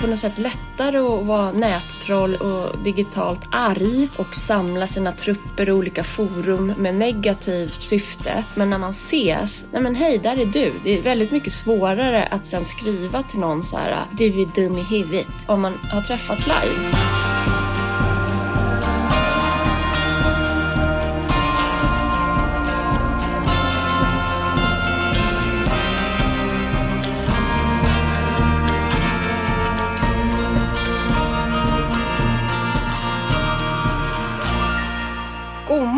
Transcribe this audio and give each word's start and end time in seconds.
på 0.00 0.06
något 0.06 0.18
sätt 0.18 0.38
lättare 0.38 0.98
att 0.98 1.26
vara 1.26 1.52
nättroll 1.52 2.34
och 2.34 2.78
digitalt 2.78 3.48
arg 3.50 4.08
och 4.16 4.34
samla 4.34 4.86
sina 4.86 5.12
trupper 5.12 5.68
i 5.68 5.72
olika 5.72 6.04
forum 6.04 6.74
med 6.78 6.94
negativt 6.94 7.82
syfte. 7.82 8.44
Men 8.54 8.70
när 8.70 8.78
man 8.78 8.90
ses, 8.90 9.66
nej 9.72 9.82
men 9.82 9.94
hej, 9.94 10.18
där 10.18 10.36
är 10.36 10.46
du. 10.46 10.80
Det 10.84 10.98
är 10.98 11.02
väldigt 11.02 11.30
mycket 11.30 11.52
svårare 11.52 12.24
att 12.24 12.44
sen 12.44 12.64
skriva 12.64 13.22
till 13.22 13.40
någon 13.40 13.62
så 13.62 13.76
här, 13.76 14.04
du 14.12 14.42
är 14.42 14.54
dum 14.54 14.78
i 14.78 14.82
huvudet, 14.82 15.28
om 15.46 15.60
man 15.60 15.78
har 15.90 16.00
träffats 16.00 16.46
live. 16.46 17.59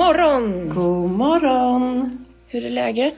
Morgon! 0.07 0.69
God 0.69 1.11
morgon! 1.11 2.19
Hur 2.49 2.65
är 2.67 2.71
läget? 2.71 3.17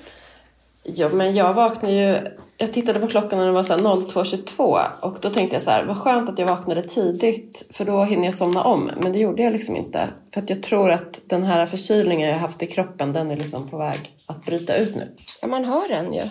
Ja, 0.82 1.08
men 1.08 1.34
jag 1.34 1.54
vaknade 1.54 1.94
ju... 1.94 2.16
Jag 2.56 2.72
tittade 2.72 3.00
på 3.00 3.06
klockan 3.06 3.38
när 3.38 3.46
det 3.46 3.52
var 3.52 3.62
så 3.62 3.72
här 3.72 3.80
02.22 3.80 4.78
och 5.00 5.18
då 5.20 5.30
tänkte 5.30 5.56
jag 5.56 5.62
så 5.62 5.70
här, 5.70 5.84
vad 5.84 5.96
skönt 5.96 6.28
att 6.28 6.38
jag 6.38 6.46
vaknade 6.46 6.82
tidigt 6.82 7.66
för 7.70 7.84
då 7.84 8.02
hinner 8.02 8.24
jag 8.24 8.34
somna 8.34 8.62
om. 8.62 8.90
Men 9.00 9.12
det 9.12 9.18
gjorde 9.18 9.42
jag 9.42 9.52
liksom 9.52 9.76
inte. 9.76 10.08
För 10.34 10.40
att 10.40 10.50
jag 10.50 10.62
tror 10.62 10.90
att 10.90 11.22
den 11.26 11.42
här 11.42 11.66
förkylningen 11.66 12.28
jag 12.28 12.38
haft 12.38 12.62
i 12.62 12.66
kroppen, 12.66 13.12
den 13.12 13.30
är 13.30 13.36
liksom 13.36 13.68
på 13.68 13.78
väg 13.78 13.98
att 14.26 14.44
bryta 14.44 14.76
ut 14.76 14.96
nu. 14.96 15.08
Ja, 15.42 15.48
man 15.48 15.64
hör 15.64 15.88
den 15.88 16.14
ju. 16.14 16.28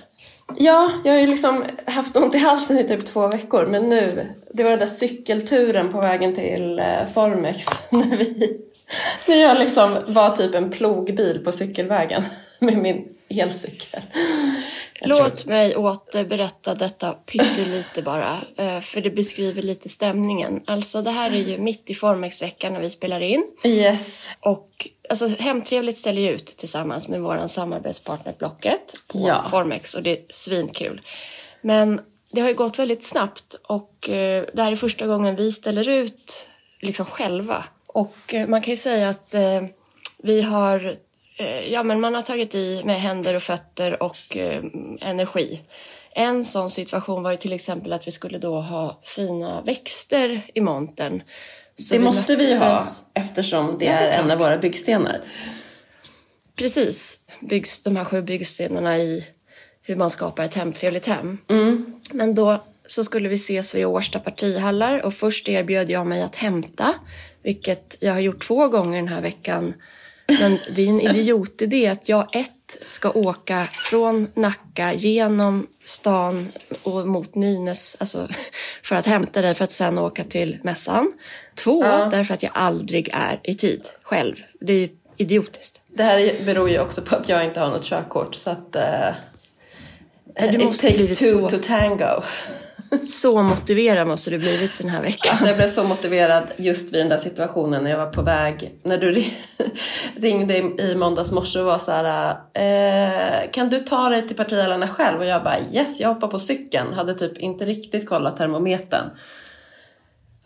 Ja, 0.56 0.92
jag 1.04 1.14
har 1.14 1.20
ju 1.20 1.28
liksom 1.28 1.66
haft 1.86 2.18
ont 2.18 2.36
i 2.36 2.38
halsen 2.38 2.78
i 2.78 2.84
typ 2.84 3.06
två 3.06 3.28
veckor 3.28 3.68
men 3.68 3.90
nu, 3.90 4.28
det 4.54 4.64
var 4.64 4.70
den 4.70 4.80
där 4.80 4.86
cykelturen 4.86 5.92
på 5.92 6.02
vägen 6.02 6.34
till 6.34 6.80
eh, 6.80 7.06
Formex 7.14 7.66
när 7.92 8.18
vi, 8.18 8.60
när 9.26 9.42
jag 9.42 9.60
liksom 9.60 9.98
var 10.08 10.30
typ 10.30 10.56
en 10.56 10.70
plogbil 10.70 11.42
på 11.44 11.52
cykelvägen 11.52 12.24
med 12.60 12.78
min 12.78 13.08
elcykel. 13.30 14.02
Jag 15.00 15.10
Låt 15.10 15.46
mig 15.46 15.76
återberätta 15.76 16.76
detta 16.76 17.12
pyttelite 17.12 18.02
bara, 18.02 18.38
eh, 18.58 18.80
för 18.80 19.02
det 19.02 19.10
beskriver 19.10 19.62
lite 19.62 19.90
stämningen. 19.90 20.62
Alltså 20.68 21.02
det 21.02 21.12
här 21.12 21.32
är 21.32 21.38
ju 21.38 21.58
mitt 21.58 21.90
i 21.90 21.94
Formex-veckan 21.94 22.74
när 22.74 22.80
vi 22.80 22.90
spelar 22.90 23.22
in. 23.22 23.44
Yes. 23.64 24.30
Och 24.40 24.88
alltså, 25.10 25.28
Hemtrevligt 25.28 25.98
ställer 25.98 26.22
ju 26.22 26.30
ut 26.30 26.46
tillsammans 26.46 27.08
med 27.08 27.22
vår 27.22 27.48
samarbetspartner 27.48 28.34
Blocket 28.40 28.94
på 29.08 29.20
Ja. 29.20 29.46
Formex 29.50 29.94
och 29.94 30.04
det 30.04 30.12
är 30.12 30.26
svinkul. 30.30 31.02
Men 31.62 32.02
det 32.32 32.42
har 32.42 32.48
ju 32.48 32.56
gått 32.56 32.80
väldigt 32.80 33.04
snabbt 33.04 33.56
och 33.64 34.10
eh, 34.10 34.46
det 34.54 34.64
här 34.64 34.72
är 34.72 34.76
första 34.76 35.08
gången 35.08 35.36
vi 35.36 35.52
ställer 35.52 35.90
ut 35.90 36.50
liksom 36.82 37.06
själva. 37.06 37.64
Och 37.94 38.34
eh, 38.34 38.48
man 38.48 38.62
kan 38.62 38.72
ju 38.72 38.78
säga 38.78 39.10
att 39.10 39.34
eh, 39.34 39.64
vi 40.24 40.42
har 40.42 40.96
eh, 41.38 41.72
Ja, 41.72 41.84
men 41.84 42.02
man 42.02 42.16
har 42.16 42.22
tagit 42.22 42.56
i 42.56 42.82
med 42.86 43.02
händer 43.02 43.34
och 43.34 43.44
fötter 43.44 44.04
och 44.04 44.38
eh, 44.38 44.64
energi. 45.02 45.62
En 46.16 46.46
sån 46.46 46.70
situation 46.70 47.24
var 47.24 47.32
ju 47.32 47.38
till 47.38 47.54
exempel 47.54 47.94
att 47.94 48.08
vi 48.08 48.12
skulle 48.12 48.38
då 48.38 48.60
ha 48.60 49.02
fina 49.04 49.62
växter 49.62 50.42
i 50.54 50.62
montern. 50.62 51.24
Så 51.76 51.94
Det 51.94 52.00
måste 52.00 52.36
vi 52.36 52.58
ha 52.58 52.82
eftersom 53.14 53.78
det 53.80 53.88
är 53.88 54.20
en 54.20 54.32
av 54.32 54.38
våra 54.38 54.58
byggstenar. 54.58 55.22
Precis. 56.56 57.20
Byggs 57.42 57.82
de 57.82 57.96
här 57.96 58.06
sju 58.06 58.22
byggstenarna 58.22 58.98
i 58.98 59.28
hur 59.82 59.96
man 59.96 60.10
skapar 60.12 60.44
ett 60.44 60.56
hemtrevligt 60.56 61.08
hem. 61.08 61.38
Men 62.12 62.36
då 62.36 62.64
så 62.86 63.04
skulle 63.04 63.30
vi 63.30 63.36
ses 63.36 63.76
vid 63.76 63.86
Årsta 63.86 64.20
partihallar 64.20 65.06
och 65.06 65.14
först 65.14 65.50
erbjöd 65.50 65.90
jag 65.90 66.08
mig 66.08 66.22
att 66.22 66.36
hämta, 66.36 66.96
vilket 67.44 67.98
jag 68.00 68.14
har 68.14 68.20
gjort 68.20 68.48
två 68.48 68.68
gånger 68.68 68.98
den 68.98 69.08
här 69.08 69.22
veckan. 69.22 69.74
Men 70.40 70.60
det 70.76 70.82
är 70.82 70.90
en 70.90 71.02
idiotidé 71.16 71.88
att 71.88 72.10
jag 72.10 72.36
ett 72.36 72.78
ska 72.86 73.12
åka 73.12 73.68
från 73.82 74.28
Nacka 74.34 74.94
genom 74.94 75.68
stan 75.84 76.52
och 76.84 77.08
mot 77.08 77.36
Nynäs, 77.36 77.98
alltså 78.00 78.28
för 78.84 78.96
att 78.96 79.06
hämta 79.06 79.42
dig 79.42 79.54
för 79.54 79.64
att 79.64 79.72
sen 79.72 80.00
åka 80.00 80.24
till 80.24 80.60
mässan. 80.64 81.12
Två, 81.56 81.84
därför 81.84 82.34
att 82.34 82.44
jag 82.44 82.52
aldrig 82.56 83.10
är 83.14 83.40
i 83.44 83.56
tid 83.56 83.86
själv. 84.04 84.36
Det 84.62 84.74
är 84.74 84.90
idiotiskt. 85.18 85.82
Det 85.88 86.04
här 86.04 86.46
beror 86.46 86.70
ju 86.70 86.80
också 86.80 87.02
på 87.02 87.16
att 87.16 87.30
jag 87.30 87.46
inte 87.46 87.60
har 87.60 87.70
något 87.70 87.84
körkort 87.84 88.36
så 88.36 88.50
att... 88.50 88.76
Uh, 88.76 89.16
du 90.52 90.58
it 90.58 90.66
måste 90.66 90.88
takes 90.88 90.98
blivit 90.98 91.20
two 91.20 91.26
så- 91.26 91.50
to 91.50 91.58
tango. 91.68 92.22
Så 93.04 93.44
motiverad 93.44 94.08
måste 94.08 94.30
du 94.30 94.38
blivit 94.38 94.78
den 94.78 94.90
här 94.90 95.02
veckan. 95.02 95.30
Alltså 95.32 95.48
jag 95.48 95.58
blev 95.58 95.68
så 95.68 95.84
motiverad 95.84 96.44
just 96.58 96.94
vid 96.94 97.02
den 97.02 97.10
där 97.10 97.18
situationen 97.18 97.84
när 97.84 97.92
jag 97.92 97.98
var 97.98 98.12
på 98.12 98.22
väg, 98.22 98.72
när 98.84 98.98
du 98.98 99.12
ri- 99.14 99.34
ringde 100.16 100.58
i- 100.58 100.96
måndags 100.96 101.32
morse 101.32 101.60
och 101.60 101.66
var 101.66 101.78
så 101.78 101.92
här, 101.92 102.30
eh, 102.54 103.52
kan 103.52 103.70
du 103.70 103.80
ta 103.80 104.10
dig 104.10 104.28
till 104.28 104.36
partihallarna 104.36 104.88
själv? 104.88 105.20
Och 105.20 105.26
jag 105.26 105.44
bara 105.44 105.58
yes, 105.74 106.00
jag 106.00 106.10
hoppar 106.14 106.28
på 106.28 106.40
cykeln. 106.40 106.94
Hade 106.94 107.14
typ 107.16 107.38
inte 107.38 107.66
riktigt 107.66 108.10
kollat 108.10 108.38
termometern. 108.38 109.10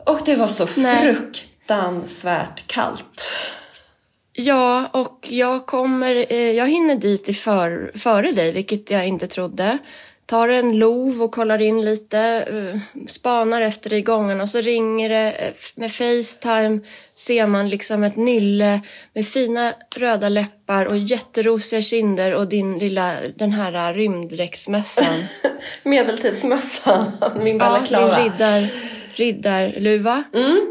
Och 0.06 0.19
det 0.25 0.36
var 0.36 0.47
så 0.47 0.68
Nej. 0.78 1.16
fruktansvärt 1.16 2.68
kallt. 2.68 3.24
Ja, 4.34 4.88
och 4.94 5.28
jag 5.31 5.66
kommer, 5.66 6.25
eh, 6.30 6.52
jag 6.52 6.68
hinner 6.68 6.96
dit 6.96 7.30
i 7.30 7.34
för, 7.34 7.91
före 7.96 8.31
dig, 8.31 8.52
vilket 8.52 8.91
jag 8.91 9.07
inte 9.07 9.28
trodde. 9.28 9.78
Tar 10.29 10.49
en 10.49 10.79
lov 10.79 11.21
och 11.21 11.31
kollar 11.31 11.61
in 11.61 11.85
lite, 11.85 12.19
eh, 12.19 12.79
spanar 13.07 13.61
efter 13.61 13.89
dig 13.89 13.99
i 13.99 14.01
gången 14.01 14.41
och 14.41 14.49
så 14.49 14.61
ringer 14.61 15.09
det 15.09 15.31
eh, 15.31 15.53
med 15.75 15.91
Facetime. 15.91 16.79
Ser 17.15 17.47
man 17.47 17.69
liksom 17.69 18.03
ett 18.03 18.15
nylle 18.15 18.81
med 19.13 19.25
fina 19.25 19.73
röda 19.95 20.29
läppar 20.29 20.85
och 20.85 20.97
jätterosiga 20.97 21.81
kinder 21.81 22.33
och 22.33 22.47
din 22.47 22.79
lilla, 22.79 23.13
den 23.35 23.51
här 23.51 23.93
rymddräktsmössan. 23.93 25.23
Medeltidsmössan, 25.83 27.11
min 27.39 27.57
Ja, 27.57 27.65
balaclava. 27.65 28.15
din 28.15 28.23
riddar, 28.23 28.71
riddarluva. 29.15 30.23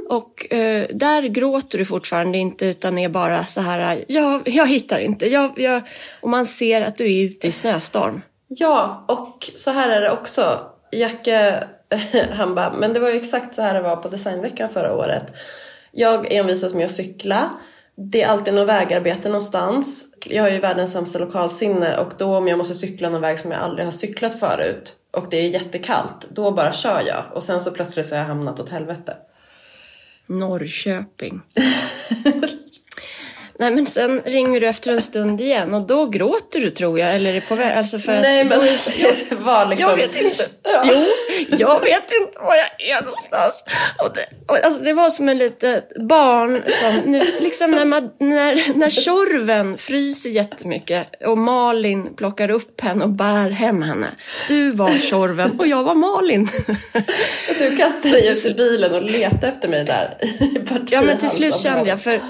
Och 0.08 0.52
eh, 0.52 0.86
där 0.94 1.22
gråter 1.22 1.78
du 1.78 1.84
fortfarande 1.84 2.38
inte 2.38 2.66
utan 2.66 2.98
är 2.98 3.08
bara 3.08 3.44
så 3.44 3.60
här, 3.60 4.04
jag, 4.08 4.48
jag 4.48 4.66
hittar 4.66 4.98
inte. 4.98 5.26
Jag, 5.26 5.52
jag, 5.56 5.82
och 6.20 6.28
man 6.30 6.46
ser 6.46 6.80
att 6.80 6.96
du 6.96 7.12
är 7.12 7.24
ute 7.24 7.46
i 7.48 7.52
snöstorm. 7.52 8.22
Ja, 8.48 9.04
och 9.08 9.50
så 9.54 9.70
här 9.70 9.88
är 9.88 10.00
det 10.00 10.10
också. 10.10 10.60
Jacke, 10.92 11.64
han 12.32 12.54
bara, 12.54 12.72
men 12.72 12.92
det 12.92 13.00
var 13.00 13.08
ju 13.08 13.16
exakt 13.16 13.54
så 13.54 13.62
här 13.62 13.74
det 13.74 13.80
var 13.80 13.96
på 13.96 14.08
designveckan 14.08 14.68
förra 14.68 14.96
året. 14.96 15.32
Jag 15.92 16.32
envisas 16.32 16.74
med 16.74 16.86
att 16.86 16.92
cykla. 16.92 17.50
Det 17.96 18.22
är 18.22 18.28
alltid 18.28 18.54
något 18.54 18.68
vägarbete 18.68 19.28
någonstans. 19.28 20.14
Jag 20.26 20.42
har 20.42 20.50
ju 20.50 20.58
världens 20.58 20.92
sämsta 20.92 21.18
lokalsinne 21.18 21.98
och 21.98 22.12
då 22.18 22.36
om 22.36 22.48
jag 22.48 22.58
måste 22.58 22.74
cykla 22.74 23.08
någon 23.08 23.20
väg 23.20 23.38
som 23.38 23.50
jag 23.50 23.60
aldrig 23.60 23.86
har 23.86 23.92
cyklat 23.92 24.40
förut 24.40 24.96
och 25.12 25.26
det 25.30 25.36
är 25.36 25.48
jättekallt, 25.48 26.26
då 26.30 26.50
bara 26.50 26.72
kör 26.72 27.02
jag. 27.06 27.22
Och 27.32 27.44
sen 27.44 27.60
så 27.60 27.70
plötsligt 27.70 28.06
så 28.06 28.14
har 28.14 28.20
jag 28.20 28.28
hamnat 28.28 28.60
åt 28.60 28.68
helvete. 28.68 29.16
Norrköping. 30.26 31.40
Nej 33.58 33.70
men 33.70 33.86
sen 33.86 34.20
ringer 34.24 34.60
du 34.60 34.68
efter 34.68 34.92
en 34.92 35.02
stund 35.02 35.40
igen 35.40 35.74
och 35.74 35.86
då 35.86 36.06
gråter 36.06 36.60
du 36.60 36.70
tror 36.70 36.98
jag, 36.98 37.14
eller 37.14 37.30
är 37.30 37.34
det 37.34 37.40
på 37.40 37.54
väg? 37.54 37.78
Alltså 37.78 37.98
för 37.98 38.20
Nej 38.20 38.44
men 38.44 38.58
då- 38.58 38.64
det 39.28 39.34
var 39.34 39.66
liksom... 39.66 39.88
Jag 39.88 39.96
vet 39.96 40.16
inte. 40.16 40.44
Ja. 40.62 40.82
Jo, 40.84 41.04
jag 41.58 41.80
vet 41.80 42.10
inte 42.20 42.38
var 42.38 42.54
jag 42.54 42.96
är 42.98 43.04
någonstans. 43.04 43.64
Och 43.98 44.10
det, 44.14 44.52
och 44.52 44.64
alltså 44.64 44.84
det 44.84 44.92
var 44.92 45.10
som 45.10 45.28
en 45.28 45.38
litet 45.38 45.88
barn 46.08 46.62
som, 46.66 46.96
nu, 47.12 47.22
liksom 47.40 47.70
när, 47.70 47.84
man, 47.84 48.10
när, 48.20 48.78
när 48.78 48.90
Tjorven 48.90 49.78
fryser 49.78 50.30
jättemycket 50.30 51.06
och 51.26 51.38
Malin 51.38 52.16
plockar 52.16 52.50
upp 52.50 52.80
henne 52.80 53.04
och 53.04 53.10
bär 53.10 53.50
hem 53.50 53.82
henne. 53.82 54.06
Du 54.48 54.70
var 54.70 54.88
Tjorven 54.88 55.60
och 55.60 55.66
jag 55.66 55.84
var 55.84 55.94
Malin. 55.94 56.48
Du 57.58 57.76
kastade 57.76 58.14
dig 58.14 58.28
ut 58.28 58.46
ur 58.46 58.54
bilen 58.54 58.94
och 58.94 59.02
letade 59.02 59.46
efter 59.46 59.68
mig 59.68 59.84
där 59.84 60.14
i 60.20 60.58
Ja 60.90 61.02
men 61.02 61.18
till 61.18 61.30
slut 61.30 61.56
kände 61.56 61.88
jag, 61.88 62.00
för 62.00 62.20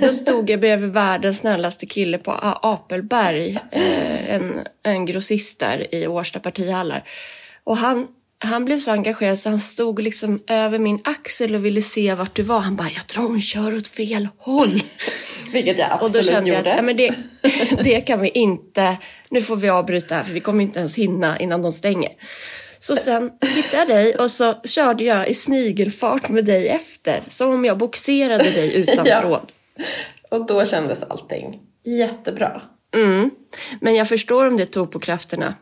då 0.00 0.12
stod 0.12 0.49
jag 0.50 0.60
bredvid 0.60 0.90
världens 0.90 1.38
snällaste 1.38 1.86
kille 1.86 2.18
på 2.18 2.32
Apelberg, 2.62 3.58
eh, 3.72 4.34
en, 4.34 4.60
en 4.82 5.06
grossist 5.06 5.58
där 5.60 5.94
i 5.94 6.06
Årsta 6.06 6.40
partihallar. 6.40 7.04
Och 7.64 7.76
han, 7.76 8.06
han 8.38 8.64
blev 8.64 8.78
så 8.78 8.90
engagerad 8.90 9.38
så 9.38 9.48
han 9.48 9.60
stod 9.60 10.02
liksom 10.02 10.42
över 10.46 10.78
min 10.78 10.98
axel 11.04 11.54
och 11.54 11.64
ville 11.64 11.82
se 11.82 12.14
vart 12.14 12.36
du 12.36 12.42
var. 12.42 12.60
Han 12.60 12.76
bara, 12.76 12.88
jag 12.94 13.06
tror 13.06 13.28
hon 13.28 13.40
kör 13.40 13.76
åt 13.76 13.88
fel 13.88 14.28
håll. 14.38 14.82
Vilket 15.52 15.78
jag 15.78 15.92
Och 15.92 15.98
då 15.98 16.04
absolut 16.04 16.26
kände 16.26 16.50
jag, 16.50 16.58
gjorde. 16.58 16.70
ja, 16.76 16.82
men 16.82 16.96
det, 16.96 17.14
det 17.84 18.00
kan 18.00 18.20
vi 18.20 18.28
inte, 18.28 18.96
nu 19.28 19.42
får 19.42 19.56
vi 19.56 19.68
avbryta 19.68 20.14
här 20.14 20.24
för 20.24 20.32
vi 20.32 20.40
kommer 20.40 20.62
inte 20.64 20.78
ens 20.78 20.96
hinna 20.98 21.38
innan 21.38 21.62
de 21.62 21.72
stänger. 21.72 22.10
Så 22.78 22.96
sen 22.96 23.30
hittade 23.56 23.76
jag 23.82 23.88
dig 23.88 24.14
och 24.14 24.30
så 24.30 24.54
körde 24.64 25.04
jag 25.04 25.28
i 25.28 25.34
snigelfart 25.34 26.28
med 26.28 26.44
dig 26.44 26.68
efter. 26.68 27.20
Som 27.28 27.50
om 27.54 27.64
jag 27.64 27.78
boxerade 27.78 28.44
dig 28.50 28.76
utan 28.82 29.06
Ja. 29.08 29.20
tråd. 29.20 29.52
Och 30.30 30.46
då 30.46 30.64
kändes 30.64 31.02
allting 31.02 31.60
jättebra. 31.84 32.60
Mm. 32.94 33.30
Men 33.80 33.94
jag 33.94 34.08
förstår 34.08 34.46
om 34.46 34.56
det 34.56 34.66
tog 34.66 34.90
på 34.92 34.98
krafterna. 34.98 35.54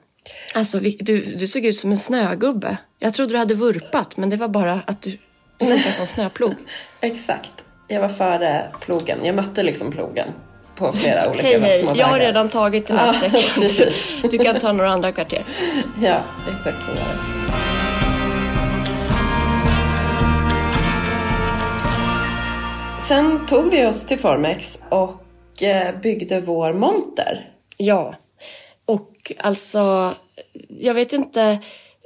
Alltså, 0.54 0.78
du, 0.80 1.20
du 1.20 1.46
såg 1.46 1.64
ut 1.64 1.76
som 1.76 1.90
en 1.90 1.98
snögubbe. 1.98 2.76
Jag 2.98 3.14
trodde 3.14 3.34
du 3.34 3.38
hade 3.38 3.54
vurpat, 3.54 4.16
men 4.16 4.30
det 4.30 4.36
var 4.36 4.48
bara 4.48 4.80
att 4.86 5.02
du, 5.02 5.18
du 5.58 5.66
funkar 5.66 5.90
som 5.90 6.06
snöplog. 6.06 6.54
Exakt. 7.00 7.64
Jag 7.88 8.00
var 8.00 8.08
före 8.08 8.66
plogen. 8.80 9.18
Jag 9.24 9.34
mötte 9.34 9.62
liksom 9.62 9.90
plogen 9.92 10.28
på 10.76 10.92
flera 10.92 11.28
olika 11.30 11.42
Hej, 11.46 11.60
hej, 11.60 11.78
små 11.78 11.92
jag 11.96 12.06
har 12.06 12.12
vägar. 12.12 12.26
redan 12.26 12.48
tagit 12.48 12.86
den 12.86 12.96
här 12.98 13.12
sträckan. 13.12 13.88
Du 14.30 14.38
kan 14.38 14.60
ta 14.60 14.72
några 14.72 14.90
andra 14.90 15.12
kvarter. 15.12 15.44
Ja, 16.00 16.22
exakt 16.56 16.84
så 16.84 16.90
var 16.90 16.98
det. 16.98 17.87
Sen 23.08 23.46
tog 23.46 23.70
vi 23.70 23.86
oss 23.86 24.06
till 24.06 24.18
Formex 24.18 24.78
och 24.90 25.62
eh, 25.62 26.00
byggde 26.00 26.40
vår 26.40 26.72
monter. 26.72 27.50
Ja, 27.76 28.14
och 28.84 29.32
alltså, 29.38 30.14
jag 30.68 30.94
vet 30.94 31.12
inte, 31.12 31.58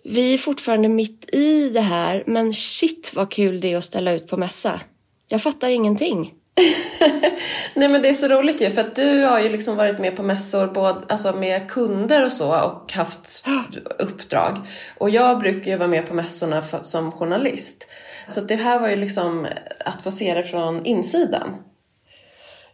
vi 0.04 0.34
är 0.34 0.38
fortfarande 0.38 0.88
mitt 0.88 1.34
i 1.34 1.70
det 1.70 1.80
här, 1.80 2.24
men 2.26 2.54
shit 2.54 3.12
vad 3.14 3.30
kul 3.30 3.60
det 3.60 3.72
är 3.72 3.76
att 3.76 3.84
ställa 3.84 4.12
ut 4.12 4.28
på 4.28 4.36
mässa. 4.36 4.80
Jag 5.28 5.42
fattar 5.42 5.70
ingenting. 5.70 6.34
Nej 7.74 7.88
men 7.88 8.02
det 8.02 8.08
är 8.08 8.14
så 8.14 8.28
roligt 8.28 8.62
ju 8.62 8.70
för 8.70 8.80
att 8.80 8.94
du 8.94 9.24
har 9.24 9.40
ju 9.40 9.48
liksom 9.48 9.76
varit 9.76 9.98
med 9.98 10.16
på 10.16 10.22
mässor 10.22 10.66
både, 10.66 11.00
alltså 11.08 11.32
med 11.32 11.70
kunder 11.70 12.24
och 12.24 12.32
så 12.32 12.60
och 12.60 12.92
haft 12.92 13.44
uppdrag. 13.98 14.58
Och 14.98 15.10
jag 15.10 15.38
brukar 15.38 15.70
ju 15.70 15.76
vara 15.76 15.88
med 15.88 16.06
på 16.06 16.14
mässorna 16.14 16.62
för, 16.62 16.82
som 16.82 17.12
journalist. 17.12 17.88
Så 18.28 18.40
det 18.40 18.56
här 18.56 18.80
var 18.80 18.88
ju 18.88 18.96
liksom 18.96 19.46
att 19.84 20.02
få 20.02 20.10
se 20.10 20.34
det 20.34 20.42
från 20.42 20.84
insidan. 20.84 21.56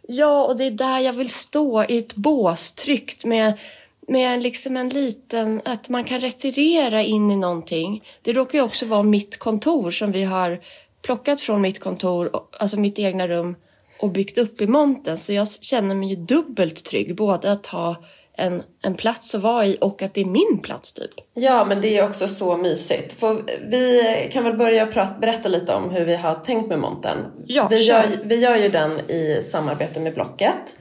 Ja, 0.07 0.45
och 0.45 0.57
det 0.57 0.63
är 0.63 0.71
där 0.71 0.99
jag 0.99 1.13
vill 1.13 1.29
stå 1.29 1.83
i 1.83 1.97
ett 1.97 2.15
bås 2.15 2.71
tryggt 2.71 3.25
med, 3.25 3.59
med 4.07 4.43
liksom 4.43 4.77
en 4.77 4.89
liten, 4.89 5.61
att 5.65 5.89
man 5.89 6.03
kan 6.03 6.19
retirera 6.19 7.03
in 7.03 7.31
i 7.31 7.35
någonting. 7.35 8.03
Det 8.21 8.33
råkar 8.33 8.57
ju 8.57 8.63
också 8.63 8.85
vara 8.85 9.01
mitt 9.01 9.39
kontor 9.39 9.91
som 9.91 10.11
vi 10.11 10.23
har 10.23 10.59
plockat 11.01 11.41
från 11.41 11.61
mitt 11.61 11.79
kontor, 11.79 12.29
alltså 12.59 12.77
mitt 12.77 12.99
egna 12.99 13.27
rum 13.27 13.55
och 14.01 14.11
byggt 14.11 14.37
upp 14.37 14.61
i 14.61 14.67
monten. 14.67 15.17
Så 15.17 15.33
jag 15.33 15.47
känner 15.61 15.95
mig 15.95 16.09
ju 16.09 16.15
dubbelt 16.15 16.85
trygg, 16.85 17.15
både 17.15 17.51
att 17.51 17.65
ha 17.65 17.95
en, 18.39 18.63
en 18.81 18.95
plats 18.95 19.35
att 19.35 19.41
vara 19.41 19.65
i 19.65 19.77
och 19.81 20.01
att 20.01 20.13
det 20.13 20.21
är 20.21 20.25
min 20.25 20.59
plats 20.63 20.93
typ. 20.93 21.11
Ja, 21.33 21.65
men 21.65 21.81
det 21.81 21.97
är 21.97 22.03
också 22.03 22.27
så 22.27 22.57
mysigt. 22.57 23.19
För 23.19 23.43
vi 23.69 24.29
kan 24.31 24.43
väl 24.43 24.57
börja 24.57 24.87
prata, 24.87 25.19
berätta 25.19 25.49
lite 25.49 25.73
om 25.73 25.89
hur 25.89 26.05
vi 26.05 26.15
har 26.15 26.35
tänkt 26.35 26.69
med 26.69 26.79
montern. 26.79 27.17
Ja, 27.45 27.67
vi, 27.67 27.83
gör, 27.83 28.05
vi 28.23 28.35
gör 28.35 28.55
ju 28.55 28.69
den 28.69 28.99
i 29.11 29.41
samarbete 29.43 29.99
med 29.99 30.13
Blocket. 30.13 30.75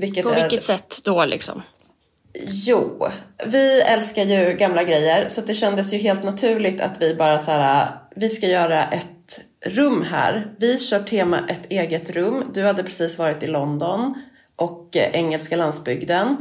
Vilket 0.00 0.24
På 0.24 0.30
är, 0.30 0.40
vilket 0.40 0.62
sätt 0.62 1.00
då 1.04 1.24
liksom? 1.24 1.62
Jo, 2.48 3.08
vi 3.46 3.80
älskar 3.80 4.24
ju 4.24 4.52
gamla 4.52 4.84
grejer 4.84 5.28
så 5.28 5.40
det 5.40 5.54
kändes 5.54 5.92
ju 5.92 5.98
helt 5.98 6.24
naturligt 6.24 6.80
att 6.80 7.02
vi 7.02 7.14
bara 7.14 7.38
så 7.38 7.50
här, 7.50 7.88
vi 8.16 8.28
ska 8.28 8.46
göra 8.46 8.84
ett 8.84 9.15
rum 9.64 10.02
här. 10.02 10.54
Vi 10.58 10.78
kör 10.78 11.00
tema 11.00 11.48
ett 11.48 11.70
eget 11.70 12.10
rum. 12.10 12.44
Du 12.54 12.64
hade 12.64 12.82
precis 12.82 13.18
varit 13.18 13.42
i 13.42 13.46
London 13.46 14.14
och 14.56 14.96
eh, 14.96 15.10
engelska 15.12 15.56
landsbygden. 15.56 16.36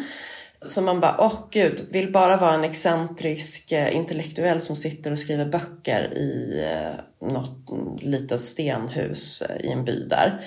Så 0.66 0.82
man 0.82 1.00
bara, 1.00 1.16
åh 1.20 1.48
gud, 1.52 1.88
vill 1.92 2.12
bara 2.12 2.38
vara 2.38 2.54
en 2.54 2.64
excentrisk 2.64 3.72
eh, 3.72 3.96
intellektuell 3.96 4.62
som 4.62 4.76
sitter 4.76 5.12
och 5.12 5.20
skriver 5.20 5.46
böcker 5.46 6.14
i 6.14 6.62
eh, 6.64 7.28
något 7.30 7.70
mm, 7.72 7.96
litet 8.02 8.40
stenhus 8.40 9.44
i 9.60 9.68
en 9.68 9.86
by 9.86 10.08
där. 10.08 10.42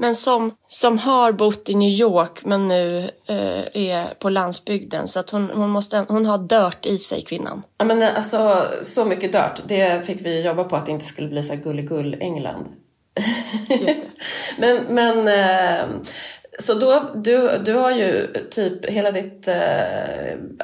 Men 0.00 0.14
som, 0.14 0.52
som 0.68 0.98
har 0.98 1.32
bott 1.32 1.68
i 1.68 1.74
New 1.74 1.88
York 1.88 2.44
men 2.44 2.68
nu 2.68 3.10
eh, 3.26 3.82
är 3.90 4.14
på 4.14 4.30
landsbygden 4.30 5.08
så 5.08 5.20
att 5.20 5.30
hon, 5.30 5.50
hon, 5.50 5.70
måste, 5.70 6.04
hon 6.08 6.26
har 6.26 6.38
dört 6.38 6.86
i 6.86 6.98
sig 6.98 7.22
kvinnan. 7.22 7.62
Ja 7.78 7.84
men 7.84 8.02
eh, 8.02 8.16
alltså 8.16 8.62
så 8.82 9.04
mycket 9.04 9.32
dört, 9.32 9.60
det 9.66 10.06
fick 10.06 10.26
vi 10.26 10.42
jobba 10.42 10.64
på 10.64 10.76
att 10.76 10.86
det 10.86 10.92
inte 10.92 11.04
skulle 11.04 11.28
bli 11.28 11.42
så 11.42 11.56
gulligull 11.56 12.16
England. 12.20 12.68
Just 13.68 14.04
men, 14.58 14.84
men 14.88 15.28
eh, 15.28 15.86
så 16.58 16.74
då, 16.74 17.10
du, 17.14 17.58
du 17.64 17.74
har 17.74 17.90
ju 17.90 18.26
typ, 18.50 18.90
hela 18.90 19.10
ditt 19.10 19.48
eh, 19.48 19.54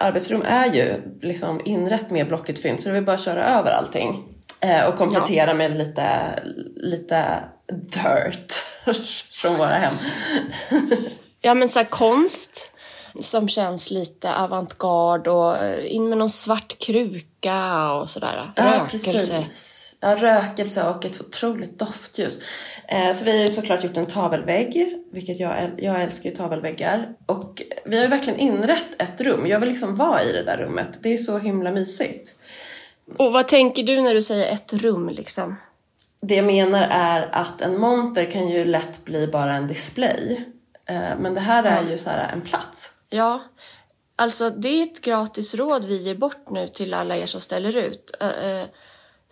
arbetsrum 0.00 0.42
är 0.42 0.66
ju 0.74 0.94
liksom 1.22 1.60
inrätt 1.64 2.10
med 2.10 2.28
Blocket 2.28 2.62
fynd 2.62 2.80
så 2.80 2.88
du 2.88 2.94
vill 2.94 3.04
bara 3.04 3.18
köra 3.18 3.44
över 3.44 3.70
allting. 3.70 4.24
Eh, 4.60 4.88
och 4.88 4.96
komplettera 4.96 5.54
med 5.54 5.78
lite, 5.78 6.08
lite 6.76 7.24
dirt 7.68 8.65
från 9.30 9.56
våra 9.56 9.74
hem. 9.74 9.94
Ja 11.40 11.54
men 11.54 11.68
så 11.68 11.78
här, 11.78 11.86
konst 11.86 12.72
som 13.20 13.48
känns 13.48 13.90
lite 13.90 14.34
avantgarde 14.34 15.30
och 15.30 15.56
eh, 15.56 15.94
in 15.94 16.08
med 16.08 16.18
någon 16.18 16.28
svart 16.28 16.78
kruka 16.78 17.90
och 17.92 18.08
sådär. 18.08 18.52
Ja, 18.56 18.64
Rökelse. 18.64 19.12
precis. 19.12 19.82
Ja, 20.00 20.16
rökelse 20.16 20.88
och 20.88 21.04
ett 21.04 21.20
otroligt 21.20 21.78
doftljus. 21.78 22.40
Eh, 22.88 23.12
så 23.12 23.24
vi 23.24 23.30
har 23.30 23.38
ju 23.38 23.48
såklart 23.48 23.84
gjort 23.84 23.96
en 23.96 24.06
tavelvägg, 24.06 24.98
vilket 25.12 25.40
jag, 25.40 25.52
jag 25.76 26.02
älskar 26.02 26.30
ju 26.30 26.36
tavelväggar. 26.36 27.08
Och 27.26 27.62
vi 27.84 27.96
har 27.96 28.04
ju 28.04 28.10
verkligen 28.10 28.38
inrett 28.38 29.02
ett 29.02 29.20
rum. 29.20 29.46
Jag 29.46 29.60
vill 29.60 29.68
liksom 29.68 29.94
vara 29.94 30.22
i 30.22 30.32
det 30.32 30.42
där 30.42 30.56
rummet. 30.56 30.98
Det 31.02 31.12
är 31.12 31.16
så 31.16 31.38
himla 31.38 31.70
mysigt. 31.70 32.34
Och 33.18 33.32
vad 33.32 33.48
tänker 33.48 33.82
du 33.82 34.00
när 34.00 34.14
du 34.14 34.22
säger 34.22 34.52
ett 34.52 34.72
rum 34.72 35.08
liksom? 35.08 35.56
Det 36.20 36.34
jag 36.34 36.44
menar 36.44 36.86
är 36.90 37.28
att 37.32 37.60
en 37.60 37.80
monter 37.80 38.30
kan 38.30 38.48
ju 38.48 38.64
lätt 38.64 39.04
bli 39.04 39.26
bara 39.26 39.52
en 39.52 39.66
display. 39.66 40.44
Eh, 40.86 41.18
men 41.18 41.34
det 41.34 41.40
här 41.40 41.64
är 41.64 41.90
ju 41.90 41.96
så 41.98 42.10
här 42.10 42.32
en 42.32 42.40
plats. 42.40 42.92
Ja, 43.08 43.42
alltså 44.16 44.50
det 44.50 44.68
är 44.68 44.82
ett 44.82 45.00
gratis 45.00 45.54
råd 45.54 45.84
vi 45.84 45.96
ger 45.96 46.14
bort 46.14 46.50
nu 46.50 46.68
till 46.68 46.94
alla 46.94 47.16
er 47.16 47.26
som 47.26 47.40
ställer 47.40 47.76
ut. 47.76 48.16
Eh, 48.20 48.28
eh, 48.28 48.66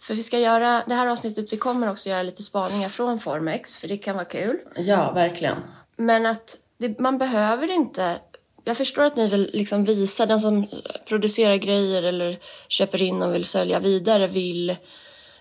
För 0.00 0.14
vi 0.14 0.22
ska 0.22 0.38
göra, 0.38 0.84
det 0.86 0.94
här 0.94 1.06
avsnittet, 1.06 1.52
vi 1.52 1.56
kommer 1.56 1.90
också 1.90 2.08
göra 2.08 2.22
lite 2.22 2.42
spaningar 2.42 2.88
från 2.88 3.19
Formex, 3.19 3.78
för 3.80 3.88
det 3.88 3.96
kan 3.96 4.14
vara 4.14 4.25
kul. 4.25 4.58
Ja, 4.76 5.12
verkligen. 5.12 5.56
Men 5.96 6.26
att 6.26 6.56
det, 6.78 6.98
man 7.00 7.19
behöver 7.19 7.70
inte... 7.70 8.16
Jag 8.64 8.76
förstår 8.76 9.02
att 9.02 9.16
ni 9.16 9.28
vill 9.28 9.50
liksom 9.52 9.84
visa, 9.84 10.26
den 10.26 10.40
som 10.40 10.66
producerar 11.08 11.56
grejer 11.56 12.02
eller 12.02 12.38
köper 12.69 13.02
in 13.02 13.22
och 13.22 13.34
vill 13.34 13.44
sälja 13.44 13.78
vidare 13.78 14.26
vill 14.26 14.76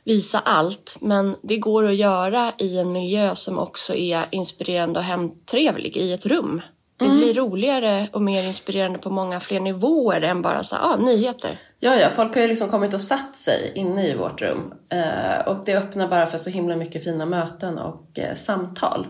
visa 0.06 0.40
allt. 0.40 0.98
Men 1.02 1.36
det 1.42 1.58
går 1.58 1.88
att 1.88 1.96
göra 1.96 2.54
i 2.58 2.80
en 2.80 2.92
miljö 2.92 3.36
som 3.36 3.60
också 3.60 3.96
är 3.96 4.26
inspirerande 4.32 5.00
och 5.00 5.06
hemtrevlig 5.06 5.98
i 5.98 6.14
ett 6.14 6.26
rum. 6.26 6.62
Det 6.98 7.10
blir 7.10 7.34
roligare 7.34 8.10
och 8.12 8.22
mer 8.22 8.48
inspirerande 8.48 9.00
på 9.00 9.10
många 9.10 9.40
fler 9.40 9.60
nivåer 9.60 10.22
än 10.22 10.42
bara 10.42 10.64
så 10.64 10.76
ah, 10.76 10.96
nyheter. 10.96 11.60
Ja, 11.80 11.96
ja, 11.96 12.10
folk 12.10 12.36
har 12.36 12.42
ju 12.42 12.48
liksom 12.48 12.70
kommit 12.70 12.94
och 12.94 13.02
satt 13.02 13.36
sig 13.36 13.72
inne 13.76 14.08
i 14.08 14.16
vårt 14.16 14.42
rum. 14.42 14.74
Eh, 14.90 15.48
och 15.48 15.66
det 15.66 15.76
öppnar 15.76 16.08
bara 16.08 16.26
för 16.26 16.38
så 16.38 16.50
himla 16.50 16.76
mycket 16.76 17.04
fina 17.04 17.26
möten 17.26 17.78
och 17.78 18.20
eh, 18.20 18.36
samtal. 18.36 19.08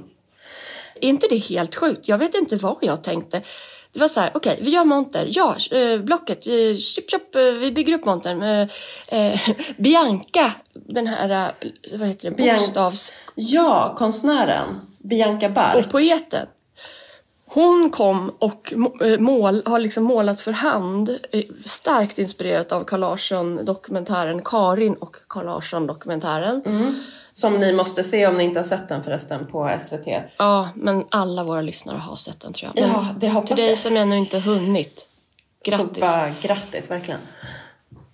Är 0.95 1.09
inte 1.09 1.27
det 1.29 1.37
helt 1.37 1.75
sjukt? 1.75 2.07
Jag 2.07 2.17
vet 2.17 2.35
inte 2.35 2.55
vad 2.55 2.77
jag 2.81 3.03
tänkte. 3.03 3.41
Det 3.93 3.99
var 3.99 4.07
så 4.07 4.19
här, 4.19 4.31
okej, 4.33 4.59
vi 4.61 4.69
gör 4.69 4.85
monter. 4.85 5.27
Ja, 5.31 5.55
eh, 5.71 5.99
Blocket, 5.99 6.47
eh, 6.47 6.75
chip 6.77 7.11
chop, 7.11 7.35
eh, 7.35 7.41
vi 7.41 7.71
bygger 7.71 7.93
upp 7.93 8.05
montern. 8.05 8.41
Eh, 8.41 8.67
eh, 9.19 9.39
Bianca, 9.77 10.51
den 10.73 11.07
här, 11.07 11.29
eh, 11.59 11.97
vad 11.99 12.07
heter 12.07 12.29
det, 12.29 12.35
Bian- 12.43 12.57
bokstavs... 12.57 13.11
Ja, 13.35 13.93
konstnären 13.97 14.81
Bianca 14.97 15.49
Bark. 15.49 15.75
Och 15.85 15.91
poeten. 15.91 16.47
Hon 17.45 17.89
kom 17.89 18.29
och 18.39 18.73
må- 18.75 19.17
mål, 19.19 19.61
har 19.65 19.79
liksom 19.79 20.03
målat 20.03 20.41
för 20.41 20.51
hand, 20.51 21.19
starkt 21.65 22.19
inspirerat 22.19 22.71
av 22.71 22.83
Carl 22.83 22.99
Larsson-dokumentären 22.99 24.41
Karin 24.41 24.93
och 24.93 25.15
Carl 25.27 25.45
Larsson-dokumentären. 25.45 26.61
Som 27.33 27.53
ni 27.53 27.73
måste 27.73 28.03
se 28.03 28.27
om 28.27 28.37
ni 28.37 28.43
inte 28.43 28.59
har 28.59 28.63
sett 28.63 28.89
den 28.89 29.03
förresten 29.03 29.45
på 29.47 29.71
SVT. 29.81 30.07
Ja, 30.37 30.69
men 30.75 31.05
alla 31.09 31.43
våra 31.43 31.61
lyssnare 31.61 31.97
har 31.97 32.15
sett 32.15 32.39
den 32.39 32.53
tror 32.53 32.71
jag. 32.75 32.83
Men 32.83 32.91
Ja, 32.93 33.07
det 33.19 33.29
hoppas 33.29 33.47
till 33.47 33.57
dig 33.57 33.69
jag. 33.69 33.77
som 33.77 33.97
ännu 33.97 34.17
inte 34.17 34.39
hunnit, 34.39 35.07
Så 35.65 35.71
grattis. 35.71 35.99
bara, 36.01 36.29
grattis, 36.41 36.91
verkligen. 36.91 37.19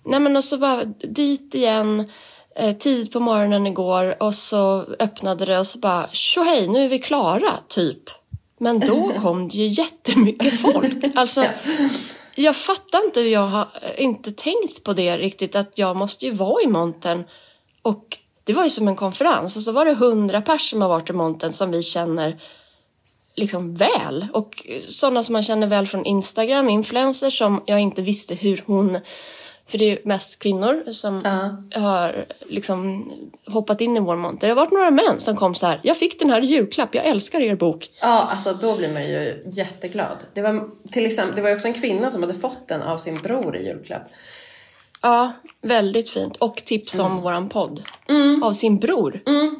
Nej 0.04 0.20
men 0.20 0.36
och 0.36 0.44
så 0.44 0.56
bara 0.58 0.84
dit 0.84 1.54
igen, 1.54 2.08
eh, 2.56 2.76
tid 2.76 3.12
på 3.12 3.20
morgonen 3.20 3.66
igår 3.66 4.22
och 4.22 4.34
så 4.34 4.80
öppnade 4.98 5.44
det 5.44 5.58
och 5.58 5.66
så 5.66 5.78
bara 5.78 6.08
hej 6.44 6.68
nu 6.68 6.84
är 6.84 6.88
vi 6.88 6.98
klara, 6.98 7.54
typ. 7.68 8.02
Men 8.60 8.80
då 8.80 9.12
kom 9.20 9.48
det 9.48 9.56
ju 9.56 9.66
jättemycket 9.66 10.60
folk. 10.60 11.04
Alltså, 11.14 11.44
jag 12.34 12.56
fattar 12.56 13.04
inte 13.04 13.20
hur 13.20 13.28
jag 13.28 13.46
har 13.48 13.68
eh, 13.82 14.04
inte 14.04 14.32
tänkt 14.32 14.84
på 14.84 14.92
det 14.92 15.18
riktigt, 15.18 15.56
att 15.56 15.78
jag 15.78 15.96
måste 15.96 16.24
ju 16.26 16.32
vara 16.32 16.62
i 16.62 16.66
montern. 16.66 17.24
Och 17.82 18.04
det 18.50 18.54
var 18.56 18.64
ju 18.64 18.70
som 18.70 18.88
en 18.88 18.96
konferens, 18.96 19.56
och 19.56 19.62
så 19.62 19.72
var 19.72 19.84
det 19.84 19.94
hundra 19.94 20.42
pers 20.42 20.70
som 20.70 20.82
har 20.82 20.88
varit 20.88 21.10
i 21.10 21.12
montern 21.12 21.52
som 21.52 21.70
vi 21.70 21.82
känner 21.82 22.40
liksom 23.34 23.74
väl. 23.74 24.26
Och 24.32 24.66
sådana 24.88 25.22
som 25.22 25.32
man 25.32 25.42
känner 25.42 25.66
väl 25.66 25.86
från 25.86 26.06
Instagram, 26.06 26.68
influencers 26.68 27.38
som 27.38 27.62
jag 27.66 27.80
inte 27.80 28.02
visste 28.02 28.34
hur 28.34 28.62
hon 28.66 28.98
För 29.70 29.78
det 29.78 29.84
är 29.84 29.98
mest 30.04 30.38
kvinnor 30.38 30.92
som 30.92 31.24
har 31.74 32.26
liksom 32.48 33.12
hoppat 33.46 33.80
in 33.80 33.96
i 33.96 34.00
vår 34.00 34.16
monter. 34.16 34.46
Det 34.46 34.54
har 34.54 34.56
varit 34.56 34.72
några 34.72 34.90
män 34.90 35.20
som 35.20 35.36
kom 35.36 35.54
så 35.54 35.66
här. 35.66 35.80
Jag 35.82 35.96
fick 35.96 36.18
den 36.18 36.30
här 36.30 36.44
i 36.44 36.46
julklapp, 36.46 36.94
jag 36.94 37.06
älskar 37.06 37.40
er 37.40 37.56
bok. 37.56 37.90
Ja, 38.00 38.28
alltså 38.30 38.52
då 38.52 38.76
blir 38.76 38.92
man 38.92 39.02
ju 39.02 39.42
jätteglad. 39.52 40.16
Det 40.34 40.42
var, 40.42 40.70
till 40.92 41.06
exempel, 41.06 41.36
det 41.36 41.42
var 41.42 41.48
ju 41.48 41.54
också 41.54 41.68
en 41.68 41.74
kvinna 41.74 42.10
som 42.10 42.22
hade 42.22 42.34
fått 42.34 42.68
den 42.68 42.82
av 42.82 42.96
sin 42.96 43.18
bror 43.18 43.56
i 43.56 43.66
julklapp. 43.66 44.02
Ja, 45.02 45.32
väldigt 45.62 46.10
fint. 46.10 46.36
Och 46.36 46.56
tips 46.56 46.98
om 46.98 47.20
våran 47.20 47.48
podd. 47.48 47.80
Av 48.42 48.52
sin 48.52 48.78
bror. 48.78 49.22
Mm, 49.26 49.56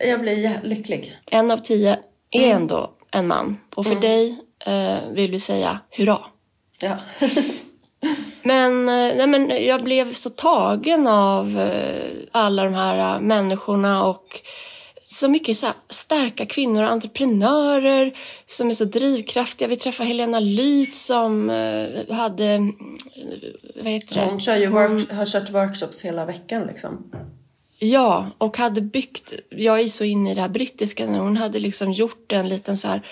jag 0.00 0.20
blir 0.20 0.60
lycklig. 0.62 1.12
En 1.30 1.50
av 1.50 1.58
tio 1.58 1.98
är 2.30 2.50
ändå 2.50 2.90
en 3.10 3.26
man. 3.26 3.56
Och 3.74 3.86
för 3.86 3.94
dig 3.94 4.40
eh, 4.66 5.10
vill 5.10 5.30
vi 5.30 5.40
säga 5.40 5.80
hurra. 5.90 6.18
Ja. 6.80 6.96
Men, 8.42 8.88
eh, 8.88 9.16
nej, 9.16 9.26
men 9.26 9.64
jag 9.66 9.84
blev 9.84 10.12
så 10.12 10.30
tagen 10.30 11.06
av 11.06 11.60
eh, 11.60 12.12
alla 12.32 12.64
de 12.64 12.74
här 12.74 13.14
eh, 13.14 13.20
människorna 13.20 14.04
och 14.04 14.40
så 15.08 15.28
mycket 15.28 15.56
så 15.56 15.66
starka 15.88 16.46
kvinnor 16.46 16.82
och 16.82 16.90
entreprenörer 16.90 18.12
som 18.46 18.70
är 18.70 18.74
så 18.74 18.84
drivkraftiga. 18.84 19.68
Vi 19.68 19.76
träffade 19.76 20.08
Helena 20.08 20.40
Lyth 20.40 20.92
som 20.92 21.50
eh, 21.50 22.16
hade, 22.16 22.46
eh, 22.46 22.60
vad 23.74 23.92
heter 23.92 24.14
det? 24.14 24.24
Hon 24.24 24.40
kör 24.40 24.56
ju 24.56 24.66
work, 24.66 25.12
har 25.12 25.26
kört 25.26 25.50
workshops 25.50 26.04
hela 26.04 26.24
veckan 26.24 26.66
liksom. 26.66 27.12
Ja, 27.78 28.26
och 28.38 28.58
hade 28.58 28.80
byggt, 28.80 29.32
jag 29.50 29.80
är 29.80 29.88
så 29.88 30.04
inne 30.04 30.32
i 30.32 30.34
det 30.34 30.40
här 30.40 30.48
brittiska 30.48 31.06
nu, 31.06 31.18
hon 31.18 31.36
hade 31.36 31.58
liksom 31.58 31.92
gjort 31.92 32.32
en 32.32 32.48
liten 32.48 32.78
så 32.78 32.88
här 32.88 33.02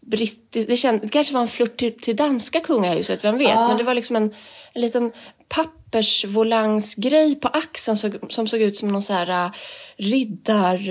brittisk, 0.00 0.68
det, 0.68 0.76
känd, 0.76 1.00
det 1.00 1.08
kanske 1.08 1.34
var 1.34 1.40
en 1.40 1.48
flört 1.48 1.76
till, 1.76 1.98
till 1.98 2.16
danska 2.16 2.60
kungahuset, 2.60 3.24
vem 3.24 3.38
vet? 3.38 3.54
Men 3.54 3.76
det 3.76 3.84
var 3.84 3.94
liksom 3.94 4.16
en, 4.16 4.34
en 4.72 4.80
liten 4.80 5.12
pappersvolangsgrej 5.48 7.40
på 7.40 7.48
axeln 7.48 7.96
som, 7.96 8.12
som 8.28 8.48
såg 8.48 8.60
ut 8.60 8.76
som 8.76 8.88
någon 8.88 9.02
så 9.02 9.12
här 9.12 9.44
äh, 9.44 9.50
riddarorder. 9.96 10.86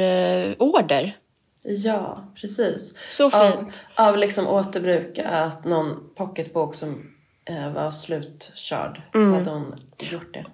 Ja, 1.63 2.23
precis. 2.35 2.93
Så 3.11 3.25
Av, 3.25 3.51
fint. 3.51 3.79
av 3.95 4.17
liksom 4.17 4.47
återbrukat 4.47 5.65
någon 5.65 6.13
pocketbok 6.15 6.75
som 6.75 7.11
eh, 7.45 7.73
var 7.73 7.91
slutkörd. 7.91 9.01
Så 9.13 9.33
hade 9.33 9.49
hon 9.49 9.75
gjort 9.99 10.33
det. 10.33 10.45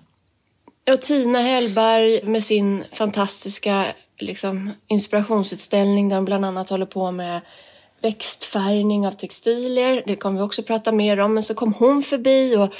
Och 0.91 1.01
Tina 1.01 1.41
Hellberg 1.41 2.23
med 2.23 2.43
sin 2.43 2.83
fantastiska 2.91 3.85
liksom, 4.19 4.71
inspirationsutställning 4.87 6.09
där 6.09 6.15
de 6.15 6.25
bland 6.25 6.45
annat 6.45 6.69
håller 6.69 6.85
på 6.85 7.11
med 7.11 7.41
växtfärgning 8.01 9.07
av 9.07 9.11
textilier. 9.11 10.03
Det 10.05 10.15
kommer 10.15 10.37
vi 10.37 10.43
också 10.43 10.63
prata 10.63 10.91
mer 10.91 11.19
om. 11.19 11.33
Men 11.33 11.43
så 11.43 11.53
kom 11.53 11.73
hon 11.73 12.03
förbi 12.03 12.55
och 12.55 12.73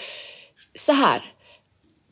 så 0.76 0.92
här. 0.92 1.32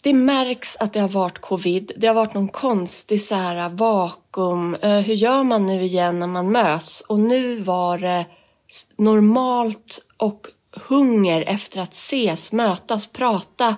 Det 0.03 0.13
märks 0.13 0.77
att 0.79 0.93
det 0.93 0.99
har 0.99 1.07
varit 1.07 1.39
covid. 1.39 1.91
Det 1.97 2.07
har 2.07 2.13
varit 2.13 2.33
någon 2.33 2.47
konstig 2.47 3.21
så 3.21 3.35
här 3.35 3.69
vakuum. 3.69 4.75
Eh, 4.75 4.99
hur 4.99 5.13
gör 5.13 5.43
man 5.43 5.65
nu 5.65 5.83
igen 5.83 6.19
när 6.19 6.27
man 6.27 6.51
möts? 6.51 7.01
Och 7.01 7.19
nu 7.19 7.55
var 7.55 7.97
det 7.97 8.25
normalt 8.97 10.05
och 10.17 10.47
hunger 10.71 11.41
efter 11.41 11.81
att 11.81 11.93
ses, 11.93 12.51
mötas, 12.51 13.07
prata. 13.07 13.75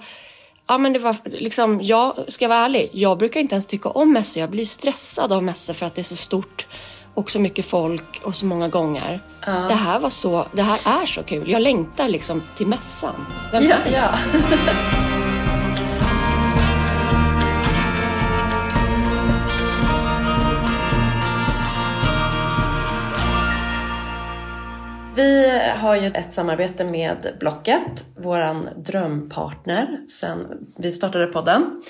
Ja, 0.68 0.78
men 0.78 0.94
det 0.94 1.00
var 1.00 1.16
liksom, 1.24 1.82
jag 1.82 2.26
ska 2.28 2.48
vara 2.48 2.66
ärlig, 2.66 2.90
jag 2.94 3.18
brukar 3.18 3.40
inte 3.40 3.56
ens 3.56 3.66
tycka 3.66 3.90
om 3.90 4.14
mässor. 4.14 4.42
Jag 4.42 4.50
blir 4.50 4.66
stressad 4.66 5.34
av 5.34 5.44
mässor 5.44 5.74
för 5.74 5.86
att 5.86 5.96
det 5.96 6.02
är 6.02 6.04
så 6.04 6.16
stort 6.16 6.68
och 7.16 7.32
så 7.32 7.40
mycket 7.40 7.66
folk 7.66 8.22
och 8.24 8.36
så 8.36 8.46
många 8.46 8.68
gånger. 8.68 9.22
Det 9.46 9.74
här 9.74 10.00
var 10.00 10.10
så, 10.10 10.48
det 10.52 10.62
här 10.62 11.02
är 11.02 11.06
så 11.06 11.24
kul. 11.24 11.52
Jag 11.52 11.62
längtar 11.62 12.08
liksom 12.08 12.44
till 12.58 12.68
mässan. 12.68 13.26
Den 13.52 13.64
Ja, 13.64 13.76
ja. 13.94 14.16
Vi 25.16 25.62
har 25.78 25.96
ju 25.96 26.08
ett 26.08 26.34
samarbete 26.34 26.84
med 26.84 27.36
Blocket, 27.40 28.06
våran 28.18 28.70
drömpartner 28.76 29.88
sen 30.08 30.68
vi 30.78 30.92
startade 30.92 31.28
podden. 31.28 31.82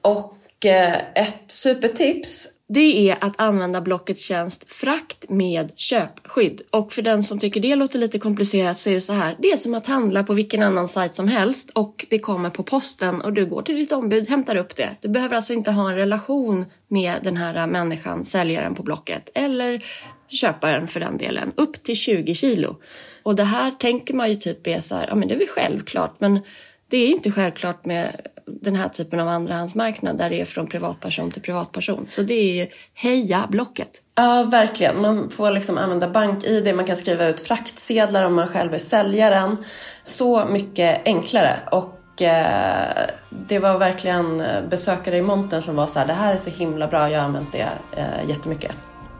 Och 0.00 0.66
eh, 0.66 0.94
ett 1.14 1.44
supertips 1.46 2.48
det 2.68 3.10
är 3.10 3.16
att 3.20 3.40
använda 3.40 3.80
Blockets 3.80 4.24
tjänst 4.24 4.72
frakt 4.72 5.30
med 5.30 5.72
köpskydd. 5.76 6.62
Och 6.70 6.92
för 6.92 7.02
den 7.02 7.22
som 7.22 7.38
tycker 7.38 7.60
det 7.60 7.76
låter 7.76 7.98
lite 7.98 8.18
komplicerat 8.18 8.78
så 8.78 8.90
är 8.90 8.94
det 8.94 9.00
så 9.00 9.12
här. 9.12 9.36
Det 9.38 9.52
är 9.52 9.56
som 9.56 9.74
att 9.74 9.86
handla 9.86 10.24
på 10.24 10.34
vilken 10.34 10.62
annan 10.62 10.88
sajt 10.88 11.14
som 11.14 11.28
helst 11.28 11.70
och 11.70 12.06
det 12.10 12.18
kommer 12.18 12.50
på 12.50 12.62
posten 12.62 13.20
och 13.20 13.32
du 13.32 13.46
går 13.46 13.62
till 13.62 13.76
ditt 13.76 13.92
ombud, 13.92 14.28
hämtar 14.28 14.56
upp 14.56 14.76
det. 14.76 14.90
Du 15.00 15.08
behöver 15.08 15.36
alltså 15.36 15.52
inte 15.52 15.70
ha 15.70 15.90
en 15.90 15.96
relation 15.96 16.64
med 16.88 17.14
den 17.22 17.36
här 17.36 17.66
människan, 17.66 18.24
säljaren 18.24 18.74
på 18.74 18.82
Blocket. 18.82 19.30
Eller 19.34 19.82
köparen 20.28 20.88
för 20.88 21.00
den 21.00 21.16
delen. 21.16 21.52
Upp 21.56 21.82
till 21.82 21.96
20 21.96 22.34
kilo. 22.34 22.76
Och 23.22 23.36
det 23.36 23.44
här 23.44 23.70
tänker 23.70 24.14
man 24.14 24.28
ju 24.28 24.34
typ 24.34 24.66
är 24.66 24.80
så 24.80 24.94
här, 24.94 25.08
ja 25.08 25.14
men 25.14 25.28
det 25.28 25.34
är 25.34 25.38
väl 25.38 25.48
självklart. 25.48 26.20
Men 26.20 26.40
det 26.88 26.96
är 26.96 27.08
inte 27.08 27.32
självklart 27.32 27.86
med 27.86 28.26
den 28.46 28.76
här 28.76 28.88
typen 28.88 29.20
av 29.20 29.28
andrahandsmarknad 29.28 30.18
där 30.18 30.30
det 30.30 30.40
är 30.40 30.44
från 30.44 30.66
privatperson 30.66 31.30
till 31.30 31.42
privatperson. 31.42 32.06
Så 32.06 32.22
det 32.22 32.34
är 32.34 32.54
ju 32.54 32.66
heja 32.94 33.46
Blocket. 33.50 33.90
Ja, 34.14 34.42
verkligen. 34.42 35.02
Man 35.02 35.30
får 35.30 35.50
liksom 35.50 35.78
använda 35.78 36.08
bank-id, 36.08 36.76
man 36.76 36.84
kan 36.84 36.96
skriva 36.96 37.26
ut 37.26 37.40
fraktsedlar 37.40 38.24
om 38.24 38.34
man 38.34 38.46
själv 38.46 38.74
är 38.74 38.78
säljaren. 38.78 39.56
Så 40.02 40.44
mycket 40.44 41.02
enklare. 41.04 41.58
Och 41.70 42.22
eh, 42.22 43.06
det 43.48 43.58
var 43.58 43.78
verkligen 43.78 44.42
besökare 44.70 45.16
i 45.16 45.22
montern 45.22 45.62
som 45.62 45.76
var 45.76 45.86
så 45.86 45.98
här, 45.98 46.06
det 46.06 46.12
här 46.12 46.34
är 46.34 46.38
så 46.38 46.50
himla 46.50 46.86
bra, 46.86 47.10
jag 47.10 47.18
har 47.18 47.26
använt 47.26 47.52
det 47.52 47.68
eh, 47.96 48.28
jättemycket. 48.28 48.76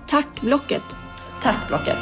Tack 0.06 0.40
Blocket! 0.40 0.84
Tack 1.42 1.68
Blocket! 1.68 1.98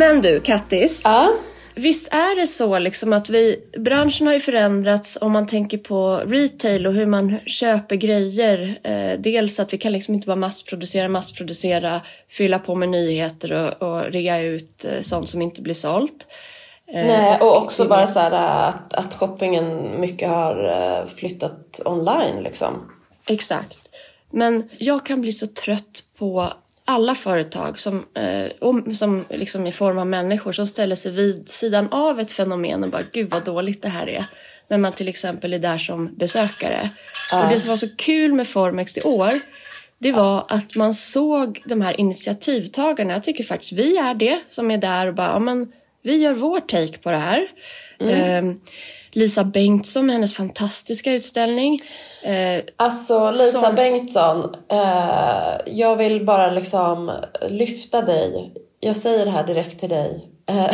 Men 0.00 0.20
du 0.20 0.40
Kattis, 0.40 1.02
Ja. 1.04 1.32
visst 1.74 2.08
är 2.08 2.40
det 2.40 2.46
så 2.46 2.78
liksom 2.78 3.12
att 3.12 3.30
vi, 3.30 3.56
branschen 3.78 4.26
har 4.26 4.34
ju 4.34 4.40
förändrats 4.40 5.18
om 5.20 5.32
man 5.32 5.46
tänker 5.46 5.78
på 5.78 6.22
retail 6.26 6.86
och 6.86 6.92
hur 6.92 7.06
man 7.06 7.38
köper 7.46 7.96
grejer. 7.96 8.78
Eh, 8.82 9.18
dels 9.18 9.60
att 9.60 9.72
vi 9.72 9.78
kan 9.78 9.92
liksom 9.92 10.14
inte 10.14 10.26
bara 10.26 10.36
massproducera, 10.36 11.08
massproducera, 11.08 12.00
fylla 12.28 12.58
på 12.58 12.74
med 12.74 12.88
nyheter 12.88 13.52
och, 13.52 13.88
och 13.88 14.04
rea 14.04 14.40
ut 14.40 14.84
eh, 14.84 15.00
sånt 15.00 15.28
som 15.28 15.42
inte 15.42 15.62
blir 15.62 15.74
sålt. 15.74 16.26
Eh, 16.86 17.06
Nej, 17.06 17.38
och 17.40 17.62
också 17.62 17.84
bara 17.84 18.06
så 18.06 18.18
här 18.18 18.32
eh, 18.32 18.68
att, 18.68 18.94
att 18.94 19.14
shoppingen 19.14 20.00
mycket 20.00 20.28
har 20.28 20.68
eh, 20.68 21.06
flyttat 21.16 21.80
online 21.84 22.42
liksom. 22.42 22.90
Exakt. 23.26 23.78
Men 24.32 24.68
jag 24.78 25.06
kan 25.06 25.20
bli 25.20 25.32
så 25.32 25.46
trött 25.46 26.02
på 26.18 26.52
alla 26.90 27.14
företag 27.14 27.80
som, 27.80 28.04
eh, 28.14 28.50
om, 28.60 28.94
som 28.94 29.24
liksom 29.30 29.66
i 29.66 29.72
form 29.72 29.98
av 29.98 30.06
människor 30.06 30.52
som 30.52 30.66
ställer 30.66 30.96
sig 30.96 31.12
vid 31.12 31.48
sidan 31.48 31.88
av 31.92 32.20
ett 32.20 32.32
fenomen 32.32 32.84
och 32.84 32.90
bara 32.90 33.02
gud 33.12 33.30
vad 33.30 33.44
dåligt 33.44 33.82
det 33.82 33.88
här 33.88 34.08
är. 34.08 34.24
När 34.68 34.78
man 34.78 34.92
till 34.92 35.08
exempel 35.08 35.54
är 35.54 35.58
där 35.58 35.78
som 35.78 36.14
besökare. 36.14 36.90
Och 37.34 37.48
det 37.50 37.60
som 37.60 37.68
var 37.68 37.76
så 37.76 37.88
kul 37.96 38.32
med 38.32 38.48
Formex 38.48 38.98
i 38.98 39.02
år 39.02 39.32
det 40.02 40.12
var 40.12 40.44
att 40.48 40.76
man 40.76 40.94
såg 40.94 41.62
de 41.64 41.80
här 41.80 42.00
initiativtagarna. 42.00 43.12
Jag 43.12 43.22
tycker 43.22 43.44
faktiskt 43.44 43.72
vi 43.72 43.96
är 43.96 44.14
det 44.14 44.40
som 44.48 44.70
är 44.70 44.78
där 44.78 45.06
och 45.06 45.14
bara, 45.14 45.26
ja 45.28 45.38
men 45.38 45.72
vi 46.02 46.16
gör 46.16 46.34
vår 46.34 46.60
take 46.60 46.98
på 46.98 47.10
det 47.10 47.16
här. 47.16 47.48
Eh, 48.00 48.42
Lisa 49.12 49.44
Bengtsson 49.44 50.06
med 50.06 50.14
hennes 50.14 50.34
fantastiska 50.34 51.12
utställning. 51.12 51.80
Eh, 52.22 52.62
Alltså 52.76 53.30
Lisa 53.30 53.60
Som- 53.62 53.74
Bengtsson, 53.74 54.54
eh, 54.70 55.56
jag 55.66 55.96
vill 55.96 56.24
bara 56.24 56.50
liksom 56.50 57.10
lyfta 57.48 58.02
dig. 58.02 58.52
Jag 58.80 58.96
säger 58.96 59.24
det 59.24 59.30
här 59.30 59.46
direkt 59.46 59.80
till 59.80 59.88
dig. 59.88 60.29
Eh, 60.50 60.70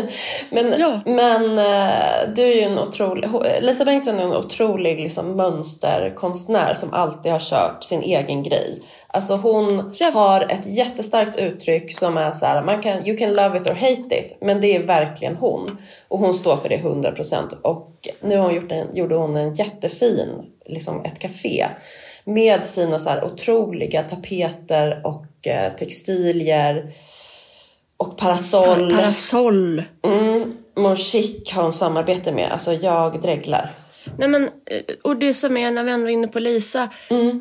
men 0.50 0.74
Ja. 0.78 1.00
men 1.06 1.58
eh, 1.58 2.34
du 2.34 2.42
är 2.42 2.54
ju 2.54 2.60
en 2.62 2.78
otrolig... 2.78 3.28
Lisa 3.60 3.84
Bengtsson 3.84 4.18
är 4.18 4.22
en 4.22 4.36
otrolig 4.36 5.00
liksom, 5.00 5.36
mönsterkonstnär 5.36 6.74
som 6.74 6.92
alltid 6.92 7.32
har 7.32 7.38
kört 7.38 7.84
sin 7.84 8.02
egen 8.02 8.42
grej. 8.42 8.82
Alltså 9.08 9.36
hon 9.36 9.92
jag- 10.00 10.12
har 10.12 10.40
ett 10.40 10.66
jättestarkt 10.66 11.36
uttryck 11.38 11.98
som 11.98 12.16
är 12.16 12.30
så 12.32 12.46
här, 12.46 12.62
man 12.62 12.82
kan, 12.82 13.06
you 13.06 13.16
can 13.16 13.34
love 13.34 13.58
it 13.58 13.66
or 13.70 13.74
hate 13.74 14.18
it. 14.18 14.38
Men 14.40 14.60
det 14.60 14.76
är 14.76 14.82
verkligen 14.82 15.36
hon. 15.36 15.78
Och 16.08 16.18
hon 16.18 16.34
står 16.34 16.56
för 16.56 16.68
det 16.68 16.76
100%. 16.76 17.60
Och 17.62 17.90
nu 18.20 18.36
har 18.36 18.44
hon 18.44 18.54
gjort 18.54 18.72
en, 18.72 18.96
gjorde 18.96 19.14
hon 19.14 19.36
en 19.36 19.54
jättefin, 19.54 20.28
liksom 20.66 21.04
ett 21.04 21.18
café. 21.18 21.66
Med 22.24 22.66
sina 22.66 22.98
så 22.98 23.10
otroliga 23.22 24.02
tapeter 24.02 25.00
och 25.04 25.46
eh, 25.46 25.72
textilier. 25.72 26.92
Och 27.96 28.16
parasoll. 28.16 28.92
Parasoll. 28.94 29.82
Mm, 30.06 30.56
Mon 30.76 30.96
Chic 30.96 31.52
har 31.52 31.62
hon 31.62 31.72
samarbete 31.72 32.32
med. 32.32 32.48
Alltså 32.52 32.72
jag 32.72 33.20
dreglar. 33.20 33.74
Nej 34.18 34.28
men, 34.28 34.44
eh, 34.44 34.50
och 35.02 35.16
det 35.16 35.34
som 35.34 35.56
är, 35.56 35.70
när 35.70 35.84
vi 35.84 35.90
ändå 35.90 36.06
är 36.06 36.12
inne 36.12 36.28
på 36.28 36.38
Lisa, 36.38 36.88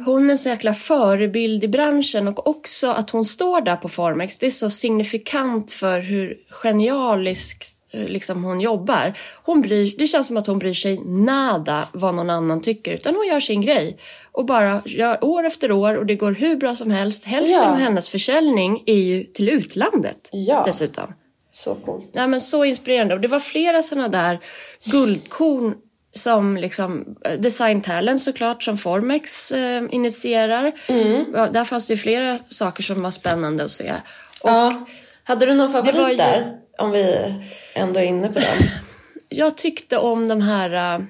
hon 0.05 0.27
är 0.27 0.31
en 0.31 0.37
så 0.37 0.49
jäkla 0.49 0.73
förebild 0.73 1.63
i 1.63 1.67
branschen 1.67 2.27
och 2.27 2.47
också 2.47 2.87
att 2.87 3.09
hon 3.09 3.25
står 3.25 3.61
där 3.61 3.75
på 3.75 3.89
Formex, 3.89 4.37
det 4.37 4.45
är 4.45 4.51
så 4.51 4.69
signifikant 4.69 5.71
för 5.71 5.99
hur 5.99 6.37
genialisk 6.49 7.63
eh, 7.63 7.84
liksom 8.07 8.43
hon 8.43 8.61
jobbar. 8.61 9.13
Hon 9.43 9.61
bryr, 9.61 9.95
det 9.97 10.07
känns 10.07 10.27
som 10.27 10.37
att 10.37 10.47
hon 10.47 10.59
bryr 10.59 10.73
sig 10.73 11.01
nada 11.05 11.89
vad 11.93 12.15
någon 12.15 12.29
annan 12.29 12.61
tycker, 12.61 12.93
utan 12.93 13.15
hon 13.15 13.27
gör 13.27 13.39
sin 13.39 13.61
grej. 13.61 13.97
Och 14.31 14.45
bara 14.45 14.81
gör 14.85 15.23
år 15.23 15.45
efter 15.45 15.71
år 15.71 15.95
och 15.95 16.05
det 16.05 16.15
går 16.15 16.31
hur 16.31 16.55
bra 16.55 16.75
som 16.75 16.91
helst. 16.91 17.25
Hälften 17.25 17.53
Ja. 17.63 17.69
av 17.71 17.77
hennes 17.77 18.09
försäljning 18.09 18.83
är 18.85 18.97
ju 18.99 19.23
till 19.23 19.49
utlandet 19.49 20.29
Ja. 20.31 20.63
dessutom. 20.65 21.13
Så 21.53 21.75
coolt. 21.75 22.09
Nej, 22.13 22.27
men 22.27 22.41
så 22.41 22.65
inspirerande. 22.65 23.13
Och 23.13 23.21
det 23.21 23.27
var 23.27 23.39
flera 23.39 23.83
sådana 23.83 24.07
där 24.07 24.39
guldkorn 24.85 25.75
som 26.13 26.57
liksom 26.57 27.15
eh, 27.25 27.39
Design 27.39 27.81
Talent 27.81 28.21
såklart 28.21 28.63
som 28.63 28.77
Formex 28.77 29.51
eh, 29.51 29.83
initierar. 29.91 30.71
Mm. 30.87 31.31
Där 31.31 31.63
fanns 31.63 31.87
det 31.87 31.93
ju 31.93 31.97
flera 31.97 32.37
saker 32.47 32.83
som 32.83 33.01
var 33.03 33.11
spännande 33.11 33.63
att 33.63 33.71
se. 33.71 33.93
Och 34.41 34.49
Ja. 34.49 34.85
Hade 35.23 35.45
du 35.45 35.53
någon 35.53 35.71
favorit 35.71 36.11
ju- 36.11 36.15
där? 36.15 36.51
Om 36.77 36.91
vi 36.91 37.33
ändå 37.75 37.99
är 37.99 38.03
inne 38.03 38.27
på 38.27 38.39
den. 38.39 38.57
Jag 39.29 39.57
tyckte 39.57 39.97
om 39.97 40.27
de 40.27 40.41
här... 40.41 40.97
Uh, 40.99 41.05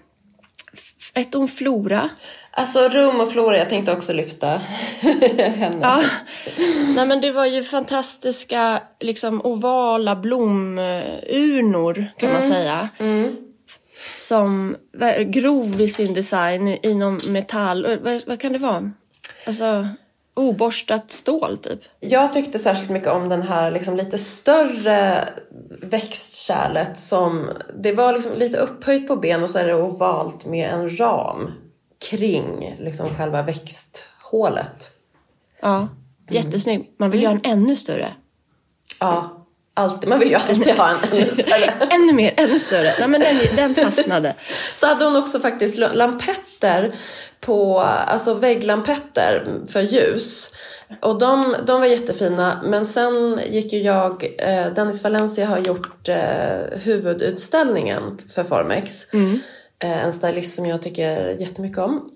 ett 1.14 1.36
om 1.36 1.48
Flora. 1.48 2.10
Alltså 2.52 2.90
Rum 2.90 3.20
och 3.20 3.32
Flora, 3.32 3.58
jag 3.58 3.70
tänkte 3.70 3.92
också 3.92 4.14
lyfta 4.14 4.48
henne. 5.38 5.78
Ja. 5.82 6.04
Nej, 6.96 7.08
men 7.08 7.22
det 7.22 7.32
var 7.32 7.46
ju 7.46 7.64
fantastiska 7.64 8.84
liksom, 9.00 9.42
ovala 9.46 10.16
blomurnor 10.16 12.06
kan 12.18 12.34
man 12.34 12.42
säga. 12.42 12.90
Som 14.18 14.76
var 14.94 15.20
grov 15.20 15.82
i 15.82 15.88
sin 15.88 16.14
design 16.14 16.68
inom 16.68 17.22
metall. 17.28 17.98
Vad, 18.02 18.22
vad 18.28 18.40
kan 18.40 18.54
det 18.54 18.60
vara? 18.60 18.92
Alltså 19.48 19.88
oborstat 20.36 21.12
stål 21.12 21.58
typ. 21.58 21.80
Jag 22.00 22.34
tyckte 22.34 22.60
särskilt 22.60 22.90
mycket 22.90 23.10
om 23.10 23.30
den 23.30 23.42
här 23.42 23.72
liksom 23.72 23.96
lite 23.96 24.18
större 24.18 25.30
växtkärlet 25.82 26.98
som 26.98 27.50
det 27.80 27.94
var 27.94 28.14
liksom 28.14 28.34
lite 28.34 28.58
upphöjt 28.58 29.08
på 29.08 29.16
ben 29.16 29.44
och 29.44 29.50
så 29.50 29.60
är 29.60 29.66
det 29.66 29.76
ovalt 29.76 30.46
med 30.46 30.70
en 30.70 31.00
ram 31.00 31.52
kring 32.10 32.76
liksom 32.80 33.16
själva 33.16 33.42
växthålet. 33.42 34.90
Ja, 35.62 35.88
jättesnygg. 36.30 36.96
Man 36.98 37.12
vill 37.12 37.22
ju 37.22 37.28
ha 37.28 37.34
en 37.34 37.42
ännu 37.44 37.76
större. 37.76 38.16
Ja, 39.00 39.45
alltid. 39.76 40.10
Man 40.10 40.20
vill 40.20 40.30
ju 40.30 40.36
alltid 40.36 40.76
ha 40.76 40.90
en 40.90 40.98
ännu 41.12 41.26
större. 41.26 41.74
Ännu 41.90 42.14
mer, 42.14 42.34
ännu 42.38 42.60
större. 42.60 42.92
Nej 43.00 43.08
men 43.08 43.22
den, 43.22 43.56
den 43.56 43.76
fastnade. 43.76 44.36
Så 44.76 44.86
hade 44.86 45.06
hon 45.06 45.16
också 45.16 45.40
faktiskt 45.40 45.78
lampetter 45.78 46.96
på, 47.40 47.80
alltså 47.80 48.34
vägglampetter 48.34 49.62
för 49.68 49.82
ljus. 49.82 50.52
Och 51.02 51.20
de, 51.20 51.56
de 51.66 51.80
var 51.80 51.88
jättefina. 51.88 52.62
Men 52.66 52.86
sen 52.86 53.40
gick 53.50 53.74
ju 53.74 53.82
jag, 53.82 54.36
eh, 54.38 54.74
Dennis 54.74 55.04
Valencia 55.04 55.46
har 55.46 55.60
gjort 55.60 56.10
eh, 56.10 56.80
huvudutställningen 56.84 58.18
för 58.36 58.44
Formex. 58.44 59.14
Eh, 59.84 60.04
en 60.04 60.14
stylist 60.14 60.56
som 60.56 60.66
jag 60.66 60.82
tycker 60.82 61.42
jättemycket 61.42 61.78
om. 61.78 62.10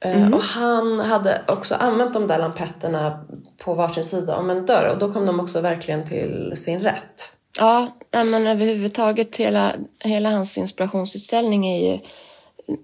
Eh, 0.00 0.32
Och 0.32 0.42
han 0.42 1.00
hade 1.00 1.42
också 1.48 1.74
använt 1.74 2.14
de 2.14 2.26
där 2.26 2.38
lampetterna 2.38 3.26
på 3.64 3.74
varsin 3.74 4.04
sida 4.04 4.36
om 4.36 4.50
en 4.50 4.66
dörr 4.66 4.90
och 4.92 4.98
då 4.98 5.12
kom 5.12 5.26
de 5.26 5.40
också 5.40 5.60
verkligen 5.60 6.04
till 6.04 6.52
sin 6.56 6.80
rätt. 6.80 7.32
Ja, 7.58 7.88
men 8.10 8.46
överhuvudtaget 8.46 9.36
hela, 9.36 9.72
hela 10.00 10.30
hans 10.30 10.58
inspirationsutställning 10.58 11.66
är 11.66 11.92
ju 11.92 11.98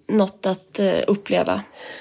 något 0.08 0.46
att 0.46 0.78
eh, 0.78 0.98
uppleva. 1.06 1.60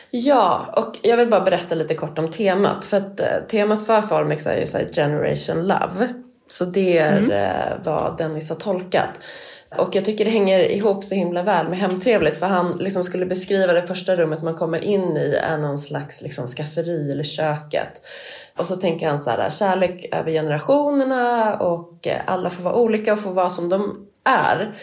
Ja, 0.09 0.73
och 0.77 0.99
jag 1.01 1.17
vill 1.17 1.29
bara 1.29 1.41
berätta 1.41 1.75
lite 1.75 1.93
kort 1.95 2.19
om 2.19 2.31
temat. 2.31 2.85
För 2.85 2.97
att 2.97 3.19
eh, 3.19 3.27
temat 3.47 3.85
för 3.85 4.01
Formex 4.01 4.47
är 4.47 4.57
ju 4.57 4.93
Generation 4.93 5.67
Love. 5.67 6.13
Så 6.47 6.65
det 6.65 6.97
är 6.97 7.31
eh, 7.31 7.83
vad 7.85 8.17
Dennis 8.17 8.49
har 8.49 8.55
tolkat. 8.55 9.09
Och 9.77 9.95
jag 9.95 10.05
tycker 10.05 10.25
det 10.25 10.31
hänger 10.31 10.59
ihop 10.59 11.03
så 11.03 11.15
himla 11.15 11.43
väl 11.43 11.69
med 11.69 11.77
Hemtrevligt 11.77 12.39
för 12.39 12.45
han 12.45 12.77
liksom 12.79 13.03
skulle 13.03 13.25
beskriva 13.25 13.73
det 13.73 13.87
första 13.87 14.15
rummet 14.15 14.43
man 14.43 14.55
kommer 14.55 14.83
in 14.83 15.17
i 15.17 15.39
är 15.43 15.57
någon 15.57 15.77
slags 15.77 16.21
liksom 16.21 16.47
skafferi 16.47 17.11
eller 17.11 17.23
köket. 17.23 18.01
Och 18.57 18.67
så 18.67 18.75
tänker 18.75 19.09
han 19.09 19.19
så 19.19 19.29
här, 19.29 19.49
kärlek 19.49 20.15
över 20.15 20.31
generationerna 20.31 21.55
och 21.55 22.07
alla 22.25 22.49
får 22.49 22.63
vara 22.63 22.75
olika 22.75 23.13
och 23.13 23.19
får 23.19 23.31
vara 23.31 23.49
som 23.49 23.69
de 23.69 24.07
är. 24.25 24.73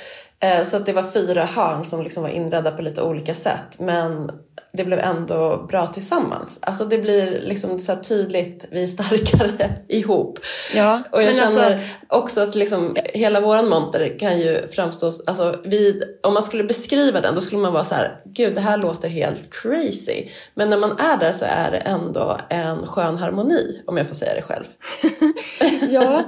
Eh, 0.42 0.64
Så 0.64 0.76
att 0.76 0.86
det 0.86 0.92
var 0.92 1.02
fyra 1.02 1.44
hörn 1.44 1.84
som 1.84 2.02
liksom 2.02 2.22
var 2.22 2.30
inredda 2.30 2.70
på 2.70 2.82
lite 2.82 3.02
olika 3.02 3.34
sätt. 3.34 3.78
Men 3.78 4.30
det 4.72 4.84
blev 4.84 4.98
ändå 4.98 5.66
bra 5.68 5.86
tillsammans. 5.86 6.58
Alltså 6.62 6.84
det 6.84 6.98
blir 6.98 7.40
liksom 7.40 7.78
så 7.78 7.96
tydligt, 7.96 8.68
vi 8.70 8.82
är 8.82 8.86
starkare 8.86 9.70
ihop. 9.88 10.38
Ja, 10.74 11.02
och 11.12 11.22
jag 11.22 11.34
känner 11.34 11.72
alltså- 11.72 11.88
också 12.08 12.40
att 12.40 12.54
liksom, 12.54 12.96
hela 13.14 13.40
våran 13.40 13.68
monter 13.68 14.18
kan 14.18 14.38
ju 14.40 14.68
framstå, 14.68 15.06
alltså 15.26 15.56
vid, 15.64 16.02
om 16.22 16.34
man 16.34 16.42
skulle 16.42 16.64
beskriva 16.64 17.20
den 17.20 17.34
då 17.34 17.40
skulle 17.40 17.62
man 17.62 17.72
vara 17.72 17.84
så 17.84 17.94
här, 17.94 18.20
gud 18.24 18.54
det 18.54 18.60
här 18.60 18.76
låter 18.78 19.08
helt 19.08 19.54
crazy. 19.54 20.26
Men 20.54 20.68
när 20.68 20.78
man 20.78 20.98
är 20.98 21.16
där 21.16 21.32
så 21.32 21.44
är 21.48 21.70
det 21.70 21.78
ändå 21.78 22.36
en 22.48 22.86
skön 22.86 23.16
harmoni, 23.16 23.82
om 23.86 23.96
jag 23.96 24.06
får 24.06 24.14
säga 24.14 24.34
det 24.34 24.42
själv. 24.42 24.64
Ja, 25.90 26.22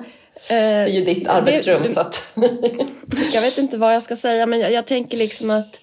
Det 0.48 0.55
är 0.55 0.87
ju 0.87 1.05
ditt 1.05 1.28
arbetsrum 1.28 1.83
det- 1.83 1.88
så 1.88 2.00
att... 2.00 2.22
jag 3.33 3.42
vet 3.42 3.59
inte 3.59 3.78
vad 3.78 3.94
jag 3.94 4.02
ska 4.02 4.16
säga 4.16 4.46
men 4.46 4.61
jag, 4.61 4.72
jag 4.72 4.87
tänker 4.87 5.16
liksom 5.16 5.50
att 5.50 5.81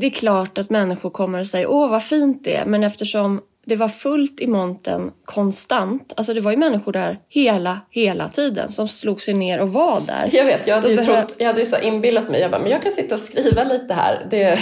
det 0.00 0.06
är 0.06 0.10
klart 0.10 0.58
att 0.58 0.70
människor 0.70 1.10
kommer 1.10 1.40
att 1.40 1.46
säga 1.46 1.68
åh 1.68 1.90
vad 1.90 2.02
fint 2.02 2.44
det 2.44 2.56
är. 2.56 2.64
Men 2.64 2.84
eftersom 2.84 3.40
det 3.64 3.76
var 3.76 3.88
fullt 3.88 4.40
i 4.40 4.46
monten 4.46 5.10
konstant, 5.24 6.12
alltså 6.16 6.34
det 6.34 6.40
var 6.40 6.50
ju 6.50 6.56
människor 6.56 6.92
där 6.92 7.18
hela, 7.28 7.80
hela 7.90 8.28
tiden 8.28 8.68
som 8.68 8.88
slog 8.88 9.22
sig 9.22 9.34
ner 9.34 9.60
och 9.60 9.72
var 9.72 10.00
där. 10.06 10.28
Jag 10.32 10.44
vet, 10.44 10.66
jag 10.66 10.74
hade, 10.74 10.88
ju 10.88 10.96
behöv- 10.96 11.14
trott, 11.14 11.36
jag 11.38 11.46
hade 11.46 11.60
ju 11.60 11.66
så 11.66 11.80
inbillat 11.80 12.28
mig, 12.30 12.40
jag 12.40 12.50
bara, 12.50 12.60
men 12.62 12.70
jag 12.70 12.82
kan 12.82 12.92
sitta 12.92 13.14
och 13.14 13.20
skriva 13.20 13.64
lite 13.64 13.94
här. 13.94 14.26
Det 14.30 14.58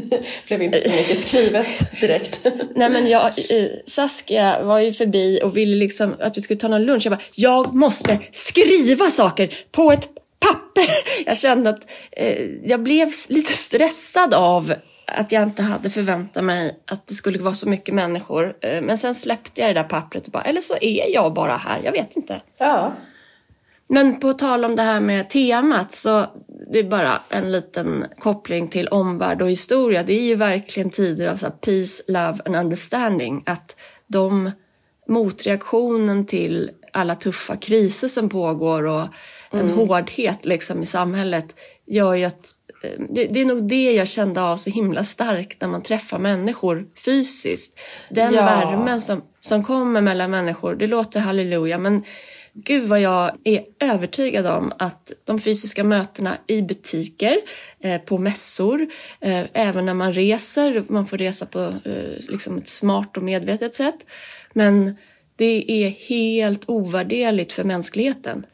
blev 0.48 0.62
inte 0.62 0.90
så 0.90 0.96
mycket 0.96 1.26
skrivet 1.26 2.00
direkt. 2.00 2.46
Nej 2.74 2.90
men 2.90 3.08
jag, 3.08 3.32
Saskia 3.86 4.62
var 4.64 4.78
ju 4.78 4.92
förbi 4.92 5.40
och 5.42 5.56
ville 5.56 5.76
liksom 5.76 6.14
att 6.20 6.36
vi 6.36 6.40
skulle 6.40 6.60
ta 6.60 6.68
någon 6.68 6.84
lunch. 6.84 7.06
Jag 7.06 7.12
bara, 7.12 7.22
jag 7.36 7.74
måste 7.74 8.18
skriva 8.32 9.04
saker 9.06 9.54
på 9.72 9.92
ett 9.92 10.08
papper. 10.40 10.90
Jag 11.26 11.38
kände 11.38 11.70
att 11.70 11.90
eh, 12.12 12.44
jag 12.64 12.82
blev 12.82 13.08
lite 13.28 13.52
stressad 13.52 14.34
av 14.34 14.74
att 15.06 15.32
jag 15.32 15.42
inte 15.42 15.62
hade 15.62 15.90
förväntat 15.90 16.44
mig 16.44 16.80
att 16.86 17.06
det 17.06 17.14
skulle 17.14 17.38
vara 17.38 17.54
så 17.54 17.68
mycket 17.68 17.94
människor. 17.94 18.56
Eh, 18.60 18.82
men 18.82 18.98
sen 18.98 19.14
släppte 19.14 19.60
jag 19.60 19.70
det 19.70 19.80
där 19.80 19.88
pappret 19.88 20.26
och 20.26 20.32
bara, 20.32 20.42
eller 20.42 20.60
så 20.60 20.76
är 20.80 21.14
jag 21.14 21.34
bara 21.34 21.56
här, 21.56 21.80
jag 21.84 21.92
vet 21.92 22.16
inte. 22.16 22.40
Ja. 22.58 22.92
Men 23.88 24.20
på 24.20 24.32
tal 24.32 24.64
om 24.64 24.76
det 24.76 24.82
här 24.82 25.00
med 25.00 25.30
temat 25.30 25.92
så 25.92 26.26
det 26.72 26.78
är 26.78 26.84
bara 26.84 27.20
en 27.28 27.52
liten 27.52 28.04
koppling 28.18 28.68
till 28.68 28.88
omvärld 28.88 29.42
och 29.42 29.50
historia. 29.50 30.02
Det 30.02 30.12
är 30.12 30.22
ju 30.22 30.34
verkligen 30.34 30.90
tider 30.90 31.28
av 31.28 31.36
så 31.36 31.50
peace, 31.50 32.02
love 32.08 32.38
and 32.44 32.56
understanding. 32.56 33.42
Att 33.46 33.76
de 34.06 34.50
motreaktionen 35.08 36.26
till 36.26 36.70
alla 36.92 37.14
tuffa 37.14 37.56
kriser 37.56 38.08
som 38.08 38.28
pågår 38.28 38.82
och 38.82 39.06
en 39.50 39.70
hårdhet 39.70 40.44
liksom 40.44 40.82
i 40.82 40.86
samhället 40.86 41.60
gör 41.86 42.14
ju 42.14 42.24
att 42.24 42.55
det, 43.10 43.26
det 43.26 43.40
är 43.40 43.44
nog 43.44 43.68
det 43.68 43.92
jag 43.92 44.08
kände 44.08 44.42
av 44.42 44.56
så 44.56 44.70
himla 44.70 45.04
starkt 45.04 45.60
när 45.60 45.68
man 45.68 45.82
träffar 45.82 46.18
människor 46.18 46.86
fysiskt. 47.04 47.78
Den 48.10 48.34
Ja. 48.34 48.44
värmen 48.44 49.00
som, 49.00 49.22
som 49.40 49.64
kommer 49.64 50.00
mellan 50.00 50.30
människor, 50.30 50.74
det 50.74 50.86
låter 50.86 51.20
halleluja 51.20 51.78
men 51.78 52.02
Gud 52.64 52.88
vad 52.88 53.00
jag 53.00 53.32
är 53.44 53.64
övertygad 53.80 54.46
om 54.46 54.72
att 54.78 55.12
de 55.24 55.40
fysiska 55.40 55.84
mötena 55.84 56.36
i 56.46 56.62
butiker, 56.62 57.40
eh, 57.80 58.00
på 58.00 58.18
mässor, 58.18 58.86
eh, 59.20 59.44
även 59.52 59.86
när 59.86 59.94
man 59.94 60.12
reser, 60.12 60.84
man 60.88 61.06
får 61.06 61.18
resa 61.18 61.46
på 61.46 61.60
eh, 61.60 62.28
liksom 62.28 62.58
ett 62.58 62.68
smart 62.68 63.16
och 63.16 63.22
medvetet 63.22 63.74
sätt. 63.74 64.06
Men 64.54 64.96
det 65.36 65.64
är 65.84 65.88
helt 65.88 66.62
ovärderligt 66.66 67.52
för 67.52 67.64
mänskligheten. 67.64 68.46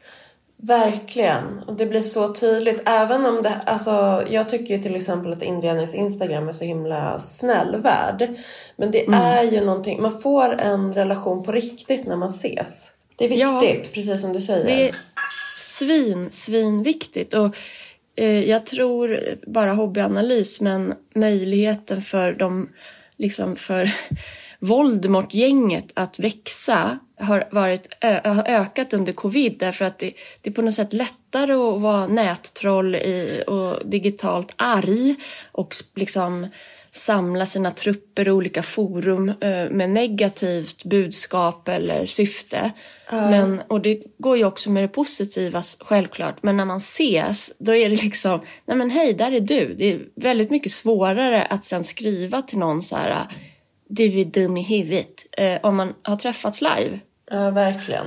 Verkligen. 0.67 1.59
Och 1.67 1.75
det 1.77 1.85
blir 1.85 2.01
så 2.01 2.33
tydligt. 2.33 2.81
Även 2.85 3.25
om 3.25 3.41
det, 3.41 3.61
alltså 3.65 4.23
jag 4.29 4.49
tycker 4.49 4.75
ju 4.77 4.81
till 4.83 4.95
exempel 4.95 5.33
att 5.33 5.43
inrednings 5.43 5.95
Instagram 5.95 6.47
är 6.47 6.51
så 6.51 6.65
himla 6.65 7.19
snäll 7.19 7.81
värld. 7.81 8.35
Men 8.75 8.91
det 8.91 9.05
är 9.07 9.43
ju 9.43 9.61
någonting, 9.65 10.01
man 10.01 10.19
får 10.19 10.61
en 10.61 10.93
relation 10.93 11.43
på 11.43 11.51
riktigt 11.51 12.07
när 12.07 12.15
man 12.17 12.29
ses. 12.29 12.91
Det 13.15 13.25
är 13.25 13.37
Ja. 13.39 13.59
viktigt, 13.59 13.93
precis 13.93 14.21
som 14.21 14.33
du 14.33 14.41
säger. 14.41 14.65
Det 14.65 14.89
är 14.89 14.95
svin, 15.57 16.31
svin 16.31 16.83
viktigt. 16.83 17.33
Och 17.33 17.55
eh, 18.15 18.49
jag 18.49 18.65
tror, 18.65 19.19
bara 19.47 19.73
hobbyanalys, 19.73 20.61
men 20.61 20.93
möjligheten 21.15 22.01
för 22.01 22.33
de, 22.33 22.69
liksom 23.17 23.55
för 23.55 23.89
Voldemort-gänget 24.63 25.91
att 25.93 26.19
växa 26.19 26.99
har, 27.19 27.47
varit, 27.51 27.87
har 28.23 28.47
ökat 28.47 28.93
under 28.93 29.13
covid 29.13 29.55
därför 29.59 29.85
att 29.85 29.99
det, 29.99 30.13
det 30.41 30.49
är 30.49 30.53
på 30.53 30.61
något 30.61 30.73
sätt 30.73 30.93
lättare 30.93 31.53
att 31.53 31.81
vara 31.81 32.07
nättroll 32.07 32.95
i, 32.95 33.43
och 33.47 33.89
digitalt 33.89 34.53
arg 34.55 35.15
och 35.51 35.75
liksom 35.95 36.47
samla 36.91 37.45
sina 37.45 37.71
trupper 37.71 38.27
i 38.27 38.31
olika 38.31 38.63
forum 38.63 39.31
med 39.71 39.89
negativt 39.89 40.83
budskap 40.83 41.67
eller 41.67 42.05
syfte. 42.05 42.71
Men, 43.11 43.61
och 43.67 43.81
det 43.81 44.03
går 44.17 44.37
ju 44.37 44.45
också 44.45 44.71
med 44.71 44.83
det 44.83 44.87
positiva 44.87 45.61
självklart. 45.79 46.43
Men 46.43 46.57
när 46.57 46.65
man 46.65 46.77
ses, 46.77 47.51
då 47.57 47.75
är 47.75 47.89
det 47.89 48.03
liksom, 48.03 48.39
nej 48.65 48.77
men 48.77 48.89
hej, 48.89 49.13
där 49.13 49.31
är 49.31 49.39
du. 49.39 49.75
Det 49.77 49.93
är 49.93 49.99
väldigt 50.15 50.49
mycket 50.49 50.71
svårare 50.71 51.45
att 51.45 51.63
sen 51.63 51.83
skriva 51.83 52.41
till 52.41 52.57
någon 52.57 52.81
så 52.83 52.95
här, 52.95 53.27
du 53.87 54.19
är 54.19 54.25
dum 54.25 54.57
i 54.57 54.63
huvudet, 54.63 55.25
eh, 55.37 55.57
om 55.63 55.75
man 55.75 55.93
har 56.01 56.15
träffats 56.15 56.61
live. 56.61 56.99
Ja, 57.31 57.49
verkligen. 57.49 58.05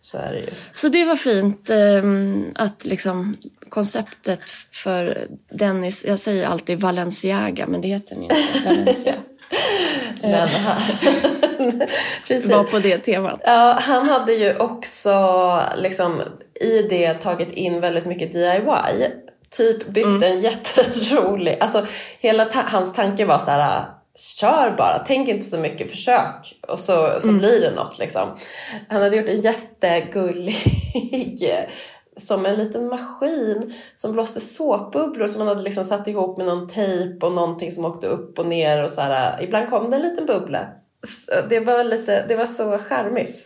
Så 0.00 0.18
är 0.18 0.32
det 0.32 0.38
ju. 0.38 0.50
Så 0.72 0.88
det 0.88 1.04
var 1.04 1.16
fint 1.16 1.70
eh, 1.70 2.64
att 2.64 2.84
liksom 2.84 3.36
konceptet 3.68 4.50
för 4.70 5.28
Dennis, 5.50 6.04
jag 6.04 6.18
säger 6.18 6.46
alltid 6.46 6.80
Valenciaga 6.80 7.66
men 7.66 7.80
det 7.80 7.88
heter 7.88 8.14
den 8.14 8.22
inte, 8.22 8.36
Valencia. 8.64 9.14
Men 10.22 10.48
han, 10.48 10.76
precis. 12.28 12.50
var 12.50 12.64
på 12.64 12.78
det 12.78 12.98
temat. 12.98 13.40
Ja, 13.44 13.78
han 13.80 14.08
hade 14.08 14.32
ju 14.32 14.56
också 14.56 15.60
liksom 15.76 16.22
i 16.60 16.82
det 16.82 17.14
tagit 17.14 17.52
in 17.52 17.80
väldigt 17.80 18.04
mycket 18.04 18.32
DIY. 18.32 19.08
Typ 19.50 19.88
byggt 19.88 20.22
en 20.22 20.40
jätterolig, 20.40 21.56
alltså 21.60 21.86
hela 22.20 22.44
ta 22.44 22.60
hans 22.66 22.92
tanke 22.92 23.24
var 23.24 23.38
så 23.38 23.50
här 23.50 23.84
kör 24.16 24.74
bara, 24.76 24.98
tänk 24.98 25.28
inte 25.28 25.44
så 25.44 25.58
mycket, 25.58 25.90
försök 25.90 26.60
och 26.68 26.78
så, 26.78 27.20
så 27.20 27.32
blir 27.32 27.60
det 27.60 27.70
något 27.70 27.98
liksom. 27.98 28.28
Han 28.88 29.02
hade 29.02 29.16
gjort 29.16 29.28
en 29.28 29.40
jättegullig 29.40 30.56
som 32.16 32.46
en 32.46 32.56
liten 32.56 32.88
maskin 32.88 33.74
som 33.94 34.12
blåste 34.12 34.40
såpbubblor 34.40 35.28
som 35.28 35.40
han 35.40 35.48
hade 35.48 35.62
liksom 35.62 35.84
satt 35.84 36.08
ihop 36.08 36.38
med 36.38 36.46
någon 36.46 36.68
tejp 36.68 37.26
och 37.26 37.32
någonting 37.32 37.72
som 37.72 37.84
åkte 37.84 38.06
upp 38.06 38.38
och 38.38 38.46
ner 38.46 38.82
och 38.84 38.90
så 38.90 39.00
här. 39.00 39.42
Ibland 39.42 39.70
kom 39.70 39.90
det 39.90 39.96
en 39.96 40.02
liten 40.02 40.26
bubbla. 40.26 40.66
Det 41.48 41.60
var, 41.60 41.84
lite, 41.84 42.26
det 42.28 42.36
var 42.36 42.46
så 42.46 42.78
charmigt. 42.78 43.44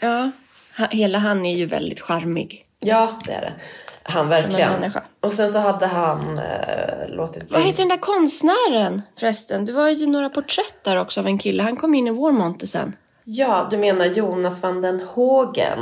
Ja, 0.00 0.30
hela 0.90 1.18
han 1.18 1.46
är 1.46 1.56
ju 1.56 1.66
väldigt 1.66 2.00
charmig. 2.00 2.67
Ja, 2.80 3.10
det 3.26 3.32
är 3.32 3.40
det. 3.40 3.52
Han 4.02 4.28
verkligen. 4.28 4.92
Och 5.20 5.32
sen 5.32 5.52
så 5.52 5.58
hade 5.58 5.86
han 5.86 6.38
äh, 6.38 7.16
låtit... 7.16 7.52
Vad 7.52 7.62
heter 7.62 7.78
den 7.78 7.88
där 7.88 7.96
konstnären 7.96 9.02
förresten? 9.20 9.64
Det 9.64 9.72
var 9.72 9.88
ju 9.88 10.06
några 10.06 10.28
porträtt 10.28 10.84
där 10.84 10.96
också 10.96 11.20
av 11.20 11.26
en 11.26 11.38
kille. 11.38 11.62
Han 11.62 11.76
kom 11.76 11.94
in 11.94 12.06
i 12.06 12.10
vår 12.10 12.32
monter 12.32 12.66
sen. 12.66 12.96
Ja, 13.24 13.68
du 13.70 13.78
menar 13.78 14.06
Jonas 14.06 14.62
van 14.62 14.82
den 14.82 15.00
Hågen. 15.00 15.78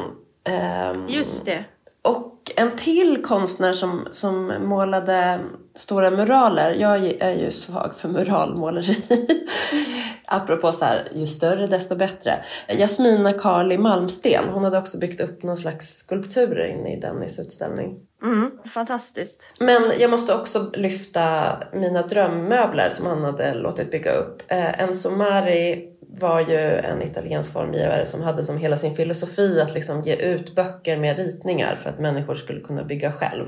Um, 0.92 1.08
Just 1.08 1.44
det. 1.44 1.64
Och 2.06 2.32
en 2.56 2.76
till 2.76 3.22
konstnär 3.22 3.72
som, 3.72 4.08
som 4.10 4.54
målade 4.68 5.38
stora 5.74 6.10
muraler. 6.10 6.76
Jag 6.78 7.12
är 7.20 7.34
ju 7.34 7.50
svag 7.50 7.94
för 7.94 8.08
muralmåleri. 8.08 8.96
Apropå 10.26 10.72
så 10.72 10.84
här, 10.84 11.08
ju 11.14 11.26
större 11.26 11.66
desto 11.66 11.96
bättre. 11.96 12.42
Jasmina 12.68 13.32
Karli 13.32 13.78
Malmsten, 13.78 14.44
hon 14.52 14.64
hade 14.64 14.78
också 14.78 14.98
byggt 14.98 15.20
upp 15.20 15.42
någon 15.42 15.56
slags 15.56 15.96
skulpturer 15.96 16.66
inne 16.66 16.96
i 16.96 17.00
Dennis 17.00 17.38
utställning. 17.38 17.96
Mm, 18.22 18.50
fantastiskt. 18.64 19.54
Men 19.60 19.82
jag 19.98 20.10
måste 20.10 20.34
också 20.34 20.70
lyfta 20.72 21.52
mina 21.72 22.02
drömmöbler 22.02 22.90
som 22.90 23.06
han 23.06 23.24
hade 23.24 23.54
låtit 23.54 23.90
bygga 23.90 24.12
upp. 24.12 24.42
Eh, 24.48 24.82
Enzo 24.82 25.10
Mari 25.10 25.95
var 26.08 26.40
ju 26.40 26.78
en 26.78 27.02
italiensk 27.02 27.52
formgivare 27.52 28.06
som 28.06 28.22
hade 28.22 28.42
som 28.42 28.58
hela 28.58 28.76
sin 28.76 28.94
filosofi 28.94 29.60
att 29.60 29.74
liksom 29.74 30.02
ge 30.02 30.14
ut 30.14 30.54
böcker 30.54 30.98
med 30.98 31.16
ritningar 31.16 31.76
för 31.76 31.90
att 31.90 31.98
människor 31.98 32.34
skulle 32.34 32.60
kunna 32.60 32.84
bygga 32.84 33.12
själv. 33.12 33.46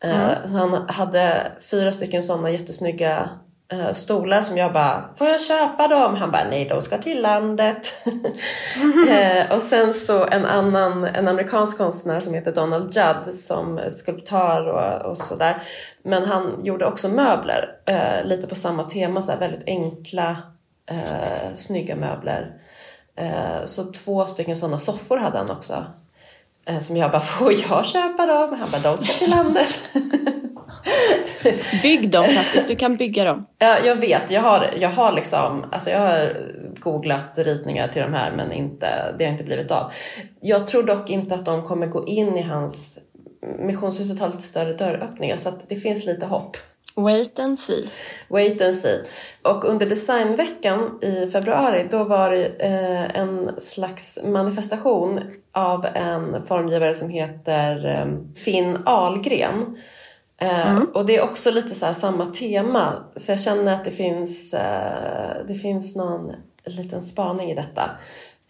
Eh, 0.00 0.24
mm. 0.24 0.48
Så 0.48 0.56
han 0.56 0.88
hade 0.88 1.52
fyra 1.70 1.92
stycken 1.92 2.22
sådana 2.22 2.50
jättesnygga 2.50 3.28
uh, 3.72 3.92
stolar 3.92 4.42
som 4.42 4.56
jag 4.56 4.72
bara, 4.72 5.04
får 5.16 5.26
jag 5.26 5.40
köpa 5.40 5.88
dem? 5.88 6.14
Han 6.16 6.30
bara, 6.30 6.48
nej 6.50 6.64
de 6.68 6.82
ska 6.82 6.98
till 6.98 7.22
landet. 7.22 7.92
uh, 9.08 9.52
och 9.56 9.62
sen 9.62 9.94
så 9.94 10.26
en 10.26 10.44
annan, 10.44 11.04
en 11.04 11.28
amerikansk 11.28 11.78
konstnär 11.78 12.20
som 12.20 12.34
heter 12.34 12.52
Donald 12.52 12.96
Judd 12.96 13.34
som 13.34 13.80
skulptör 13.88 14.68
och, 14.68 15.10
och 15.10 15.16
sådär. 15.16 15.62
Men 16.02 16.24
han 16.24 16.64
gjorde 16.64 16.86
också 16.86 17.08
möbler, 17.08 17.70
lite 18.24 18.46
på 18.46 18.54
samma 18.54 18.82
tema, 18.82 19.22
så 19.22 19.32
här, 19.32 19.38
väldigt 19.38 19.68
enkla, 19.68 20.36
uh, 20.90 21.54
snygga 21.54 21.96
möbler. 21.96 22.52
så 23.64 23.84
två 23.84 24.24
stycken 24.24 24.56
sådana 24.56 24.78
soffor 24.78 25.16
hade 25.16 25.38
han 25.38 25.50
också. 25.50 25.84
som 26.80 26.96
jag 26.96 27.10
bara, 27.10 27.20
får 27.38 27.52
jag 27.52 27.86
köpa 27.86 28.26
dem? 28.26 28.58
Han 28.60 28.70
bara, 28.70 28.92
de 28.92 28.98
ska 28.98 29.18
till 29.18 29.30
landet. 29.30 29.68
Bygg 31.82 32.10
dem 32.10 32.24
faktiskt, 32.24 32.68
du 32.68 32.76
kan 32.76 32.96
bygga 32.96 33.24
dem. 33.24 33.46
Ja, 33.58 33.78
jag 33.84 33.96
vet. 33.96 34.30
Jag 34.30 34.40
har, 34.40 34.70
jag 34.80 34.90
har 34.90 35.12
liksom, 35.12 35.64
alltså 35.72 35.90
jag 35.90 36.00
har 36.00 36.36
googlat 36.80 37.38
ritningar 37.38 37.88
till 37.88 38.02
de 38.02 38.14
här 38.14 38.32
men 38.36 38.52
inte, 38.52 39.14
det 39.18 39.24
har 39.24 39.32
inte 39.32 39.44
blivit 39.44 39.70
av. 39.70 39.92
Jag 40.40 40.66
tror 40.66 40.82
dock 40.82 41.10
inte 41.10 41.34
att 41.34 41.44
de 41.44 41.62
kommer 41.62 41.86
gå 41.86 42.06
in 42.06 42.36
i 42.36 42.42
hans... 42.42 42.98
Missionshuset 43.58 44.20
har 44.20 44.28
lite 44.28 44.42
större 44.42 44.72
dörröppningar 44.72 45.36
så 45.36 45.48
att 45.48 45.68
det 45.68 45.76
finns 45.76 46.06
lite 46.06 46.26
hopp. 46.26 46.56
Wait 46.96 47.38
and 47.38 47.58
see. 47.58 47.88
Wait 48.28 48.60
and 48.60 48.74
see. 48.74 49.02
Och 49.42 49.64
under 49.64 49.86
designveckan 49.86 50.98
i 51.02 51.26
februari 51.26 51.86
då 51.90 52.04
var 52.04 52.30
det 52.30 52.46
eh, 52.46 53.20
en 53.20 53.60
slags 53.60 54.18
manifestation 54.24 55.20
av 55.52 55.86
en 55.94 56.42
formgivare 56.42 56.94
som 56.94 57.10
heter 57.10 57.86
eh, 57.86 58.34
Finn 58.44 58.78
Ahlgren 58.86 59.76
Eh, 60.40 60.70
mm. 60.70 60.88
och 60.94 61.06
det 61.06 61.16
är 61.16 61.22
också 61.22 61.50
lite 61.50 61.74
så 61.74 61.92
samma 61.92 62.26
tema. 62.26 62.92
Så 63.16 63.32
jag 63.32 63.40
känner 63.40 63.74
att 63.74 63.84
det 63.84 63.90
finns, 63.90 64.50
det 65.48 65.54
finns 65.62 65.96
någon 65.96 66.32
liten 66.64 67.02
spaning 67.02 67.50
i 67.50 67.54
detta. 67.54 67.90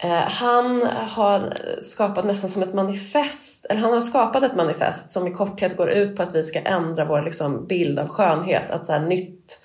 Uh, 0.05 0.11
han 0.11 0.83
har 0.87 1.59
skapat 1.83 2.25
nästan 2.25 2.51
som 2.51 2.63
ett 2.63 2.75
manifest, 2.75 3.65
eller 3.65 3.81
han 3.81 3.93
har 3.93 4.01
skapat 4.01 4.43
ett 4.43 4.57
manifest 4.57 5.11
som 5.11 5.27
i 5.27 5.31
korthet 5.31 5.77
går 5.77 5.91
ut 5.91 6.17
på 6.17 6.23
att 6.23 6.35
vi 6.35 6.43
ska 6.43 6.61
ändra 6.61 7.05
vår 7.05 7.23
liksom, 7.23 7.67
bild 7.67 7.99
av 7.99 8.09
skönhet. 8.09 8.71
Att 8.71 8.85
så 8.85 8.93
här, 8.93 9.01
nytt, 9.01 9.61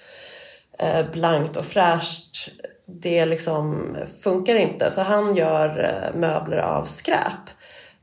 blankt 1.14 1.58
och 1.58 1.66
fräscht, 1.66 2.50
det 2.86 3.26
liksom 3.26 3.96
funkar 4.24 4.56
inte. 4.56 4.92
Så 4.92 5.02
han 5.02 5.36
gör 5.36 5.92
möbler 6.16 6.58
av 6.58 6.84
skräp. 6.84 7.50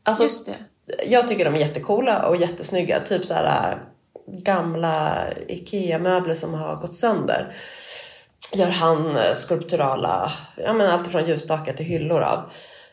Alltså, 0.02 0.22
Just 0.22 0.46
det. 0.46 0.56
Jag 1.06 1.28
tycker 1.28 1.44
de 1.44 1.54
är 1.54 1.58
jättekola 1.58 2.26
och 2.26 2.36
jättesnygga. 2.36 3.00
Typ 3.00 3.24
så 3.24 3.34
här 3.34 3.78
gamla 4.26 5.24
IKEA-möbler 5.48 6.34
som 6.34 6.54
har 6.54 6.76
gått 6.76 6.94
sönder 6.94 7.54
gör 8.52 8.70
han 8.70 9.16
eh, 9.16 9.34
skulpturala, 9.34 10.30
ja 10.56 10.72
men 10.72 10.90
allt 10.90 11.06
från 11.06 11.26
ljusstakar 11.26 11.72
till 11.72 11.86
hyllor 11.86 12.22
av. 12.22 12.42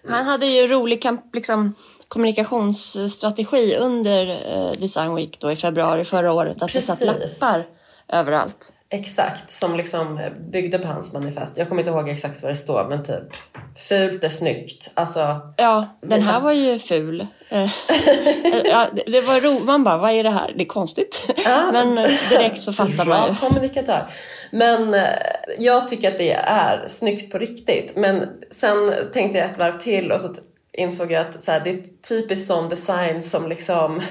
Han 0.07 0.25
hade 0.25 0.45
ju 0.45 0.67
rolig 0.67 1.05
liksom, 1.33 1.75
kommunikationsstrategi 2.07 3.77
under 3.79 4.27
eh, 4.27 4.71
Design 4.79 5.15
Week 5.15 5.37
då 5.39 5.51
i 5.51 5.55
februari 5.55 6.05
förra 6.05 6.33
året. 6.33 6.61
Att 6.61 6.71
Precis. 6.71 6.99
det 6.99 7.07
satt 7.07 7.41
lappar 7.41 7.65
överallt. 8.07 8.73
Exakt, 8.93 9.51
som 9.51 9.75
liksom 9.75 10.19
byggde 10.51 10.79
på 10.79 10.87
hans 10.87 11.13
manifest. 11.13 11.57
Jag 11.57 11.69
kommer 11.69 11.81
inte 11.81 11.91
ihåg 11.91 12.09
exakt 12.09 12.41
vad 12.43 12.51
det 12.51 12.55
står, 12.55 12.87
men 12.89 13.03
typ 13.03 13.23
fult 13.89 14.23
är 14.23 14.29
snyggt. 14.29 14.91
Alltså, 14.93 15.39
ja, 15.57 15.87
den 16.01 16.21
här 16.21 16.39
var 16.39 16.51
ju 16.51 16.79
ful. 16.79 17.27
Eh, 17.49 17.57
ja, 18.63 18.89
det 19.05 19.21
var 19.21 19.41
ro 19.41 19.65
man 19.65 19.83
bara, 19.83 19.97
vad 19.97 20.11
är 20.11 20.23
det 20.23 20.29
här? 20.29 20.53
Det 20.57 20.63
är 20.63 20.67
konstigt. 20.67 21.33
Ja, 21.45 21.69
men 21.73 21.95
direkt 22.29 22.57
så 22.57 22.73
fattar 22.73 23.05
man 23.05 23.29
ju. 23.29 23.35
kommunikatör. 23.47 24.07
Men 24.51 24.93
eh, 24.93 25.07
jag 25.59 25.87
tycker 25.87 26.11
att 26.11 26.17
det 26.17 26.33
är 26.33 26.87
snyggt 26.87 27.31
på 27.31 27.37
riktigt. 27.37 27.95
Men 27.95 28.27
sen 28.51 28.93
tänkte 29.13 29.37
jag 29.37 29.47
ett 29.47 29.59
varv 29.59 29.77
till 29.77 30.11
och 30.11 30.21
så 30.21 30.35
insåg 30.77 31.11
jag 31.11 31.21
att 31.21 31.41
så 31.41 31.51
här, 31.51 31.61
det 31.63 31.69
är 31.69 31.81
typiskt 32.09 32.47
sån 32.47 32.69
design 32.69 33.21
som 33.21 33.49
liksom 33.49 34.01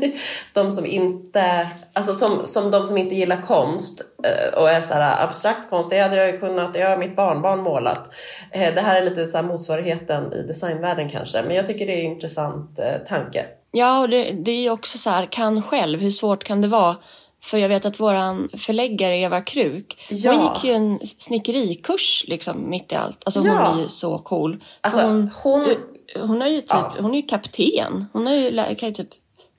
de 0.52 0.70
som 0.70 0.86
inte, 0.86 1.68
alltså 1.92 2.12
som, 2.12 2.46
som 2.46 2.70
de 2.70 2.84
som 2.84 2.98
inte 2.98 3.14
gillar 3.14 3.42
konst 3.42 4.02
eh, 4.24 4.58
och 4.58 4.70
är 4.70 4.80
så 4.80 4.94
här 4.94 5.24
abstrakt 5.24 5.70
konst, 5.70 5.90
det 5.90 5.98
hade 5.98 6.16
jag 6.16 6.26
ju 6.26 6.38
kunnat, 6.38 6.74
det 6.74 6.80
har 6.80 6.96
mitt 6.96 7.16
barnbarn 7.16 7.62
målat. 7.62 8.14
Eh, 8.50 8.74
det 8.74 8.80
här 8.80 9.00
är 9.00 9.04
lite 9.04 9.26
så 9.26 9.36
här 9.36 9.44
motsvarigheten 9.44 10.32
i 10.32 10.42
designvärlden 10.42 11.08
kanske, 11.08 11.42
men 11.42 11.56
jag 11.56 11.66
tycker 11.66 11.86
det 11.86 11.92
är 11.92 12.04
en 12.04 12.12
intressant 12.12 12.78
eh, 12.78 12.98
tanke. 13.08 13.46
Ja, 13.72 14.00
och 14.00 14.08
det, 14.08 14.32
det 14.32 14.66
är 14.66 14.70
också 14.70 14.98
så 14.98 15.10
här, 15.10 15.26
kan 15.26 15.62
själv, 15.62 16.00
hur 16.00 16.10
svårt 16.10 16.44
kan 16.44 16.60
det 16.60 16.68
vara? 16.68 16.96
För 17.42 17.58
jag 17.58 17.68
vet 17.68 17.86
att 17.86 18.00
våran 18.00 18.48
förläggare 18.56 19.16
Eva 19.16 19.40
Kruk, 19.40 20.06
ja. 20.10 20.32
hon 20.32 20.42
gick 20.42 20.64
ju 20.64 20.72
en 20.72 21.00
snickerikurs 21.04 22.24
liksom 22.28 22.70
mitt 22.70 22.92
i 22.92 22.94
allt. 22.94 23.22
Alltså 23.24 23.40
ja. 23.40 23.52
hon 23.52 23.78
är 23.78 23.82
ju 23.82 23.88
så 23.88 24.18
cool. 24.18 24.64
Alltså, 24.80 25.00
hon, 25.00 25.30
hon, 25.42 25.74
hon, 26.20 26.40
har 26.40 26.48
ju 26.48 26.60
typ, 26.60 26.70
ja. 26.70 26.94
hon 27.00 27.10
är 27.10 27.16
ju 27.16 27.22
kapten. 27.22 28.06
Hon 28.12 28.26
har 28.26 28.34
ju, 28.34 28.74
kan 28.74 28.88
ju 28.88 28.94
typ 28.94 29.08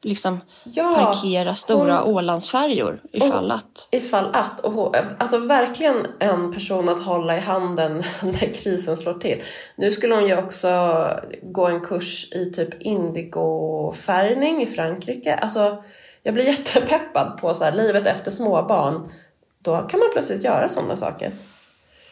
liksom 0.04 0.42
ja, 0.64 0.94
parkera 0.96 1.56
stora 1.56 2.00
hon, 2.00 2.16
Ålandsfärjor 2.16 3.02
ifall 3.14 3.52
och, 3.52 3.56
att. 3.56 3.88
Ifall 3.92 4.30
att. 4.34 4.60
Och 4.60 4.72
hon, 4.72 4.94
alltså 5.18 5.38
verkligen 5.38 6.08
en 6.20 6.54
person 6.54 6.90
att 6.90 7.04
hålla 7.04 7.38
i 7.38 7.40
handen 7.40 7.94
när 8.22 8.54
krisen 8.54 8.98
slår 8.98 9.14
till. 9.14 9.44
Nu 9.76 9.92
skulle 9.92 10.16
hon 10.16 10.28
ju 10.28 10.38
också 10.38 11.04
gå 11.42 11.68
en 11.68 11.82
kurs 11.82 12.34
i 12.34 12.52
typ 12.52 12.82
indigofärgning 12.82 14.62
i 14.62 14.66
Frankrike. 14.66 15.36
Alltså, 15.36 15.84
jag 16.24 16.34
blir 16.34 16.44
jättepeppad 16.58 17.38
på 17.42 17.54
så 17.54 17.64
här, 17.64 17.72
livet 17.72 18.08
efter 18.08 18.32
småbarn. 18.32 19.10
då 19.62 19.78
kan 19.78 20.00
man 20.00 20.10
plötsligt 20.14 20.44
göra 20.44 20.70
sådana 20.70 20.98
saker. 20.98 21.32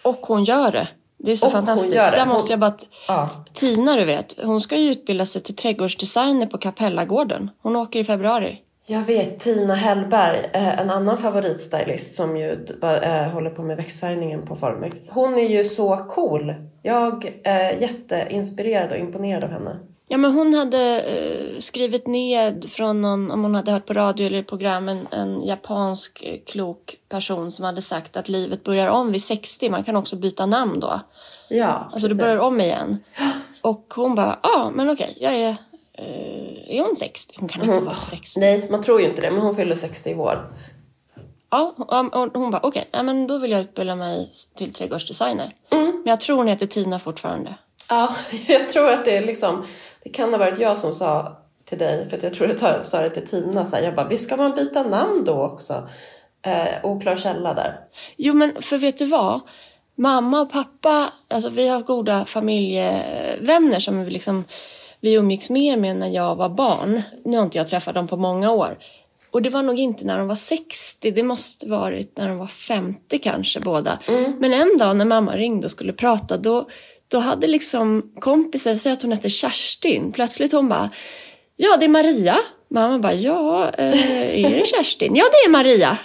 Och 0.03 0.19
hon 0.21 0.43
gör 0.43 0.71
det. 0.71 0.87
Det 1.23 1.31
är 1.31 1.35
så 1.35 1.45
Och 1.45 1.51
fantastiskt. 1.51 1.93
Där 1.93 2.25
måste 2.25 2.53
jag 2.53 2.59
bara... 2.59 2.73
Ja. 3.07 3.29
Tina, 3.53 3.95
du 3.95 4.05
vet, 4.05 4.35
hon 4.43 4.61
ska 4.61 4.77
ju 4.77 4.91
utbilda 4.91 5.25
sig 5.25 5.41
till 5.41 5.55
trädgårdsdesigner 5.55 6.45
på 6.45 6.57
Kapellagården. 6.57 7.49
Hon 7.61 7.75
åker 7.75 7.99
i 7.99 8.03
februari. 8.03 8.61
Jag 8.91 9.01
vet 9.01 9.39
Tina 9.39 9.73
Hellberg, 9.73 10.49
eh, 10.53 10.79
en 10.79 10.89
annan 10.89 11.17
favoritstylist 11.17 12.13
som 12.13 12.37
ju 12.37 12.65
eh, 12.83 13.33
håller 13.33 13.49
på 13.49 13.63
med 13.63 13.77
växtfärgningen 13.77 14.45
på 14.45 14.55
Formex. 14.55 15.09
Hon 15.09 15.33
är 15.37 15.49
ju 15.49 15.63
så 15.63 15.97
cool. 15.97 16.53
Jag 16.81 17.39
är 17.43 17.81
jätteinspirerad 17.81 18.91
och 18.91 18.97
imponerad 18.97 19.43
av 19.43 19.49
henne. 19.49 19.77
Ja, 20.07 20.17
men 20.17 20.31
hon 20.31 20.53
hade 20.53 21.01
eh, 21.01 21.59
skrivit 21.59 22.07
ned 22.07 22.65
från 22.69 23.01
någon, 23.01 23.31
om 23.31 23.43
hon 23.43 23.55
hade 23.55 23.71
hört 23.71 23.85
på 23.85 23.93
radio 23.93 24.27
eller 24.27 24.43
program, 24.43 24.89
en, 24.89 25.07
en 25.11 25.41
japansk 25.45 26.23
eh, 26.23 26.39
klok 26.45 26.95
person 27.09 27.51
som 27.51 27.65
hade 27.65 27.81
sagt 27.81 28.17
att 28.17 28.29
livet 28.29 28.63
börjar 28.63 28.87
om 28.87 29.11
vid 29.11 29.23
60. 29.23 29.69
Man 29.69 29.83
kan 29.83 29.95
också 29.95 30.15
byta 30.15 30.45
namn 30.45 30.79
då. 30.79 30.99
Ja, 31.49 31.89
Alltså 31.93 32.07
du 32.07 32.15
precis. 32.15 32.21
börjar 32.21 32.39
om 32.39 32.61
igen. 32.61 32.97
Och 33.61 33.93
hon 33.95 34.15
bara, 34.15 34.39
ja 34.43 34.49
ah, 34.49 34.69
men 34.73 34.89
okej, 34.89 35.17
jag 35.19 35.33
är... 35.33 35.55
Eh, 36.01 36.77
är 36.77 36.81
hon 36.81 36.95
60? 36.95 37.35
Hon 37.39 37.49
kan 37.49 37.69
inte 37.69 37.81
vara 37.81 37.95
60. 37.95 38.39
Nej, 38.39 38.67
man 38.69 38.81
tror 38.81 39.01
ju 39.01 39.09
inte 39.09 39.21
det, 39.21 39.31
men 39.31 39.41
hon 39.41 39.55
fyller 39.55 39.75
60 39.75 40.09
i 40.09 40.13
vår. 40.13 40.53
Ja, 41.51 41.75
och 41.77 42.15
och 42.15 42.41
hon 42.41 42.51
bara, 42.51 42.61
okej, 42.63 42.89
men 42.91 43.27
då 43.27 43.37
vill 43.37 43.51
jag 43.51 43.61
utbilda 43.61 43.95
mig 43.95 44.31
till 44.57 44.73
trädgårdsdesigner. 44.73 45.53
Mm. 45.71 45.85
Men 45.85 46.03
jag 46.05 46.21
tror 46.21 46.37
hon 46.37 46.47
heter 46.47 46.65
Tina 46.65 46.99
fortfarande. 46.99 47.55
Ja, 47.89 48.15
jag 48.47 48.69
tror 48.69 48.89
att 48.89 49.05
det 49.05 49.17
är 49.17 49.25
liksom... 49.25 49.65
Det 50.03 50.09
kan 50.09 50.31
ha 50.31 50.37
varit 50.37 50.59
jag 50.59 50.77
som 50.77 50.93
sa 50.93 51.37
till 51.65 51.77
dig, 51.77 52.09
för 52.09 52.19
jag 52.23 52.33
tror 52.33 52.49
att 52.49 52.61
jag 52.61 52.85
sa 52.85 53.01
det 53.01 53.09
till 53.09 53.27
Tina, 53.27 53.65
så 53.65 53.75
här, 53.75 53.83
jag 53.83 53.95
bara, 53.95 54.07
visst 54.07 54.23
ska 54.27 54.37
man 54.37 54.51
byta 54.51 54.83
namn 54.83 55.23
då 55.25 55.33
också? 55.33 55.89
Eh, 56.45 56.85
oklar 56.85 57.15
källa 57.15 57.53
där. 57.53 57.79
Jo, 58.17 58.33
men 58.33 58.61
för 58.61 58.77
vet 58.77 58.97
du 58.97 59.05
vad? 59.05 59.41
Mamma 59.95 60.41
och 60.41 60.51
pappa, 60.51 61.13
alltså 61.29 61.49
vi 61.49 61.67
har 61.67 61.81
goda 61.81 62.25
familjevänner 62.25 63.79
som 63.79 64.03
liksom 64.05 64.43
vi 65.01 65.13
umgicks 65.13 65.49
mer 65.49 65.77
med 65.77 65.95
när 65.95 66.09
jag 66.09 66.35
var 66.35 66.49
barn. 66.49 67.01
Nu 67.25 67.37
har 67.37 67.43
inte 67.43 67.57
jag 67.57 67.67
träffat 67.67 67.95
dem 67.95 68.07
på 68.07 68.17
många 68.17 68.51
år. 68.51 68.77
Och 69.31 69.41
det 69.41 69.49
var 69.49 69.61
nog 69.61 69.79
inte 69.79 70.05
när 70.05 70.17
de 70.17 70.27
var 70.27 70.35
60, 70.35 71.11
det 71.11 71.23
måste 71.23 71.69
varit 71.69 72.17
när 72.17 72.27
de 72.27 72.37
var 72.37 72.47
50 72.47 73.17
kanske 73.17 73.59
båda. 73.59 73.99
Men 74.39 74.53
en 74.53 74.77
dag 74.77 74.97
när 74.97 75.05
mamma 75.05 75.35
ringde 75.37 75.65
och 75.65 75.71
skulle 75.71 75.93
prata 75.93 76.37
då, 76.37 76.67
då 77.07 77.19
hade 77.19 77.47
liksom 77.47 78.11
kompisar, 78.19 78.75
säg 78.75 78.91
att 78.91 79.01
hon 79.01 79.11
hette 79.11 79.29
Kerstin, 79.29 80.11
plötsligt 80.11 80.51
hon 80.51 80.69
bara 80.69 80.89
Ja, 81.55 81.77
det 81.77 81.85
är 81.85 81.89
Maria. 81.89 82.39
Mamma 82.69 82.99
bara, 82.99 83.13
ja, 83.13 83.71
eh, 83.77 84.45
är 84.45 84.55
det 84.59 84.67
Kerstin? 84.67 85.15
Ja, 85.15 85.25
det 85.31 85.47
är 85.47 85.49
Maria. 85.49 85.97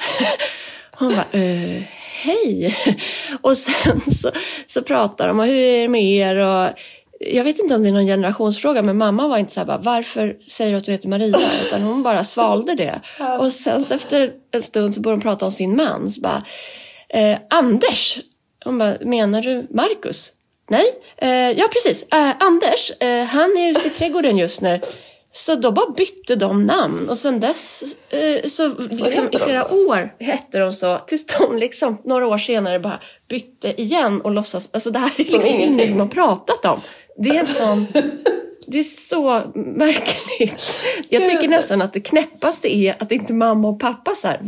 Hon 0.98 1.08
bara, 1.08 1.40
eh, 1.40 1.82
hej. 2.22 2.76
Och 3.40 3.56
sen 3.56 4.00
så, 4.00 4.30
så 4.66 4.82
pratar 4.82 5.28
de 5.28 5.38
och 5.38 5.46
hur 5.46 5.54
är 5.54 5.82
det 5.82 5.88
med 5.88 6.04
er? 6.04 6.36
Och 6.36 6.70
jag 7.20 7.44
vet 7.44 7.58
inte 7.58 7.74
om 7.74 7.82
det 7.82 7.88
är 7.88 7.92
någon 7.92 8.06
generationsfråga, 8.06 8.82
men 8.82 8.96
mamma 8.98 9.28
var 9.28 9.38
inte 9.38 9.52
så 9.52 9.60
här 9.60 9.66
bara, 9.66 9.78
varför 9.78 10.36
säger 10.48 10.70
du 10.70 10.76
att 10.76 10.84
du 10.84 10.92
heter 10.92 11.08
Maria? 11.08 11.38
Utan 11.66 11.82
hon 11.82 12.02
bara 12.02 12.24
svalde 12.24 12.74
det. 12.74 13.00
Och 13.38 13.52
sen 13.52 13.84
efter 13.90 14.30
en 14.50 14.62
stund 14.62 14.94
så 14.94 15.00
började 15.00 15.20
de 15.20 15.22
prata 15.22 15.44
om 15.44 15.52
sin 15.52 15.76
man. 15.76 16.10
Så 16.10 16.20
bara, 16.20 16.44
eh, 17.08 17.38
Anders. 17.50 18.18
Hon 18.64 18.78
bara, 18.78 18.96
menar 19.00 19.42
du 19.42 19.66
Marcus? 19.70 20.32
Nej, 20.70 20.84
eh, 21.16 21.50
ja 21.50 21.68
precis. 21.72 22.02
Eh, 22.12 22.32
Anders, 22.40 22.92
eh, 23.00 23.24
han 23.24 23.56
är 23.56 23.70
ute 23.70 23.86
i 23.86 23.90
trädgården 23.90 24.36
just 24.36 24.62
nu. 24.62 24.80
Så 25.32 25.54
då 25.54 25.72
bara 25.72 25.90
bytte 25.90 26.36
de 26.36 26.66
namn 26.66 27.08
och 27.08 27.18
sen 27.18 27.40
dess 27.40 27.82
eh, 28.10 28.48
så, 28.48 28.68
liksom, 28.68 29.28
i 29.32 29.38
flera 29.38 29.64
så? 29.64 29.88
år 29.88 30.14
hette 30.20 30.58
de 30.58 30.72
så 30.72 30.98
tills 30.98 31.26
de 31.26 31.58
liksom 31.58 31.98
några 32.04 32.26
år 32.26 32.38
senare 32.38 32.80
bara 32.80 33.00
bytte 33.28 33.80
igen 33.82 34.20
och 34.20 34.30
låtsas, 34.30 34.70
alltså 34.72 34.90
det 34.90 34.98
här 34.98 35.10
är 35.14 35.18
liksom 35.18 35.40
ingen 35.40 35.60
ingenting. 35.60 35.88
som 35.88 36.00
har 36.00 36.06
pratat 36.06 36.64
om. 36.64 36.80
Det 37.16 37.36
är 37.36 37.44
sån, 37.44 37.86
det 38.66 38.78
är 38.78 38.82
så 38.82 39.42
märkligt. 39.54 40.84
Jag 41.08 41.26
tycker 41.26 41.48
nästan 41.48 41.82
att 41.82 41.92
det 41.92 42.00
knäppaste 42.00 42.76
är 42.76 42.96
att 42.98 43.12
inte 43.12 43.32
mamma 43.32 43.68
och 43.68 43.80
pappa 43.80 44.14
så 44.14 44.28
här, 44.28 44.40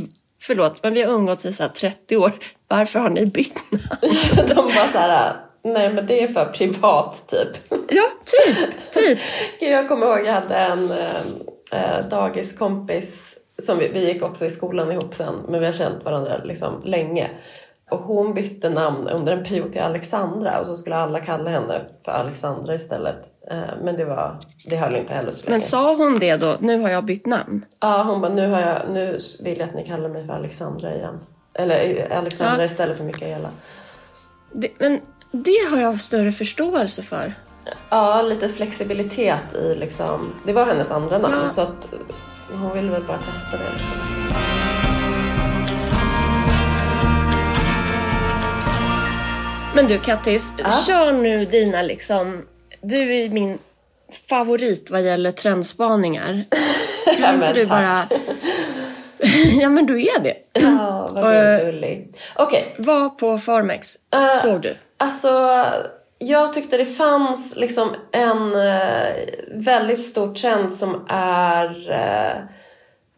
förlåt 0.43 0.83
men 0.83 0.95
vi 0.95 1.03
har 1.03 1.13
umgåtts 1.13 1.47
i 1.47 1.53
så 1.53 1.63
här 1.63 1.71
30 1.71 2.17
år, 2.17 2.33
varför 2.69 2.99
har 2.99 3.11
ni 3.11 3.27
bytt 3.27 3.63
namn? 3.71 3.83
De 4.49 4.55
bara 4.55 4.89
så 4.93 4.99
här, 4.99 5.33
nej 5.65 5.93
men 5.93 6.07
det 6.07 6.23
är 6.23 6.29
för 6.29 6.45
privat 6.45 7.25
typ. 7.29 7.81
Ja, 7.89 8.05
typ, 8.25 8.93
typ. 8.93 9.19
Jag 9.61 9.89
kommer 9.89 10.07
ihåg 10.07 10.27
jag 10.27 10.33
hade 10.33 10.55
en 10.55 10.91
eh, 11.73 12.09
dagiskompis 12.11 13.39
som 13.63 13.79
vi, 13.79 13.89
vi 13.89 14.13
gick 14.13 14.23
också 14.23 14.45
i 14.45 14.51
skolan 14.51 14.93
ihop 14.93 15.15
sen, 15.15 15.35
men 15.49 15.61
vi 15.61 15.67
har 15.67 15.73
känt 15.73 16.05
varandra 16.05 16.41
liksom 16.45 16.83
länge. 16.85 17.31
Och 17.91 17.99
hon 17.99 18.35
bytte 18.35 18.71
namn 18.71 19.09
under 19.09 19.33
en 19.37 19.45
period 19.45 19.73
till 19.73 19.81
Alexandra 19.81 20.61
och 20.61 20.67
så 20.67 20.75
skulle 20.77 20.97
alla 20.97 21.21
kalla 21.21 21.51
henne 21.51 21.81
för 22.05 22.13
Alexandra 22.13 22.75
istället. 22.75 23.19
Eh, 23.51 23.59
men 23.83 23.97
det, 23.97 24.05
var, 24.05 24.39
det 24.65 24.77
höll 24.77 24.95
inte 24.95 25.15
heller 25.15 25.33
så 25.33 25.45
länge. 25.45 25.51
Men 25.51 25.61
sa 25.61 25.95
hon 25.95 26.19
det 26.19 26.37
då, 26.37 26.57
nu 26.61 26.81
har 26.81 26.89
jag 26.89 27.05
bytt 27.05 27.27
namn? 27.27 27.65
Ja, 27.81 28.03
hon 28.03 28.21
bara, 28.21 28.33
nu, 28.33 28.47
har 28.51 28.61
jag, 28.61 28.77
nu 28.91 29.19
vill 29.45 29.59
jag 29.59 29.69
att 29.69 29.75
ni 29.75 29.85
kallar 29.87 30.09
mig 30.09 30.27
för 30.27 30.33
Alexandra 30.35 30.95
igen. 30.95 31.21
Eller 31.55 32.07
eh, 32.11 32.19
Alexandra 32.19 32.57
Ja. 32.59 32.65
istället 32.65 32.97
för 32.97 33.05
Mikaela. 33.05 33.49
Det, 34.53 34.69
men 34.79 35.01
det 35.33 35.71
har 35.71 35.79
jag 35.79 36.01
större 36.01 36.33
förståelse 36.33 37.03
för. 37.03 37.35
Ja, 37.91 38.23
lite 38.23 38.49
flexibilitet 38.49 39.55
i 39.55 39.75
liksom... 39.75 40.35
Det 40.47 40.53
var 40.53 40.65
hennes 40.65 40.91
andra 40.91 41.19
namn 41.19 41.39
Ja. 41.43 41.49
så 41.49 41.61
att 41.61 41.89
hon 42.53 42.73
ville 42.75 42.91
väl 42.91 43.05
bara 43.05 43.19
testa 43.19 43.51
det. 43.51 43.73
Liksom. 43.79 43.97
Men 49.79 49.87
du 49.87 49.99
Kattis, 49.99 50.53
kör 50.87 51.13
nu 51.13 51.45
dina 51.45 51.83
liksom... 51.83 52.47
Du 52.81 53.15
är 53.15 53.29
min 53.29 53.59
favorit 54.29 54.91
vad 54.91 55.03
gäller 55.03 55.33
trendspaningar. 55.33 56.45
Kan 57.05 57.23
Ja, 57.23 57.35
inte 57.35 57.53
du 57.53 57.65
tack. 57.65 57.71
bara... 57.71 58.07
ja 59.61 59.69
men 59.69 59.87
du 59.87 60.03
är 60.03 60.21
det. 60.21 60.37
Ja, 60.53 61.09
vad 61.13 61.37
Eh, 61.37 61.65
gullig. 61.65 62.11
Okej, 62.37 62.75
Var 62.79 63.09
på 63.09 63.39
Formex 63.39 63.97
Eh, 64.15 64.41
såg 64.43 64.61
du? 64.61 64.77
alltså 64.97 65.65
jag 66.19 66.53
tyckte 66.53 66.77
det 66.77 66.85
fanns 66.85 67.57
liksom 67.57 67.95
en 68.13 68.55
eh, 68.55 69.15
väldigt 69.53 70.05
stor 70.05 70.35
trend 70.35 70.73
som 70.75 71.07
är 71.09 71.91
eh, 71.91 72.43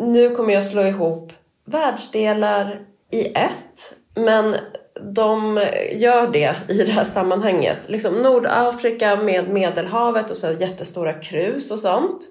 nu 0.07 0.31
kommer 0.31 0.55
jag 0.55 0.65
slå 0.65 0.83
ihop 0.83 1.33
världsdelar 1.67 2.81
i 3.13 3.27
ett 3.27 3.95
men 4.15 4.57
de 5.03 5.65
gör 5.93 6.33
det 6.33 6.55
i 6.69 6.85
det 6.85 6.93
här 6.93 7.05
sammanhanget. 7.05 7.79
Liksom 7.87 8.15
Nordafrika 8.15 9.17
med 9.17 9.49
Medelhavet 9.49 10.31
och 10.31 10.37
så 10.37 10.53
jättestora 10.53 11.13
krus 11.13 11.71
och 11.71 11.79
sånt. 11.79 12.29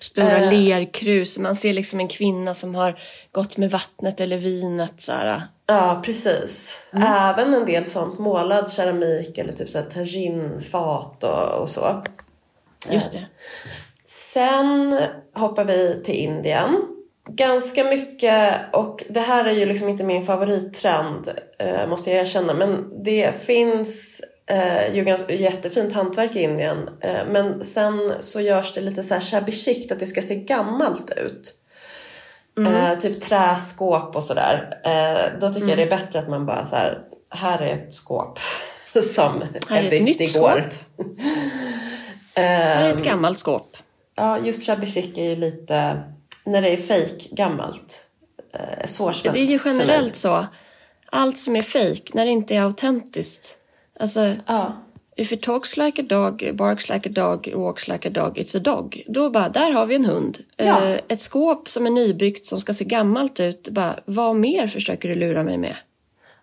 Stora 0.00 0.38
eh, 0.38 0.52
lerkrus. 0.52 1.38
Man 1.38 1.56
ser 1.56 1.72
liksom 1.72 2.00
en 2.00 2.08
kvinna 2.08 2.54
som 2.54 2.74
har 2.74 2.98
gått 3.32 3.56
med 3.56 3.70
vattnet 3.70 4.20
eller 4.20 4.38
vinet. 4.38 5.00
Så 5.00 5.12
här. 5.12 5.42
Ja, 5.66 6.02
precis. 6.04 6.82
Även 6.92 7.54
en 7.54 7.66
del 7.66 7.84
sånt 7.84 8.18
målad 8.18 8.72
keramik 8.72 9.38
eller 9.38 9.52
typ 9.52 9.70
så 9.70 9.78
här 9.78 9.84
taginfat 9.84 11.24
och, 11.24 11.60
och 11.60 11.68
så. 11.68 12.02
Just 12.90 13.12
det. 13.12 13.26
Sen 14.04 15.00
hoppar 15.34 15.64
vi 15.64 16.00
till 16.04 16.14
Indien. 16.14 16.76
Ganska 17.28 17.84
mycket, 17.84 18.54
och 18.72 19.04
det 19.08 19.20
här 19.20 19.44
är 19.44 19.52
ju 19.52 19.66
liksom 19.66 19.88
inte 19.88 20.04
min 20.04 20.24
favorittrend 20.26 21.28
eh, 21.58 21.88
måste 21.88 22.10
jag 22.10 22.20
erkänna, 22.20 22.54
men 22.54 23.02
det 23.04 23.42
finns 23.44 24.20
eh, 24.46 24.94
ju 24.94 25.04
ganska, 25.04 25.34
jättefint 25.34 25.92
hantverk 25.94 26.36
i 26.36 26.42
Indien. 26.42 26.90
Eh, 27.00 27.26
men 27.30 27.64
sen 27.64 28.12
så 28.20 28.40
görs 28.40 28.74
det 28.74 28.80
lite 28.80 29.02
så 29.02 29.14
här 29.14 29.20
shabby 29.20 29.52
chic, 29.52 29.92
att 29.92 29.98
det 29.98 30.06
ska 30.06 30.22
se 30.22 30.34
gammalt 30.34 31.10
ut. 31.16 31.58
Eh, 32.66 32.98
typ 32.98 33.20
träskåp 33.20 34.16
och 34.16 34.24
sådär. 34.24 34.78
Då 35.40 35.52
tycker 35.52 35.68
jag 35.68 35.78
det 35.78 35.82
är 35.82 35.90
bättre 35.90 36.18
att 36.18 36.28
man 36.28 36.46
bara 36.46 36.64
så 36.64 36.76
här, 36.76 36.98
här 37.30 37.58
är 37.62 37.74
ett 37.74 37.92
skåp 37.92 38.38
som 39.14 39.42
Här 39.68 39.76
är 39.76 39.80
är 39.80 39.84
ett 39.84 39.90
byggt 39.90 40.04
nytt 40.04 40.20
igår. 40.20 40.70
Här 42.34 42.82
är 42.84 42.90
Ehm. 42.90 42.96
ett 42.96 43.04
gammalt 43.04 43.38
skåp. 43.38 43.76
Ja, 44.14 44.38
just 44.38 44.66
shabby 44.66 44.86
chic 44.86 45.18
är 45.18 45.28
ju 45.28 45.36
lite, 45.36 46.02
när 46.44 46.62
det 46.62 46.68
är 46.68 46.76
fake 46.76 47.28
gammalt, 47.30 48.06
eh, 48.54 48.86
svårsmält 48.86 49.34
Det 49.34 49.40
är 49.40 49.44
ju 49.46 49.58
generellt 49.64 50.16
så. 50.16 50.46
Allt 51.06 51.38
som 51.38 51.56
är 51.56 51.62
fake 51.62 52.02
när 52.14 52.24
det 52.24 52.30
inte 52.30 52.54
är 52.54 52.60
autentiskt. 52.62 53.58
Alltså, 54.00 54.34
Ja. 54.46 54.72
if 55.16 55.32
it 55.32 55.42
talks 55.42 55.76
like 55.76 56.02
a 56.02 56.04
dog, 56.08 56.50
barks 56.54 56.88
like 56.88 57.08
a 57.08 57.12
dog, 57.12 57.52
walks 57.54 57.88
like 57.88 58.08
a 58.08 58.10
dog, 58.10 58.38
it's 58.38 58.56
a 58.56 58.60
dog. 58.60 59.02
Då 59.08 59.30
bara, 59.30 59.48
där 59.48 59.70
har 59.70 59.86
vi 59.86 59.94
en 59.94 60.04
hund. 60.04 60.38
Ja. 60.56 60.84
Eh, 60.84 61.00
ett 61.08 61.20
skåp 61.20 61.68
som 61.68 61.86
är 61.86 61.90
nybyggt 61.90 62.46
som 62.46 62.60
ska 62.60 62.74
se 62.74 62.84
gammalt 62.84 63.40
ut. 63.40 63.68
Bara, 63.68 63.98
vad 64.04 64.36
mer 64.36 64.66
försöker 64.66 65.08
du 65.08 65.14
lura 65.14 65.42
mig 65.42 65.58
med? 65.58 65.76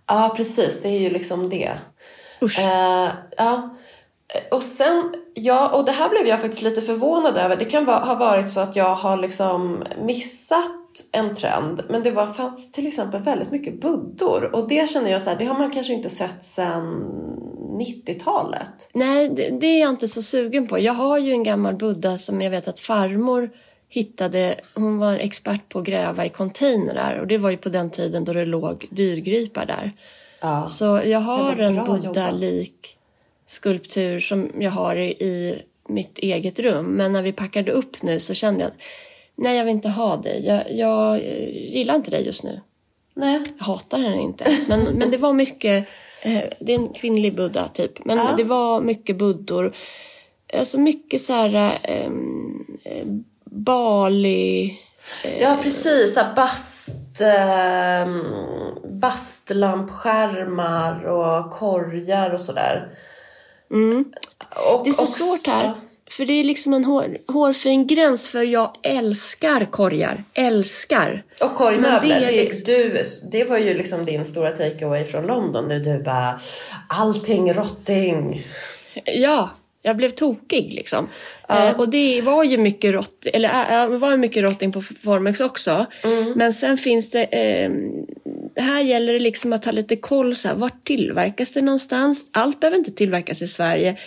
ja, 0.08 0.34
precis. 0.38 0.82
Det 0.82 0.90
är 0.90 1.00
ju 1.00 1.10
liksom 1.10 1.50
det. 1.50 1.72
Usch. 2.42 2.60
Eh, 2.60 3.10
ja. 3.38 3.76
Och 4.52 4.64
sen, 4.64 5.14
ja, 5.34 5.70
och 5.70 5.86
det 5.86 5.92
här 5.92 6.10
blev 6.10 6.28
jag 6.28 6.42
faktiskt 6.42 6.62
lite 6.62 6.82
förvånad 6.82 7.38
över. 7.38 7.56
Det 7.56 7.66
kan 7.66 7.88
ha 7.88 8.16
varit 8.16 8.50
så 8.50 8.60
att 8.60 8.76
jag 8.76 8.96
har 8.96 9.18
liksom 9.18 9.84
missat 10.02 10.66
en 11.12 11.36
trend. 11.36 11.82
Men 11.90 12.04
det 12.04 12.12
var, 12.12 12.26
fanns 12.26 12.72
till 12.72 12.88
exempel 12.88 13.22
väldigt 13.22 13.52
mycket 13.52 13.82
buddor. 13.82 14.56
Och 14.56 14.68
det 14.68 14.90
känner 14.90 15.12
jag 15.12 15.22
så 15.22 15.30
här, 15.30 15.38
det 15.38 15.46
har 15.46 15.58
man 15.58 15.72
kanske 15.72 15.94
inte 15.94 16.10
sett 16.10 16.44
sedan 16.44 17.06
90-talet. 17.80 18.90
Nej, 18.94 19.30
det, 19.30 19.50
det 19.50 19.68
är 19.68 19.82
jag 19.82 19.90
inte 19.90 20.08
så 20.08 20.22
sugen 20.22 20.68
på. 20.68 20.80
Jag 20.80 20.94
har 20.94 21.18
ju 21.18 21.32
en 21.32 21.44
gammal 21.44 21.76
Buddha 21.76 22.18
som 22.18 22.42
jag 22.42 22.52
vet 22.52 22.68
att 22.68 22.80
farmor 22.80 23.50
hittade, 23.90 24.56
hon 24.74 25.00
var 25.00 25.16
expert 25.16 25.70
på 25.70 25.80
att 25.80 25.86
gräva 25.86 26.26
i 26.26 26.30
containrar 26.30 27.20
och 27.20 27.28
det 27.28 27.38
var 27.38 27.50
ju 27.50 27.58
på 27.58 27.70
den 27.70 27.90
tiden 27.90 28.26
då 28.26 28.34
det 28.34 28.46
låg 28.46 28.88
dyrgripar 28.90 29.66
där. 29.66 29.92
Ja. 30.42 30.66
Så 30.68 31.02
jag 31.06 31.20
har 31.20 31.56
en 31.56 31.76
bra 31.76 31.86
Buddha-lik 31.86 32.99
skulptur 33.50 34.20
som 34.20 34.52
jag 34.60 34.72
har 34.72 34.96
i, 34.96 35.62
mitt 35.90 36.20
eget 36.20 36.60
rum. 36.60 36.86
Men 36.86 37.14
när 37.14 37.22
vi 37.22 37.32
packade 37.32 37.72
upp 37.72 38.04
nu 38.04 38.20
så 38.20 38.34
kände 38.34 38.64
jag 38.64 38.72
nej 39.36 39.58
jag 39.58 39.66
vill 39.66 39.76
inte 39.76 39.90
ha 39.90 40.18
dig. 40.18 40.46
Jag, 40.46 40.64
jag 40.72 41.16
eh, 41.16 41.50
gillar 41.50 41.96
inte 41.96 42.12
dig 42.12 42.26
just 42.26 42.44
nu. 42.44 42.62
Nej. 43.14 43.42
Jag 43.58 43.66
hatar 43.66 44.00
henne 44.00 44.22
inte. 44.22 44.58
Men, 44.68 44.84
men 44.84 45.12
det 45.12 45.18
var 45.18 45.34
mycket, 45.34 45.88
eh, 46.24 46.44
det 46.60 46.74
är 46.74 46.80
en 46.80 46.94
kvinnlig 46.94 47.36
Buddha 47.36 47.68
typ. 47.68 48.06
Men 48.06 48.18
Ja. 48.18 48.34
det 48.38 48.44
var 48.44 48.82
mycket 48.82 49.18
buddor. 49.18 49.74
Alltså 50.54 50.80
mycket 50.80 51.22
så 51.22 51.34
här 51.34 51.80
ehm, 51.84 52.66
eh, 52.84 53.06
Bali. 53.46 54.80
Ja, 55.40 55.58
precis. 55.64 56.14
Så 56.14 56.22
bast, 56.36 57.22
eh, 57.22 58.08
bastlampskärmar 58.92 61.06
och 61.06 61.52
korgar 61.52 62.34
och 62.34 62.42
sådär. 62.42 62.90
Och, 63.70 63.76
Mm. 63.76 64.06
Det 64.84 64.90
är 64.90 64.94
så 64.94 65.02
också- 65.04 65.06
svårt 65.06 65.48
här. 65.48 65.72
För 66.12 66.26
det 66.26 66.34
är 66.34 66.44
liksom 66.44 66.74
en 66.74 66.84
hår, 66.86 67.18
hårfin 67.28 67.88
gräns 67.88 68.28
för 68.28 68.44
jag 68.44 68.72
älskar 68.84 69.66
korgar. 69.72 70.24
Älskar. 70.34 71.24
Och 71.44 71.56
korgmöbler. 71.56 72.20
Men 72.20 72.22
det 72.22 72.32
liksom- 72.32 72.64
du, 72.74 73.04
det 73.32 73.44
var 73.44 73.58
ju 73.58 73.74
liksom 73.74 74.06
din 74.06 74.26
stora 74.26 74.52
takeaway 74.52 75.04
från 75.06 75.28
London. 75.28 75.68
Nu 75.68 75.80
du 75.80 76.04
bara, 76.04 76.40
allting 76.90 77.54
rotting. 77.54 78.42
Ja, 79.06 79.50
jag 79.82 79.98
blev 79.98 80.10
tokig 80.10 80.74
liksom. 80.74 81.10
Eh, 81.50 81.80
och 81.80 81.90
det 81.90 82.22
var 82.22 82.44
ju 82.44 82.58
mycket 82.58 82.94
rott, 82.94 83.28
eller 83.34 83.84
äh, 83.84 83.98
var 83.98 84.12
ju 84.12 84.18
mycket 84.18 84.44
rotting 84.44 84.72
på 84.72 84.82
Formex 84.82 85.40
också. 85.40 85.86
Men 86.36 86.54
sen 86.54 86.78
finns 86.78 87.10
det, 87.10 87.24
eh, 87.24 87.70
här 88.62 88.82
gäller 88.82 89.14
det 89.14 89.20
liksom 89.20 89.54
att 89.54 89.66
ha 89.66 89.72
lite 89.72 89.96
koll 89.96 90.36
så 90.36 90.48
här, 90.48 90.56
vart 90.56 90.84
tillverkas 90.84 91.54
det 91.54 91.62
någonstans? 91.62 92.30
Allt 92.34 92.60
behöver 92.60 92.78
inte 92.78 92.92
tillverkas 92.92 93.42
i 93.42 93.48
Sverige. 93.48 93.98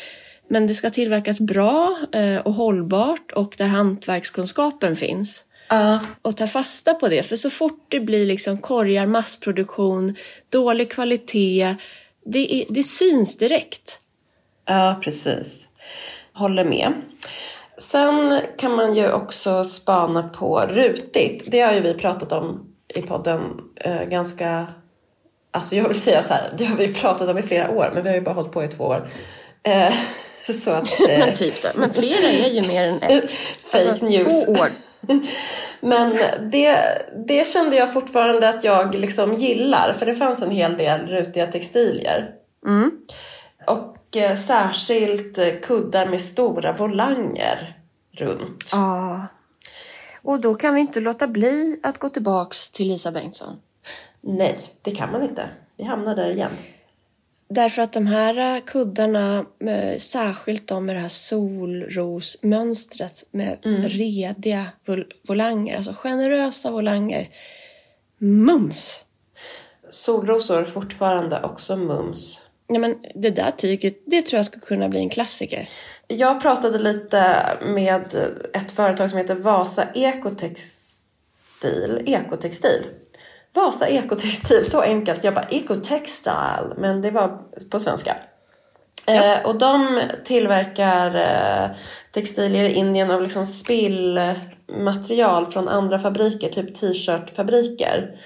Men 0.48 0.66
det 0.66 0.74
ska 0.74 0.90
tillverkas 0.90 1.40
bra 1.40 1.96
eh, 2.12 2.36
och 2.36 2.54
hållbart 2.54 3.32
och 3.32 3.54
där 3.58 3.66
hantverkskunskapen 3.66 4.96
finns. 4.96 5.44
Ja. 5.68 6.00
Och 6.22 6.36
ta 6.36 6.46
fasta 6.46 6.94
på 6.94 7.08
det, 7.08 7.22
för 7.22 7.36
så 7.36 7.50
fort 7.50 7.86
det 7.88 8.00
blir 8.00 8.26
liksom 8.26 8.58
korgar, 8.58 9.06
massproduktion, 9.06 10.14
dålig 10.48 10.90
kvalitet, 10.90 11.74
det, 12.24 12.54
är, 12.54 12.66
det 12.68 12.82
syns 12.82 13.36
direkt. 13.36 14.00
Ja, 14.66 15.00
precis. 15.02 15.68
Håller 16.32 16.64
med. 16.64 16.92
Sen 17.76 18.40
kan 18.58 18.76
man 18.76 18.96
ju 18.96 19.12
också 19.12 19.64
spana 19.64 20.28
på 20.28 20.60
rutigt. 20.60 21.44
Det 21.46 21.60
har 21.60 21.72
ju 21.72 21.80
vi 21.80 21.94
pratat 21.94 22.32
om 22.32 22.71
i 22.94 23.02
podden 23.02 23.40
eh, 23.76 24.02
ganska... 24.04 24.66
Alltså 25.50 25.76
jag 25.76 25.88
vill 25.88 26.00
säga 26.00 26.22
så 26.22 26.34
här, 26.34 26.50
det 26.56 26.64
har 26.64 26.76
vi 26.76 26.94
pratat 26.94 27.28
om 27.28 27.38
i 27.38 27.42
flera 27.42 27.70
år, 27.70 27.90
men 27.94 28.02
vi 28.02 28.08
har 28.08 28.16
ju 28.16 28.22
bara 28.22 28.34
hållit 28.34 28.52
på 28.52 28.64
i 28.64 28.68
två 28.68 28.84
år. 28.84 29.08
Eh, 29.62 29.92
så 30.62 30.70
att... 30.70 31.00
Eh, 31.10 31.18
Men 31.18 31.34
typ 31.34 31.62
det. 31.62 31.72
Men 31.76 31.94
flera 31.94 32.28
är 32.28 32.50
ju 32.50 32.62
mer 32.62 32.88
än 32.88 33.02
ett. 33.02 33.30
Fake 33.60 33.90
Alltså, 33.90 34.04
news. 34.04 34.24
Två 34.44 34.52
år. 34.52 34.70
Men 35.80 36.18
det, 36.50 36.78
det 37.26 37.46
kände 37.46 37.76
jag 37.76 37.92
fortfarande 37.92 38.48
att 38.48 38.64
jag 38.64 38.94
liksom 38.94 39.34
gillar, 39.34 39.92
för 39.92 40.06
det 40.06 40.14
fanns 40.14 40.42
en 40.42 40.50
hel 40.50 40.76
del 40.76 41.06
rutiga 41.06 41.46
textilier. 41.46 42.30
Och 43.66 44.16
eh, 44.16 44.36
särskilt 44.36 45.38
eh, 45.38 45.48
kuddar 45.62 46.06
med 46.08 46.20
stora 46.20 46.72
volanger 46.72 47.76
runt. 48.18 48.70
Ja. 48.72 49.26
Och 50.22 50.40
då 50.40 50.54
kan 50.54 50.74
vi 50.74 50.80
inte 50.80 51.00
låta 51.00 51.26
bli 51.26 51.80
att 51.82 51.98
gå 51.98 52.08
tillbaks 52.08 52.70
till 52.70 52.88
Lisa 52.88 53.12
Bengtsson. 53.12 53.56
Nej, 54.20 54.58
det 54.82 54.90
kan 54.90 55.12
man 55.12 55.22
inte. 55.22 55.48
Vi 55.76 55.84
hamnar 55.84 56.16
där 56.16 56.30
igen. 56.30 56.52
Därför 57.48 57.82
att 57.82 57.92
de 57.92 58.06
här 58.06 58.56
eh, 58.56 58.62
kuddarna, 58.64 59.44
eh, 59.60 59.96
särskilt 59.98 60.68
de 60.68 60.86
med 60.86 60.96
det 60.96 61.00
här 61.00 61.08
solrosmönstret 61.08 63.24
med 63.30 63.58
rediga 63.84 64.66
vol- 64.86 65.12
volanger, 65.28 65.76
alltså 65.76 65.92
generösa 65.92 66.70
volanger. 66.70 67.30
Mums! 68.18 69.04
Solrosor 69.90 70.64
fortfarande 70.64 71.42
också 71.42 71.76
mums. 71.76 72.41
Ja, 72.72 72.78
men 72.78 72.96
det 73.14 73.30
där 73.30 73.50
tyget, 73.50 74.02
det 74.06 74.22
tror 74.22 74.38
jag 74.38 74.46
skulle 74.46 74.66
kunna 74.66 74.88
bli 74.88 74.98
en 74.98 75.10
klassiker. 75.10 75.68
Jag 76.08 76.42
pratade 76.42 76.78
lite 76.78 77.36
med 77.62 78.14
ett 78.54 78.72
företag 78.72 79.10
som 79.10 79.18
heter 79.18 79.34
Vasa 79.34 79.84
Ekotextil. 79.94 82.02
Ekotextil. 82.06 82.82
Vasa 83.54 83.88
Ekotextil, 83.88 84.64
så 84.64 84.80
enkelt. 84.80 85.24
Jag 85.24 85.34
bara 85.34 85.46
Ecotextile, 85.50 86.74
men 86.76 87.02
det 87.02 87.10
var 87.10 87.42
på 87.70 87.80
svenska. 87.80 88.16
Eh, 89.06 89.44
och 89.44 89.58
de 89.58 90.00
tillverkar 90.24 91.14
eh, 91.14 91.70
textilier 92.12 92.64
i 92.64 92.72
Indien 92.72 93.10
av 93.10 93.22
liksom 93.22 93.46
spillmaterial 93.46 95.46
från 95.46 95.68
andra 95.68 95.98
fabriker, 95.98 96.48
typ 96.48 96.74
t-shirtfabriker. 96.74 98.20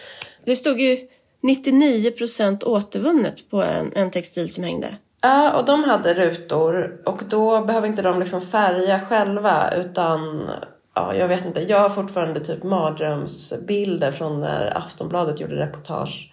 Det 0.44 0.56
stod 0.56 0.80
ju 0.80 0.98
99% 1.42 2.64
återvunnet 2.64 3.50
på 3.50 3.62
en, 3.62 3.92
en 3.94 4.10
textil 4.10 4.54
som 4.54 4.64
hängde. 4.64 4.88
Ja, 5.20 5.58
och 5.58 5.64
de 5.64 5.84
hade 5.84 6.14
rutor 6.14 7.00
och 7.04 7.22
då 7.28 7.64
behöver 7.64 7.88
inte 7.88 8.02
de 8.02 8.20
liksom 8.20 8.40
färga 8.40 9.00
själva 9.00 9.70
utan 9.70 10.50
ja, 10.94 11.14
jag 11.14 11.28
vet 11.28 11.44
inte. 11.44 11.62
Jag 11.62 11.80
har 11.80 11.88
fortfarande 11.88 12.40
typ 12.40 12.62
mardrömsbilder 12.62 14.10
från 14.12 14.40
när 14.40 14.76
Aftonbladet 14.76 15.40
gjorde 15.40 15.56
reportage 15.56 16.32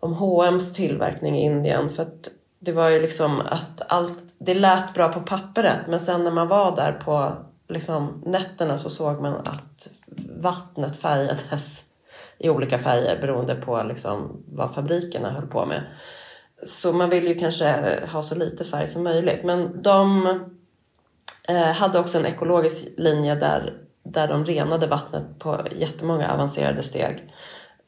om 0.00 0.14
H&M's 0.14 0.74
tillverkning 0.74 1.38
i 1.38 1.44
Indien 1.44 1.90
för 1.90 2.02
att 2.02 2.30
det 2.58 2.72
var 2.72 2.88
ju 2.88 3.00
liksom 3.00 3.40
att 3.40 3.82
allt, 3.92 4.34
det 4.38 4.54
lät 4.54 4.94
bra 4.94 5.08
på 5.08 5.20
pappret 5.20 5.80
men 5.88 6.00
sen 6.00 6.24
när 6.24 6.30
man 6.30 6.48
var 6.48 6.76
där 6.76 6.92
på 6.92 7.32
liksom 7.68 8.22
nätterna 8.26 8.78
så 8.78 8.90
såg 8.90 9.20
man 9.20 9.34
att 9.34 9.90
vattnet 10.36 10.96
färgades 10.96 11.84
i 12.42 12.50
olika 12.50 12.78
färger 12.78 13.20
beroende 13.20 13.54
på 13.54 13.82
liksom 13.88 14.44
vad 14.46 14.74
fabrikerna 14.74 15.30
höll 15.30 15.46
på 15.46 15.66
med. 15.66 15.82
Så 16.66 16.92
man 16.92 17.10
vill 17.10 17.26
ju 17.26 17.34
kanske 17.34 17.98
ha 18.12 18.22
så 18.22 18.34
lite 18.34 18.64
färg 18.64 18.88
som 18.88 19.02
möjligt. 19.02 19.44
Men 19.44 19.82
de 19.82 20.26
eh, 21.48 21.56
hade 21.56 21.98
också 21.98 22.18
en 22.18 22.26
ekologisk 22.26 22.88
linje 22.96 23.34
där, 23.34 23.72
där 24.04 24.28
de 24.28 24.44
renade 24.44 24.86
vattnet 24.86 25.38
på 25.38 25.60
jättemånga 25.76 26.32
avancerade 26.32 26.82
steg. 26.82 27.32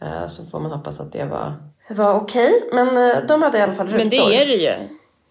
Eh, 0.03 0.29
så 0.29 0.45
får 0.45 0.61
man 0.61 0.71
hoppas 0.71 1.01
att 1.01 1.13
det 1.13 1.25
var, 1.25 1.55
var 1.91 2.15
okej. 2.15 2.69
Men 2.73 2.89
eh, 2.89 3.27
de 3.29 3.43
hade 3.43 3.59
i 3.59 3.61
alla 3.61 3.73
fall 3.73 3.87
rutor. 3.87 3.99
Men 3.99 4.09
det 4.09 4.17
är 4.17 4.47
det 4.47 4.55
ju. 4.55 4.75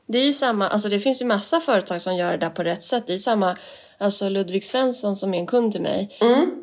Det 0.06 0.18
är 0.18 0.26
ju 0.26 0.34
samma, 0.34 0.68
alltså 0.68 0.90
det 0.90 1.00
finns 1.00 1.22
ju 1.22 1.26
massa 1.26 1.60
företag 1.60 2.02
som 2.02 2.16
gör 2.16 2.32
det 2.32 2.38
där 2.38 2.50
på 2.50 2.64
rätt 2.64 2.84
sätt. 2.84 3.08
Det 3.08 3.14
är 3.14 3.16
ju 3.16 3.20
samma, 3.20 3.58
alltså 3.98 4.30
Ludvig 4.30 4.66
Svensson 4.66 5.16
som 5.16 5.34
är 5.34 5.38
en 5.38 5.48
kund 5.48 5.72
till 5.72 5.82
mig. 5.82 6.10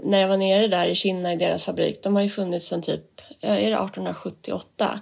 När 0.05 0.21
jag 0.21 0.29
var 0.29 0.37
nere 0.37 0.66
där 0.69 0.87
i 0.87 0.95
Kinna 0.95 1.33
i 1.33 1.37
deras 1.37 1.64
fabrik, 1.64 2.03
de 2.03 2.14
har 2.14 2.23
ju 2.23 2.29
funnits 2.29 2.66
sedan 2.66 2.83
typ, 2.83 3.05
ja, 3.40 3.49
är 3.49 3.71
det 3.71 3.77
1878? 3.77 5.01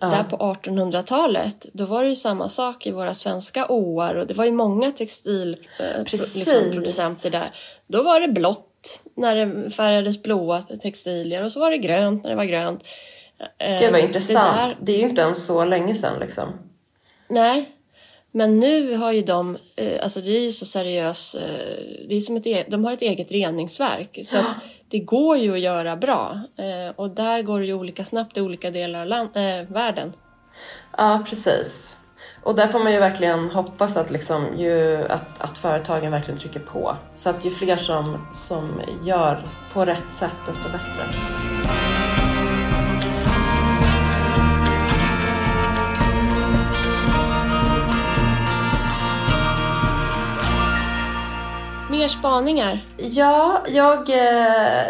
Där 0.00 0.24
på 0.24 0.36
1800-talet, 0.36 1.66
då 1.72 1.84
var 1.84 2.02
det 2.02 2.08
ju 2.08 2.16
samma 2.16 2.48
sak 2.48 2.86
i 2.86 2.90
våra 2.90 3.14
svenska 3.14 3.66
åar 3.68 4.14
och 4.14 4.26
det 4.26 4.34
var 4.34 4.44
ju 4.44 4.52
många 4.52 4.90
textilproducenter 4.92 6.04
Precis. 6.04 6.46
liksom, 6.76 7.30
där. 7.30 7.50
Då 7.86 8.02
var 8.02 8.20
det 8.20 8.28
blått 8.28 9.02
när 9.16 9.34
det 9.36 9.70
färgades 9.70 10.22
blåa 10.22 10.62
textilier 10.62 11.44
och 11.44 11.52
så 11.52 11.60
var 11.60 11.70
det 11.70 11.78
grönt 11.78 12.22
när 12.22 12.30
det 12.30 12.36
var 12.36 12.44
grönt. 12.44 12.84
Eh, 13.58 13.80
Gud 13.80 13.92
vad 13.92 14.00
det 14.00 14.06
intressant. 14.06 14.56
där- 14.56 14.76
Det, 14.80 14.92
är 14.92 14.98
ju 14.98 15.08
inte 15.08 15.22
ens 15.22 15.46
så 15.46 15.64
länge 15.64 15.94
sedan 15.94 16.20
liksom. 16.20 16.48
Nej, 17.28 17.68
men 18.32 18.60
nu 18.60 18.96
har 18.96 19.12
ju 19.12 19.22
de, 19.22 19.58
eh, 19.76 20.02
alltså 20.02 20.20
det 20.20 20.30
är 20.30 20.40
ju 20.40 20.52
så 20.52 20.66
seriös, 20.66 21.34
eh, 21.34 22.06
det 22.08 22.14
är 22.14 22.20
som 22.20 22.36
ett, 22.36 22.46
e- 22.46 22.64
de 22.68 22.84
har 22.84 22.92
ett 22.92 23.02
eget 23.02 23.32
reningsverk. 23.32 24.18
Så 24.24 24.38
att 24.38 24.56
det 24.88 24.98
går 24.98 25.36
ju 25.38 25.52
att 25.52 25.60
göra 25.60 25.96
bra. 25.96 26.40
Eh, 26.58 26.94
och 26.96 27.10
där 27.10 27.42
går 27.42 27.60
det 27.60 27.66
ju 27.66 27.74
olika 27.74 28.04
snabbt 28.04 28.36
i 28.36 28.40
olika 28.40 28.70
delar 28.70 29.00
av 29.00 29.06
land, 29.06 29.28
eh, 29.34 29.72
världen. 29.72 30.12
Ja, 30.98 31.24
precis. 31.30 31.98
Och 32.42 32.54
där 32.54 32.66
får 32.66 32.78
man 32.78 32.92
ju 32.92 32.98
verkligen 32.98 33.50
hoppas 33.50 33.96
att, 33.96 34.10
liksom, 34.10 34.58
ju, 34.58 35.04
att, 35.08 35.40
att 35.40 35.58
företagen 35.58 36.10
verkligen 36.10 36.40
trycker 36.40 36.60
på. 36.60 36.96
Så 37.14 37.30
att 37.30 37.44
ju 37.44 37.50
fler 37.50 37.76
som, 37.76 38.26
som 38.32 38.80
gör 39.04 39.48
på 39.72 39.84
rätt 39.84 40.12
sätt, 40.12 40.36
desto 40.46 40.64
bättre. 40.64 41.08
Mer 52.02 52.08
spaningar. 52.08 52.86
Ja, 52.96 53.64
jag, 53.68 54.10
eh, 54.10 54.86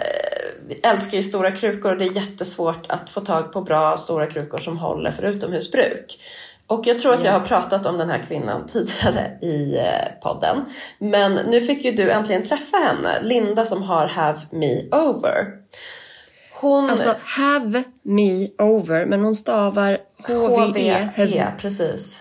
älskar 0.82 1.16
ju 1.16 1.22
stora 1.22 1.50
krukor 1.50 1.92
och 1.92 1.98
det 1.98 2.04
är 2.04 2.12
jättesvårt 2.12 2.84
att 2.88 3.10
få 3.10 3.20
tag 3.20 3.52
på 3.52 3.60
bra 3.60 3.96
stora 3.96 4.26
krukor 4.26 4.58
som 4.58 4.78
håller 4.78 5.10
för 5.10 5.22
utomhusbruk. 5.22 6.18
Och 6.66 6.86
jag 6.86 6.98
tror 6.98 7.14
att 7.14 7.24
jag 7.24 7.32
har 7.32 7.40
pratat 7.40 7.86
om 7.86 7.98
den 7.98 8.10
här 8.10 8.22
kvinnan 8.28 8.66
tidigare 8.72 9.38
i 9.42 9.78
eh, 9.78 10.20
podden. 10.22 10.64
Men 10.98 11.32
nu 11.34 11.60
fick 11.60 11.84
ju 11.84 11.92
du 11.92 12.10
äntligen 12.10 12.42
träffa 12.42 12.76
henne, 12.76 13.22
Linda 13.22 13.64
som 13.64 13.82
har 13.82 14.06
Have 14.06 14.38
Me 14.50 14.88
Over. 14.90 15.46
Hon... 16.60 16.90
Alltså 16.90 17.14
Have 17.38 17.84
Me 18.02 18.48
Over, 18.58 19.06
men 19.06 19.20
hon 19.20 19.34
stavar 19.36 19.98
H-V-E. 20.26 21.08
H-V-E, 21.16 21.46
precis. 21.58 22.18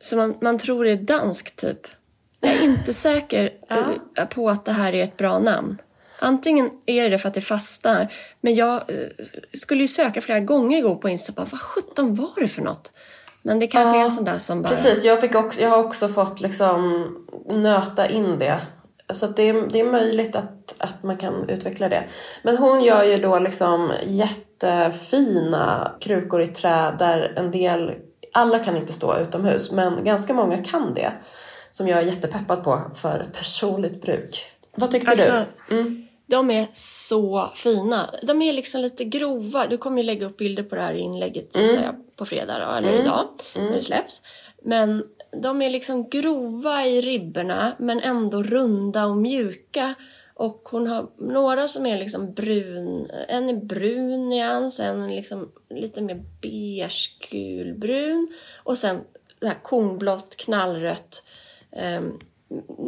Så 0.00 0.16
man, 0.16 0.34
man 0.40 0.58
tror 0.58 0.84
det 0.84 0.92
är 0.92 0.96
dansk 0.96 1.56
typ. 1.56 1.86
Jag 2.44 2.54
är 2.54 2.64
inte 2.64 2.92
säker 2.92 3.50
ja. 4.14 4.26
på 4.26 4.50
att 4.50 4.64
det 4.64 4.72
här 4.72 4.94
är 4.94 5.02
ett 5.02 5.16
bra 5.16 5.38
namn. 5.38 5.78
Antingen 6.18 6.70
är 6.86 7.10
det 7.10 7.18
för 7.18 7.28
att 7.28 7.34
det 7.34 7.40
fastnar, 7.40 8.12
men 8.40 8.54
jag 8.54 8.74
uh, 8.74 9.26
skulle 9.52 9.80
ju 9.82 9.88
söka 9.88 10.20
flera 10.20 10.40
gånger 10.40 10.78
igår 10.78 10.94
på 10.94 11.08
Insta. 11.08 11.32
Bara, 11.32 11.46
vad 11.50 11.60
sjutton 11.60 12.14
var 12.14 12.40
det 12.40 12.48
för 12.48 12.62
något? 12.62 12.92
Men 13.42 13.58
det 13.58 13.66
kanske 13.66 13.96
ja, 13.96 14.02
är 14.02 14.04
en 14.04 14.12
sån 14.12 14.24
där 14.24 14.38
som 14.38 14.62
bara... 14.62 14.68
Precis, 14.68 15.04
jag, 15.04 15.20
fick 15.20 15.34
också, 15.34 15.60
jag 15.60 15.70
har 15.70 15.78
också 15.78 16.08
fått 16.08 16.40
liksom 16.40 17.08
nöta 17.48 18.08
in 18.08 18.38
det. 18.38 18.60
Så 19.12 19.26
det, 19.26 19.48
är, 19.48 19.68
det 19.70 19.80
är 19.80 19.92
möjligt 19.92 20.36
att, 20.36 20.74
att 20.78 21.02
man 21.02 21.16
kan 21.16 21.48
utveckla 21.48 21.88
det. 21.88 22.04
Men 22.42 22.56
hon 22.56 22.82
gör 22.82 23.02
ju 23.04 23.16
då 23.16 23.38
liksom 23.38 23.92
jättefina 24.06 25.92
krukor 26.00 26.42
i 26.42 26.46
trä 26.46 26.94
där 26.98 27.34
en 27.36 27.50
del, 27.50 27.92
alla 28.32 28.58
kan 28.58 28.76
inte 28.76 28.92
stå 28.92 29.18
utomhus, 29.18 29.72
men 29.72 30.04
ganska 30.04 30.34
många 30.34 30.58
kan 30.58 30.94
det. 30.94 31.12
Som 31.74 31.88
jag 31.88 31.98
är 31.98 32.02
jättepeppad 32.02 32.64
på 32.64 32.80
för 32.94 33.26
personligt 33.32 34.02
bruk. 34.02 34.44
Vad 34.74 34.90
tyckte 34.90 35.10
alltså, 35.10 35.44
du? 35.68 35.80
Mm. 35.80 36.06
De 36.26 36.50
är 36.50 36.66
så 36.72 37.50
fina. 37.54 38.10
De 38.22 38.42
är 38.42 38.52
liksom 38.52 38.80
lite 38.80 39.04
grova. 39.04 39.66
Du 39.66 39.78
kommer 39.78 39.96
ju 39.96 40.02
lägga 40.02 40.26
upp 40.26 40.36
bilder 40.36 40.62
på 40.62 40.74
det 40.74 40.82
här 40.82 40.94
inlägget 40.94 41.56
mm. 41.56 41.82
jag, 41.82 42.16
på 42.16 42.24
fredag 42.26 42.58
då, 42.58 42.74
eller 42.74 42.88
mm. 42.88 43.00
idag 43.00 43.28
mm. 43.54 43.68
när 43.68 43.76
det 43.76 43.82
släpps. 43.82 44.22
Men 44.62 45.04
de 45.42 45.62
är 45.62 45.70
liksom 45.70 46.08
grova 46.08 46.84
i 46.84 47.00
ribborna 47.00 47.72
men 47.78 48.00
ändå 48.00 48.42
runda 48.42 49.06
och 49.06 49.16
mjuka. 49.16 49.94
Och 50.34 50.68
hon 50.70 50.86
har 50.86 51.06
några 51.16 51.68
som 51.68 51.86
är 51.86 51.98
liksom 51.98 52.32
brun, 52.32 53.10
en 53.28 53.48
är 53.48 53.56
brun 53.56 54.28
nyans, 54.28 54.80
en 54.80 55.02
är 55.02 55.08
liksom 55.08 55.52
lite 55.70 56.00
mer 56.00 56.22
beige 56.42 57.16
gulbrun 57.30 58.32
och 58.56 58.78
sen 58.78 59.00
det 59.40 59.46
här 59.46 59.62
kornblått, 59.62 60.36
knallrött. 60.36 61.22
Um, 61.76 62.20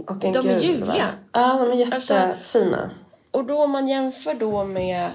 och 0.07 0.25
en 0.25 0.33
de 0.33 0.43
gul, 0.43 0.51
är 0.51 0.59
ljuvliga. 0.59 1.15
Ja, 1.33 1.59
de 1.61 1.71
är 1.71 1.75
jättefina. 1.75 2.35
Alltså, 2.35 2.91
och 3.31 3.45
då 3.45 3.63
om 3.63 3.71
man 3.71 3.89
jämför 3.89 4.35
då 4.35 4.65
med 4.65 5.11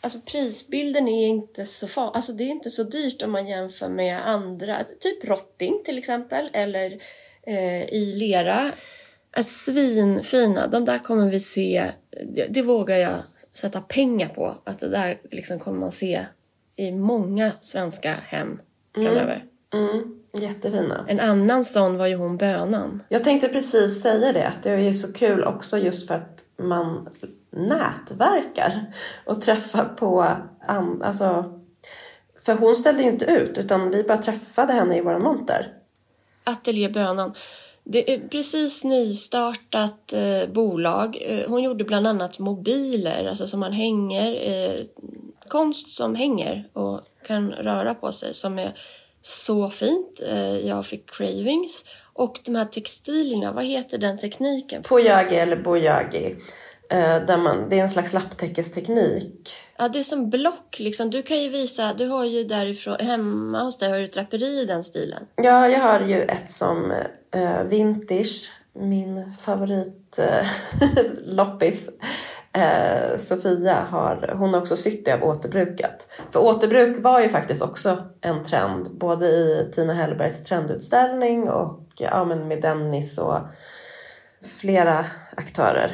Alltså 0.00 0.20
prisbilden 0.20 1.08
är 1.08 1.26
inte 1.26 1.66
så 1.66 1.88
far, 1.88 2.10
alltså 2.14 2.32
det 2.32 2.44
är 2.44 2.48
inte 2.48 2.70
så 2.70 2.82
dyrt 2.82 3.22
om 3.22 3.32
man 3.32 3.46
jämför 3.46 3.88
med 3.88 4.28
andra, 4.28 4.84
typ 4.84 5.28
rotting 5.28 5.82
till 5.84 5.98
exempel 5.98 6.50
eller 6.52 6.98
eh, 7.42 7.84
i 7.84 8.14
lera. 8.16 8.72
Alltså, 9.30 9.72
svinfina, 9.72 10.66
de 10.66 10.84
där 10.84 10.98
kommer 10.98 11.30
vi 11.30 11.40
se, 11.40 11.90
det, 12.34 12.46
det, 12.46 12.62
vågar 12.62 12.96
jag 12.96 13.18
sätta 13.52 13.80
pengar 13.80 14.28
på, 14.28 14.54
att 14.64 14.78
det 14.78 14.88
där 14.88 15.20
liksom 15.30 15.58
kommer 15.58 15.78
man 15.78 15.92
se 15.92 16.26
i 16.76 16.90
många 16.92 17.52
svenska 17.60 18.14
hem 18.26 18.60
mm. 18.96 19.06
framöver. 19.06 19.44
Mm. 19.74 19.88
Mm. 19.88 20.20
Jättefina. 20.42 21.04
En 21.08 21.20
annan 21.20 21.64
sån 21.64 21.96
var 21.98 22.06
ju 22.06 22.14
hon 22.14 22.36
bönan. 22.36 23.02
Jag 23.08 23.24
tänkte 23.24 23.48
precis 23.48 24.02
säga 24.02 24.32
det, 24.32 24.48
att 24.48 24.62
det 24.62 24.70
är 24.70 24.78
ju 24.78 24.94
så 24.94 25.12
kul 25.12 25.44
också 25.44 25.78
just 25.78 26.08
för 26.08 26.14
att 26.14 26.44
man 26.62 27.08
nätverkar 27.50 28.92
och 29.24 29.40
träffar 29.40 29.84
på. 29.84 30.26
Alltså, 31.02 31.44
för 32.46 32.54
hon 32.54 32.74
ställde 32.74 33.02
ju 33.02 33.08
inte 33.08 33.24
ut 33.24 33.58
utan 33.58 33.90
vi 33.90 34.02
bara 34.02 34.18
träffade 34.18 34.72
henne 34.72 34.98
i 34.98 35.00
våran 35.00 35.22
monter. 35.22 35.72
Ateljé 36.44 36.88
Bönan. 36.88 37.34
Det 37.84 38.14
är 38.14 38.28
precis 38.28 38.84
nystartat 38.84 40.12
eh, 40.12 40.52
bolag. 40.52 41.18
Eh, 41.20 41.48
hon 41.48 41.62
gjorde 41.62 41.84
bland 41.84 42.06
annat 42.06 42.38
mobiler, 42.38 43.26
alltså 43.26 43.46
som 43.46 43.60
man 43.60 43.72
hänger, 43.72 44.50
eh, 44.50 44.80
konst 45.48 45.88
som 45.88 46.14
hänger 46.14 46.68
och 46.72 47.00
kan 47.26 47.52
röra 47.52 47.94
på 47.94 48.12
sig 48.12 48.34
som 48.34 48.58
är 48.58 48.74
så 49.26 49.70
fint. 49.70 50.22
Eh, 50.26 50.56
jag 50.56 50.86
fick 50.86 51.10
cravings. 51.10 51.84
Och 52.12 52.40
de 52.44 52.54
här 52.54 52.64
textilierna, 52.64 53.52
vad 53.52 53.64
heter 53.64 53.98
den 53.98 54.18
tekniken? 54.18 54.82
Pojagi 54.82 55.36
eller 55.36 55.56
bojagi. 55.56 56.36
Eh, 56.90 57.26
där 57.26 57.36
man, 57.36 57.68
det 57.68 57.78
är 57.78 57.82
en 57.82 57.88
slags 57.88 58.12
lapptäckesteknik. 58.12 59.54
Ja, 59.78 59.88
det 59.88 59.98
är 59.98 60.02
som 60.02 60.30
block 60.30 60.76
liksom. 60.78 61.10
Du 61.10 61.22
kan 61.22 61.42
ju 61.42 61.48
visa, 61.48 61.94
du 61.94 62.06
har 62.06 62.24
ju 62.24 62.44
därifrån, 62.44 62.96
hemma 63.00 63.62
hos 63.62 63.78
dig 63.78 63.90
har 63.90 63.98
du 63.98 64.06
draperi 64.06 64.60
i 64.60 64.64
den 64.64 64.84
stilen. 64.84 65.26
Ja, 65.36 65.68
jag 65.68 65.80
har 65.80 66.00
ju 66.00 66.22
ett 66.22 66.50
som 66.50 66.92
uh, 67.36 67.62
vintage, 67.64 68.50
min 68.72 69.32
favorit 69.32 70.18
loppis. 71.24 71.88
Uh, 72.56 73.18
Sofia 73.18 73.86
har, 73.90 74.34
hon 74.38 74.54
har 74.54 74.60
också 74.60 74.76
sytt 74.76 75.04
det 75.04 75.14
av 75.14 75.24
återbrukat. 75.24 76.08
För 76.30 76.40
återbruk 76.40 76.96
var 76.98 77.20
ju 77.20 77.28
faktiskt 77.28 77.62
också 77.62 77.98
en 78.20 78.44
trend, 78.44 78.98
både 78.98 79.26
i 79.26 79.68
Tina 79.72 79.94
Hellbergs 79.94 80.44
trendutställning 80.44 81.50
och 81.50 81.80
ja, 81.98 82.24
men 82.24 82.48
med 82.48 82.62
Dennis 82.62 83.18
och 83.18 83.38
flera 84.60 85.06
aktörer. 85.36 85.90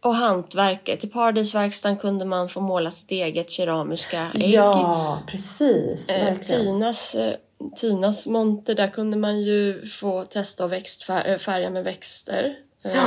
Och 0.00 0.14
hantverket. 0.14 1.04
I 1.04 1.06
Paradisverkstan 1.06 1.96
kunde 1.96 2.24
man 2.24 2.48
få 2.48 2.60
måla 2.60 2.90
sitt 2.90 3.10
eget 3.10 3.50
keramiska 3.50 4.30
ägg. 4.34 4.50
Ja, 4.50 5.22
precis. 5.26 6.08
Eh, 6.08 6.36
Tinas, 6.38 7.14
eh, 7.14 7.34
Tinas 7.76 8.26
monter, 8.26 8.74
där 8.74 8.88
kunde 8.88 9.16
man 9.16 9.40
ju 9.40 9.86
få 9.86 10.24
testa 10.24 10.64
att 10.64 10.70
växtfärga 10.70 11.70
med 11.70 11.84
växter. 11.84 12.54
Eh, 12.84 12.94
ja. 12.94 13.02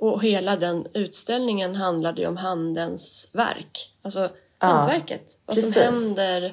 Och 0.00 0.22
hela 0.22 0.56
den 0.56 0.86
utställningen 0.94 1.74
handlade 1.74 2.20
ju 2.20 2.26
om 2.26 2.36
handens 2.36 3.30
verk. 3.32 3.94
Alltså 4.02 4.20
ja, 4.20 4.66
hantverket. 4.66 5.38
Vad 5.46 5.58
som 5.58 5.72
händer 5.72 6.44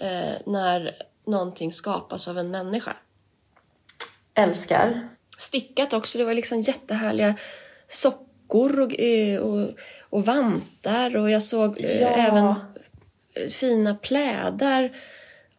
eh, 0.00 0.34
när 0.46 0.96
någonting 1.26 1.72
skapas 1.72 2.28
av 2.28 2.38
en 2.38 2.50
människa. 2.50 2.96
Älskar. 4.34 5.08
Stickat 5.38 5.92
också, 5.92 6.18
det 6.18 6.24
var 6.24 6.34
liksom 6.34 6.60
jättehärliga 6.60 7.34
sockor 7.88 8.80
och, 8.80 9.00
eh, 9.00 9.40
och, 9.40 9.70
och 10.10 10.26
vantar 10.26 11.16
och 11.16 11.30
jag 11.30 11.42
såg 11.42 11.80
eh, 11.80 12.00
ja. 12.00 12.08
även 12.08 12.54
fina 13.50 13.94
plädar 13.94 14.90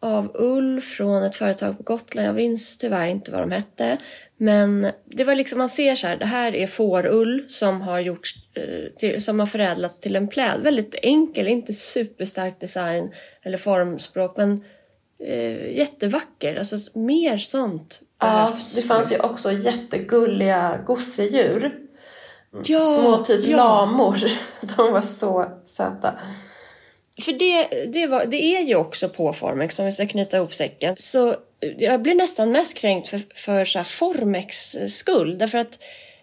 av 0.04 0.30
ull 0.34 0.80
från 0.80 1.22
ett 1.22 1.36
företag 1.36 1.76
på 1.76 1.82
Gotland. 1.82 2.28
Jag 2.28 2.34
minns 2.34 2.76
tyvärr 2.78 3.06
inte 3.06 3.30
vad 3.30 3.40
de 3.40 3.50
hette. 3.50 3.98
Men 4.36 4.86
det 5.04 5.24
var 5.24 5.34
liksom, 5.34 5.58
man 5.58 5.68
ser 5.68 5.96
så 5.96 6.06
här, 6.06 6.16
det 6.16 6.26
här 6.26 6.54
är 6.54 6.66
fårull 6.66 7.44
som 7.48 7.80
har 7.80 8.00
gjorts, 8.00 8.34
eh, 8.54 8.92
till, 8.96 9.24
som 9.24 9.40
har 9.40 9.46
förädlats 9.46 10.00
till 10.00 10.16
en 10.16 10.28
pläd. 10.28 10.62
Väldigt 10.62 10.94
enkel, 11.02 11.48
inte 11.48 11.72
superstark 11.72 12.60
design 12.60 13.10
eller 13.42 13.58
formspråk 13.58 14.36
men 14.36 14.64
eh, 15.20 15.76
jättevacker. 15.76 16.56
Alltså 16.56 16.98
mer 16.98 17.36
sånt 17.36 18.00
behövs. 18.20 18.74
Ja, 18.76 18.82
det 18.82 18.88
fanns 18.88 19.12
ju 19.12 19.18
också 19.18 19.52
jättegulliga 19.52 20.80
gosedjur 20.86 21.84
Ja, 22.64 22.80
Små 22.80 23.16
typ 23.16 23.46
ja. 23.46 23.56
lamor. 23.56 24.16
De 24.76 24.92
var 24.92 25.02
så 25.02 25.50
söta. 25.66 26.14
För 27.22 27.32
det, 27.32 27.86
det, 27.86 28.06
var, 28.06 28.26
det 28.26 28.42
är 28.42 28.60
ju 28.60 28.74
också 28.74 29.08
på 29.08 29.32
Formex, 29.32 29.78
om 29.78 29.84
vi 29.84 29.92
ska 29.92 30.06
knyta 30.06 30.36
ihop 30.36 30.52
säcken. 30.52 30.94
Så 30.98 31.36
jag 31.78 32.02
blir 32.02 32.14
nästan 32.14 32.52
mest 32.52 32.76
kränkt 32.76 33.08
för, 33.08 33.20
för 33.34 33.64
så 33.64 33.84
Formex 33.84 34.76
skull. 34.88 35.38
Därför 35.38 35.58
att 35.58 35.78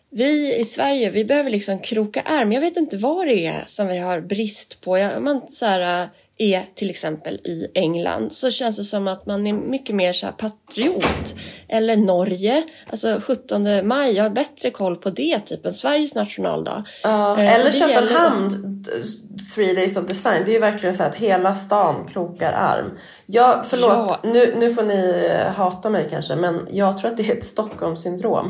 vi 0.09 0.55
i 0.55 0.65
Sverige, 0.65 1.09
vi 1.09 1.25
behöver 1.25 1.49
liksom 1.49 1.79
kroka 1.79 2.21
arm. 2.21 2.51
Jag 2.51 2.61
vet 2.61 2.77
inte 2.77 2.97
vad 2.97 3.27
det 3.27 3.45
är 3.45 3.63
som 3.65 3.87
vi 3.87 3.97
har 3.97 4.21
brist 4.21 4.81
på. 4.81 4.97
Jag, 4.97 5.21
man, 5.21 5.41
så 5.49 5.65
här, 5.65 6.09
är 6.41 6.65
till 6.75 6.89
exempel 6.89 7.35
i 7.35 7.67
England 7.73 8.33
så 8.33 8.51
känns 8.51 8.77
det 8.77 8.83
som 8.83 9.07
att 9.07 9.25
man 9.25 9.47
är 9.47 9.53
mycket 9.53 9.95
mer 9.95 10.13
så 10.13 10.27
patriot. 10.27 11.35
Eller 11.69 11.95
Norge, 11.95 12.63
alltså 12.89 13.21
17 13.23 13.87
maj, 13.87 14.15
jag 14.15 14.23
har 14.23 14.29
bättre 14.29 14.71
koll 14.71 14.95
på 14.95 15.09
det 15.09 15.39
typ 15.39 15.65
än 15.65 15.73
Sveriges 15.73 16.15
nationaldag. 16.15 16.83
Ja, 17.03 17.39
eh, 17.39 17.55
eller 17.55 17.71
Köpenhamn, 17.71 18.49
gäller... 18.49 19.55
Three 19.55 19.73
Days 19.73 19.97
of 19.97 20.05
Design, 20.05 20.43
det 20.45 20.51
är 20.51 20.53
ju 20.53 20.59
verkligen 20.59 20.95
så 20.95 21.03
att 21.03 21.15
hela 21.15 21.55
stan 21.55 22.07
krokar 22.13 22.53
arm. 22.53 22.97
Jag, 23.25 23.65
förlåt, 23.65 23.91
ja. 23.91 24.19
nu, 24.23 24.55
nu 24.59 24.73
får 24.73 24.83
ni 24.83 25.29
eh, 25.31 25.53
hata 25.53 25.89
mig 25.89 26.07
kanske 26.09 26.35
men 26.35 26.67
jag 26.71 26.97
tror 26.97 27.11
att 27.11 27.17
det 27.17 27.29
är 27.29 27.37
ett 27.37 27.45
Stockholmssyndrom. 27.45 28.49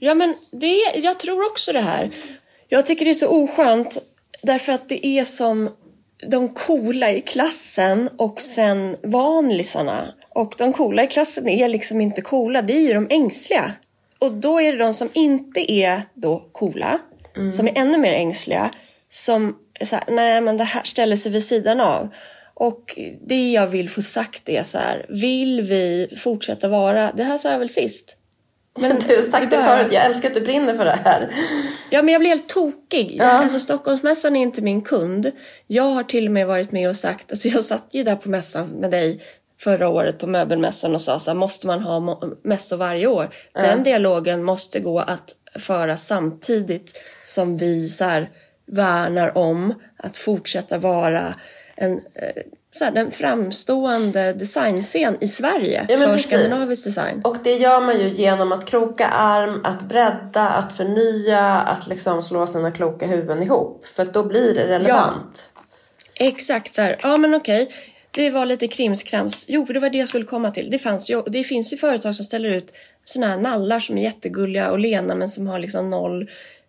Ja 0.00 0.14
men 0.14 0.34
det 0.50 0.76
jag 0.94 1.18
tror 1.18 1.46
också 1.46 1.72
det 1.72 1.80
här. 1.80 2.10
Jag 2.68 2.86
tycker 2.86 3.04
det 3.04 3.10
är 3.10 3.14
så 3.14 3.28
oskönt 3.28 3.98
därför 4.42 4.72
att 4.72 4.88
det 4.88 5.06
är 5.06 5.24
som 5.24 5.70
de 6.26 6.48
coola 6.48 7.10
i 7.10 7.20
klassen 7.20 8.08
och 8.16 8.40
sen 8.40 8.96
vanlisarna. 9.02 10.14
Och 10.30 10.54
de 10.58 10.72
coola 10.72 11.04
i 11.04 11.06
klassen 11.06 11.48
är 11.48 11.68
liksom 11.68 12.00
inte 12.00 12.20
coola, 12.20 12.62
det 12.62 12.72
är 12.72 12.80
ju 12.80 12.94
de 12.94 13.06
ängsliga. 13.10 13.72
Och 14.18 14.32
då 14.32 14.60
är 14.60 14.72
det 14.72 14.78
de 14.78 14.94
som 14.94 15.08
inte 15.12 15.72
är 15.72 16.02
då 16.14 16.48
coola, 16.52 16.98
mm. 17.36 17.52
som 17.52 17.68
är 17.68 17.72
ännu 17.78 17.98
mer 17.98 18.12
ängsliga, 18.12 18.70
som 19.08 19.56
så 19.82 19.96
här, 19.96 20.04
nej 20.08 20.40
men 20.40 20.56
det 20.56 20.64
här 20.64 20.82
ställer 20.82 21.16
sig 21.16 21.32
vid 21.32 21.44
sidan 21.44 21.80
av. 21.80 22.08
Och 22.54 22.98
det 23.26 23.52
jag 23.52 23.66
vill 23.66 23.90
få 23.90 24.02
sagt 24.02 24.48
är 24.48 24.62
så 24.62 24.78
här, 24.78 25.06
vill 25.08 25.60
vi 25.60 26.08
fortsätta 26.16 26.68
vara, 26.68 27.12
det 27.12 27.24
här 27.24 27.38
sa 27.38 27.50
jag 27.50 27.58
väl 27.58 27.68
sist. 27.68 28.16
Men 28.80 29.00
du 29.08 29.16
har 29.16 29.22
sagt 29.22 29.50
det, 29.50 29.56
det 29.56 29.62
förut, 29.64 29.92
jag 29.92 30.04
älskar 30.04 30.28
att 30.28 30.34
du 30.34 30.40
brinner 30.40 30.76
för 30.76 30.84
det 30.84 30.98
här. 31.04 31.34
Ja 31.90 32.02
men 32.02 32.12
jag 32.12 32.20
blir 32.20 32.30
helt 32.30 32.48
tokig. 32.48 33.16
Ja. 33.18 33.24
Alltså 33.24 33.60
Stockholmsmässan 33.60 34.36
är 34.36 34.42
inte 34.42 34.62
min 34.62 34.82
kund. 34.82 35.32
Jag 35.66 35.90
har 35.90 36.02
till 36.02 36.26
och 36.26 36.32
med 36.32 36.46
varit 36.46 36.72
med 36.72 36.88
och 36.88 36.96
sagt, 36.96 37.32
alltså 37.32 37.48
jag 37.48 37.64
satt 37.64 37.86
ju 37.90 38.02
där 38.02 38.16
på 38.16 38.28
mässan 38.28 38.66
med 38.66 38.90
dig 38.90 39.20
förra 39.60 39.88
året 39.88 40.18
på 40.18 40.26
möbelmässan 40.26 40.94
och 40.94 41.00
sa 41.00 41.18
så 41.18 41.30
här, 41.30 41.38
måste 41.38 41.66
man 41.66 41.80
ha 41.80 42.20
mässor 42.42 42.76
varje 42.76 43.06
år? 43.06 43.30
Ja. 43.52 43.62
Den 43.62 43.82
dialogen 43.82 44.42
måste 44.44 44.80
gå 44.80 44.98
att 44.98 45.34
föra 45.58 45.96
samtidigt 45.96 46.92
som 47.24 47.56
vi 47.56 47.88
så 47.88 48.04
här, 48.04 48.30
värnar 48.66 49.38
om 49.38 49.74
att 49.96 50.16
fortsätta 50.16 50.78
vara 50.78 51.34
en 51.76 51.92
eh, 51.92 52.42
så 52.70 52.84
här, 52.84 52.92
den 52.92 53.10
framstående 53.10 54.32
designscen 54.32 55.16
i 55.20 55.28
Sverige 55.28 55.86
ja, 55.88 55.98
för 55.98 56.06
precis. 56.06 56.26
skandinavisk 56.30 56.84
design. 56.84 57.20
Och 57.24 57.36
det 57.42 57.54
gör 57.54 57.80
man 57.80 58.00
ju 58.00 58.08
genom 58.08 58.52
att 58.52 58.64
kroka 58.64 59.06
arm, 59.06 59.60
att 59.64 59.82
bredda, 59.82 60.48
att 60.48 60.72
förnya, 60.72 61.40
att 61.42 61.86
liksom 61.86 62.22
slå 62.22 62.46
sina 62.46 62.72
kloka 62.72 63.06
huvuden 63.06 63.42
ihop. 63.42 63.86
För 63.86 64.04
då 64.04 64.24
blir 64.24 64.54
det 64.54 64.66
relevant. 64.66 65.52
Ja. 65.54 66.26
Exakt 66.26 66.74
så 66.74 66.82
här, 66.82 66.98
ja 67.02 67.16
men 67.16 67.34
okej. 67.34 67.68
Det 68.12 68.30
var 68.30 68.46
lite 68.46 68.68
krimskrams. 68.68 69.44
Jo, 69.48 69.66
för 69.66 69.74
det 69.74 69.80
var 69.80 69.90
det 69.90 69.98
jag 69.98 70.08
skulle 70.08 70.24
komma 70.24 70.50
till. 70.50 70.70
Det, 70.70 70.78
fanns 70.78 71.10
ju, 71.10 71.22
det 71.22 71.44
finns 71.44 71.72
ju 71.72 71.76
företag 71.76 72.14
som 72.14 72.24
ställer 72.24 72.50
ut 72.50 72.72
såna 73.04 73.26
här 73.26 73.36
nallar 73.36 73.80
som 73.80 73.98
är 73.98 74.02
jättegulliga 74.02 74.70
och 74.70 74.78
lena 74.78 75.14
men 75.14 75.28
som 75.28 75.46
har 75.46 75.58
liksom 75.58 75.90
noll 75.90 76.28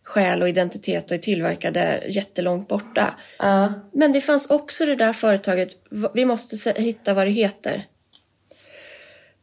själ 0.09 0.41
och 0.41 0.49
identitet 0.49 1.11
och 1.11 1.17
är 1.17 1.21
tillverkade 1.21 2.03
jättelångt 2.09 2.67
borta. 2.67 3.15
Uh. 3.43 3.71
Men 3.93 4.11
det 4.11 4.21
fanns 4.21 4.49
också 4.49 4.85
det 4.85 4.95
där 4.95 5.13
företaget, 5.13 5.69
vi 6.13 6.25
måste 6.25 6.73
hitta 6.81 7.13
vad 7.13 7.27
det 7.27 7.31
heter. 7.31 7.83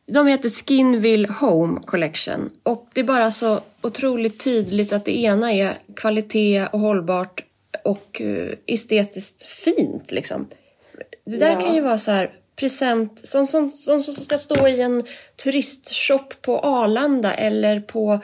De 0.06 0.26
heter 0.26 0.48
Skinville 0.48 1.28
Home 1.40 1.80
Collection 1.86 2.50
och 2.62 2.88
det 2.94 3.00
är 3.00 3.04
bara 3.04 3.30
så 3.30 3.60
otroligt 3.82 4.44
tydligt 4.44 4.92
att 4.92 5.04
det 5.04 5.18
ena 5.18 5.52
är 5.52 5.78
kvalitet 5.96 6.66
och 6.66 6.80
hållbart 6.80 7.44
och 7.84 8.20
uh, 8.24 8.52
estetiskt 8.66 9.44
fint 9.44 10.12
liksom. 10.12 10.48
Det 11.24 11.36
där 11.36 11.52
ja. 11.52 11.60
kan 11.60 11.74
ju 11.74 11.80
vara 11.80 11.98
så 11.98 12.10
här 12.10 12.32
present 12.56 13.26
som, 13.26 13.46
som, 13.46 13.70
som, 13.70 14.02
som 14.02 14.14
ska 14.14 14.38
stå 14.38 14.68
i 14.68 14.80
en 14.80 15.02
turistshop 15.44 16.42
på 16.42 16.58
Arlanda 16.58 17.34
eller 17.34 17.80
på 17.80 18.20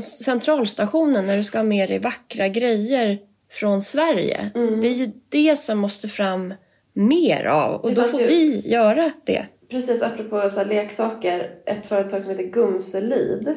centralstationen 0.00 1.26
när 1.26 1.36
du 1.36 1.42
ska 1.42 1.58
ha 1.58 1.64
med 1.64 1.88
dig 1.88 1.98
vackra 1.98 2.48
grejer 2.48 3.18
från 3.50 3.82
Sverige. 3.82 4.50
Mm. 4.54 4.80
Det 4.80 4.86
är 4.86 4.94
ju 4.94 5.10
det 5.28 5.58
som 5.58 5.78
måste 5.78 6.08
fram 6.08 6.54
mer 6.92 7.44
av 7.44 7.80
och 7.80 7.88
det 7.88 7.94
då 7.94 8.08
får 8.08 8.20
ju... 8.20 8.26
vi 8.26 8.68
göra 8.68 9.10
det. 9.24 9.46
Precis, 9.70 10.02
apropå 10.02 10.50
så 10.50 10.64
leksaker. 10.64 11.50
Ett 11.66 11.86
företag 11.86 12.22
som 12.22 12.30
heter 12.30 12.44
Gumselid. 12.44 13.54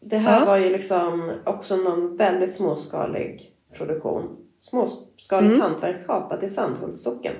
Det 0.00 0.18
här 0.18 0.40
ja. 0.40 0.46
var 0.46 0.56
ju 0.56 0.70
liksom 0.70 1.32
också 1.44 1.76
någon 1.76 2.16
väldigt 2.16 2.54
småskalig 2.54 3.52
produktion. 3.76 4.36
Småskaligt 4.58 5.50
mm. 5.50 5.60
hantverk 5.60 6.00
skapat 6.00 6.42
i 6.42 6.48
Sandhultssocken 6.48 7.34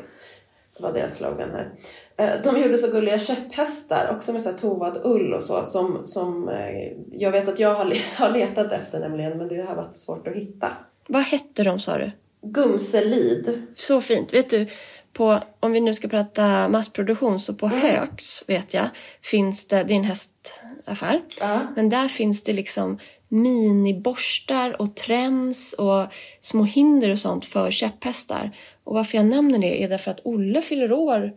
var 0.81 0.93
deras 0.93 1.17
slogan 1.17 1.51
här. 1.51 1.73
Eh, 2.19 2.43
de 2.45 2.63
gjorde 2.63 2.79
så 2.79 2.91
gulliga 2.91 3.19
käpphästar, 3.19 4.11
också 4.17 4.33
med 4.33 4.43
så 4.43 4.53
tovad 4.53 5.01
ull 5.05 5.35
och 5.35 5.43
så, 5.43 5.63
som, 5.63 6.01
som 6.05 6.49
eh, 6.49 6.93
jag 7.13 7.31
vet 7.31 7.49
att 7.49 7.59
jag 7.59 7.75
har 8.17 8.31
letat 8.31 8.73
efter 8.73 9.01
nämligen, 9.01 9.39
men 9.39 9.49
det 9.49 9.63
har 9.63 9.75
varit 9.75 9.95
svårt 9.95 10.29
att 10.29 10.35
hitta. 10.35 10.73
Vad 11.07 11.23
hette 11.23 11.63
de 11.63 11.81
sa 11.81 11.99
du? 11.99 12.11
Gumselid. 12.43 13.63
Så 13.75 14.01
fint. 14.01 14.35
Vet 14.35 14.51
du, 14.51 14.67
på, 15.13 15.39
om 15.61 15.73
vi 15.73 15.81
nu 15.81 15.95
ska 15.95 16.09
prata 16.09 16.69
massproduktion, 16.69 17.39
så 17.39 17.55
på 17.55 17.67
mm. 17.67 17.79
Högs 17.79 18.45
vet 18.47 18.75
jag, 18.75 18.89
finns 19.23 19.65
det, 19.67 19.85
det 19.85 19.95
är 19.95 19.97
en 19.97 20.05
hästaffär, 20.05 21.21
uh. 21.43 21.61
men 21.77 21.89
där 21.89 22.09
finns 22.09 22.43
det 22.43 22.53
liksom 22.53 22.99
miniborstar 23.29 24.83
och 24.83 24.97
träns 24.97 25.73
och 25.73 26.07
små 26.41 26.65
hinder 26.65 27.11
och 27.11 27.19
sånt 27.19 27.47
för 27.47 27.71
käpphästar. 27.71 28.51
Och 28.85 28.95
varför 28.95 29.19
jag 29.19 29.27
nämner 29.27 29.59
det 29.59 29.85
är 29.85 29.89
därför 29.89 30.11
att 30.11 30.21
Olle 30.25 30.63
fyller 30.63 30.93
år, 30.93 31.33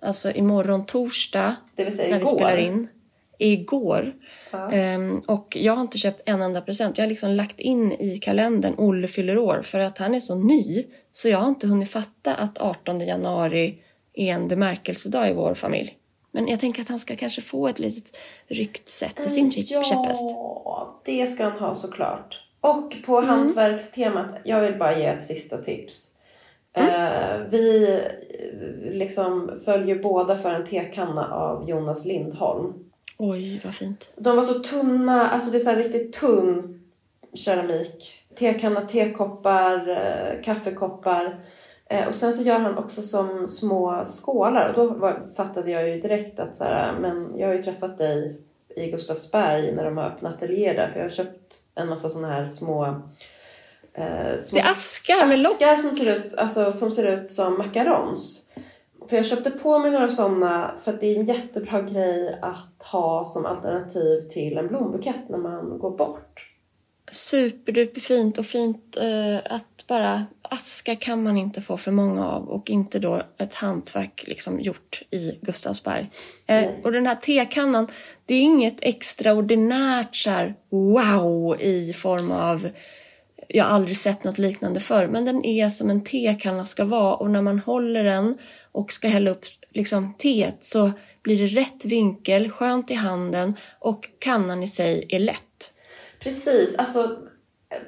alltså 0.00 0.32
imorgon 0.32 0.86
torsdag, 0.86 1.56
när 1.76 1.84
igår. 1.84 2.18
vi 2.18 2.26
spelar 2.26 2.56
in. 2.56 2.88
Igår. 3.38 4.14
Ja. 4.50 4.94
Um, 4.94 5.22
och 5.26 5.56
jag 5.60 5.74
har 5.74 5.82
inte 5.82 5.98
köpt 5.98 6.22
en 6.26 6.42
enda 6.42 6.60
present. 6.60 6.98
Jag 6.98 7.04
har 7.04 7.08
liksom 7.08 7.30
lagt 7.30 7.60
in 7.60 7.92
i 7.92 8.18
kalendern 8.18 8.74
Olle 8.78 9.08
fyller 9.08 9.38
år 9.38 9.62
för 9.62 9.78
att 9.78 9.98
han 9.98 10.14
är 10.14 10.20
så 10.20 10.34
ny. 10.34 10.84
Så 11.10 11.28
jag 11.28 11.38
har 11.38 11.48
inte 11.48 11.66
hunnit 11.66 11.90
fatta 11.90 12.34
att 12.34 12.58
18 12.58 13.00
januari 13.00 13.78
är 14.14 14.32
en 14.32 14.48
bemärkelsedag 14.48 15.30
i 15.30 15.32
vår 15.32 15.54
familj. 15.54 15.96
Men 16.32 16.48
jag 16.48 16.60
tänker 16.60 16.82
att 16.82 16.88
han 16.88 16.98
ska 16.98 17.16
kanske 17.16 17.40
få 17.40 17.68
ett 17.68 17.78
litet 17.78 18.18
ryckt 18.46 18.88
sätt 18.88 19.20
i 19.24 19.28
sin 19.28 19.50
ja, 19.54 19.84
käpphäst. 19.84 20.22
Ja, 20.22 21.00
det 21.04 21.26
ska 21.26 21.44
han 21.44 21.58
ha 21.58 21.74
såklart. 21.74 22.42
Och 22.60 22.96
på 23.06 23.18
mm. 23.18 23.30
hantverkstemat, 23.30 24.40
jag 24.44 24.60
vill 24.60 24.78
bara 24.78 24.98
ge 24.98 25.04
ett 25.04 25.22
sista 25.22 25.58
tips. 25.58 26.15
Mm. 26.76 26.90
Uh, 26.90 27.46
vi 27.50 28.00
liksom 28.90 29.60
följer 29.64 30.02
båda 30.02 30.36
för 30.36 30.54
en 30.54 30.64
tekanna 30.64 31.34
av 31.34 31.68
Jonas 31.68 32.04
Lindholm. 32.04 32.72
Oj, 33.18 33.60
vad 33.64 33.74
fint. 33.74 34.12
De 34.16 34.36
var 34.36 34.42
så 34.42 34.54
tunna, 34.54 35.28
alltså 35.28 35.50
det 35.50 35.58
är 35.58 35.60
så 35.60 35.74
riktigt 35.74 36.12
tunn 36.12 36.80
keramik. 37.34 38.22
Tekanna, 38.34 38.80
tekoppar, 38.80 39.88
uh, 39.88 40.42
kaffekoppar. 40.42 41.44
Eh, 41.90 42.08
och 42.08 42.14
sen 42.14 42.32
så 42.32 42.42
gör 42.42 42.58
han 42.58 42.78
också 42.78 43.02
som 43.02 43.48
små 43.48 44.04
skålar 44.04 44.68
och 44.68 44.74
då 44.74 45.12
fattade 45.36 45.70
jag 45.70 45.88
ju 45.88 46.00
direkt 46.00 46.40
att 46.40 46.56
så 46.56 46.64
här, 46.64 46.92
men 47.00 47.38
jag 47.38 47.46
har 47.46 47.54
ju 47.54 47.62
träffat 47.62 47.98
dig 47.98 48.40
i 48.76 48.90
Gustavsberg 48.90 49.72
när 49.72 49.84
de 49.84 49.96
har 49.96 50.04
öppnat 50.04 50.34
ateljéer 50.34 50.74
där 50.74 50.88
för 50.88 50.98
jag 50.98 51.06
har 51.06 51.10
köpt 51.10 51.62
en 51.74 51.88
massa 51.88 52.08
sådana 52.08 52.34
här 52.34 52.46
små 52.46 53.02
eh, 53.96 54.38
små 54.40 54.58
det 54.58 54.64
är 54.64 54.70
askar 54.70 55.26
med 55.28 55.38
lock. 55.38 55.52
Askar 55.52 55.76
som 55.76 55.96
ser 55.96 56.18
ut, 56.18 56.34
alltså, 56.38 56.72
som 56.72 56.90
ser 56.90 57.04
ut 57.04 57.30
som 57.30 57.58
macarons. 57.58 58.42
För 59.08 59.16
jag 59.16 59.26
köpte 59.26 59.50
på 59.50 59.78
mig 59.78 59.90
några 59.90 60.08
sådana 60.08 60.74
för 60.78 60.92
att 60.92 61.00
det 61.00 61.06
är 61.06 61.20
en 61.20 61.26
jättebra 61.26 61.80
grej 61.80 62.38
att 62.42 62.82
ha 62.92 63.24
som 63.24 63.46
alternativ 63.46 64.20
till 64.20 64.58
en 64.58 64.68
blombukett 64.68 65.28
när 65.28 65.38
man 65.38 65.78
går 65.78 65.96
bort. 65.96 66.52
Superduper 67.12 68.00
fint 68.00 68.38
och 68.38 68.46
fint 68.46 68.96
eh, 68.96 69.52
att 69.52 69.86
bara 69.86 70.24
aska 70.42 70.96
kan 70.96 71.22
man 71.22 71.36
inte 71.36 71.62
få 71.62 71.76
för 71.76 71.92
många 71.92 72.26
av 72.26 72.48
och 72.48 72.70
inte 72.70 72.98
då 72.98 73.22
ett 73.38 73.54
hantverk 73.54 74.24
liksom 74.26 74.60
gjort 74.60 75.02
i 75.10 75.38
Gustavsberg. 75.42 76.10
Eh, 76.46 76.68
och 76.84 76.92
den 76.92 77.06
här 77.06 77.14
tekannan, 77.14 77.88
det 78.26 78.34
är 78.34 78.40
inget 78.40 78.76
extraordinärt 78.80 80.16
så 80.16 80.30
här, 80.30 80.54
wow 80.70 81.60
i 81.60 81.92
form 81.92 82.32
av 82.32 82.68
jag 83.48 83.64
har 83.64 83.70
aldrig 83.70 83.96
sett 83.96 84.24
något 84.24 84.38
liknande 84.38 84.80
förr, 84.80 85.06
men 85.06 85.24
den 85.24 85.44
är 85.44 85.68
som 85.68 85.90
en 85.90 86.04
tekanna 86.04 86.64
ska 86.64 86.84
vara 86.84 87.14
och 87.14 87.30
när 87.30 87.42
man 87.42 87.58
håller 87.58 88.04
den 88.04 88.38
och 88.72 88.92
ska 88.92 89.08
hälla 89.08 89.30
upp 89.30 89.44
liksom 89.70 90.14
teet 90.18 90.64
så 90.64 90.92
blir 91.22 91.38
det 91.38 91.60
rätt 91.60 91.84
vinkel, 91.84 92.50
skönt 92.50 92.90
i 92.90 92.94
handen 92.94 93.54
och 93.78 94.08
kannan 94.18 94.62
i 94.62 94.68
sig 94.68 95.06
är 95.08 95.18
lätt. 95.18 95.72
Precis, 96.20 96.74
alltså 96.78 97.18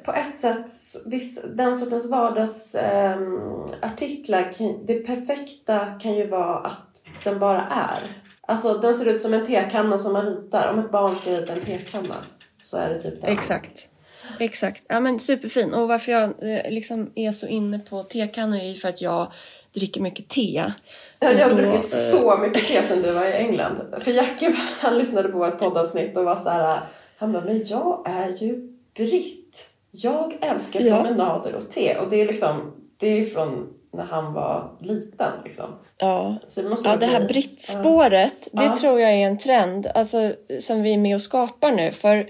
på 0.05 0.13
ett 0.13 0.41
sätt, 0.41 0.67
viss, 1.07 1.41
den 1.57 1.77
sortens 1.77 2.07
vardagsartiklar, 2.07 4.53
eh, 4.61 4.71
det 4.87 4.95
perfekta 4.95 5.87
kan 5.87 6.15
ju 6.15 6.27
vara 6.27 6.57
att 6.57 7.05
den 7.25 7.39
bara 7.39 7.61
är. 7.61 7.99
Alltså 8.41 8.75
den 8.75 8.95
ser 8.95 9.07
ut 9.07 9.23
som 9.23 9.35
en 9.35 9.47
tekanna 9.47 9.99
som 9.99 10.13
man 10.13 10.27
ritar. 10.27 10.73
Om 10.73 10.79
ett 10.79 10.91
barn 10.91 11.17
ska 11.17 11.31
rita 11.31 11.53
en 11.53 11.61
tekanna 11.61 12.15
så 12.63 12.77
är 12.77 12.91
det 12.91 13.01
typ 13.01 13.21
det. 13.21 13.27
Exakt. 13.27 13.91
Exakt. 14.39 14.85
Ja 14.89 15.01
men 15.01 15.18
superfin. 15.18 15.74
Och 15.74 15.89
varför 15.89 16.12
jag 16.12 16.22
eh, 16.24 16.70
liksom 16.70 17.11
är 17.14 17.33
så 17.33 17.47
inne 17.47 17.79
på 17.79 18.03
tekannor 18.03 18.57
är 18.57 18.74
för 18.74 18.89
att 18.89 19.01
jag 19.01 19.33
dricker 19.74 20.01
mycket 20.01 20.29
te. 20.29 20.72
Ja, 21.20 21.33
jag 21.33 21.49
har 21.49 21.55
druckit 21.55 21.74
äh... 21.74 22.11
så 22.12 22.39
mycket 22.39 22.66
te 22.66 22.83
sen 22.83 23.03
du 23.03 23.12
var 23.12 23.26
i 23.26 23.33
England. 23.33 23.95
För 23.99 24.11
Jacke 24.11 24.55
han 24.81 24.99
lyssnade 24.99 25.29
på 25.29 25.45
ett 25.45 25.59
poddavsnitt 25.59 26.16
och 26.16 26.24
var 26.24 26.37
så 26.37 26.49
här, 26.49 26.81
han 27.18 27.33
bara, 27.33 27.45
men 27.45 27.66
jag 27.66 28.03
är 28.07 28.29
ju 28.29 28.72
britt. 28.97 29.70
Jag 29.91 30.39
älskar 30.41 30.81
promenader 30.81 31.55
och 31.55 31.68
te. 31.70 31.97
Och 31.97 32.11
det 32.11 32.20
är 32.20 32.26
liksom, 32.26 32.72
det 32.97 33.07
är 33.20 33.24
från 33.24 33.68
när 33.93 34.05
han 34.05 34.33
var 34.33 34.70
liten. 34.81 35.33
Liksom. 35.45 35.64
Ja, 35.99 36.37
Så 36.47 36.62
det, 36.62 36.76
ja 36.85 36.97
det 36.97 37.07
här 37.07 37.29
brittspåret, 37.29 38.49
ja. 38.53 38.61
det 38.61 38.66
ja. 38.66 38.76
tror 38.76 39.01
jag 39.01 39.11
är 39.11 39.26
en 39.26 39.39
trend 39.39 39.87
alltså, 39.95 40.33
som 40.61 40.83
vi 40.83 40.93
är 40.93 40.99
med 40.99 41.14
och 41.14 41.22
skapar 41.22 41.72
nu. 41.72 41.93
För 41.93 42.26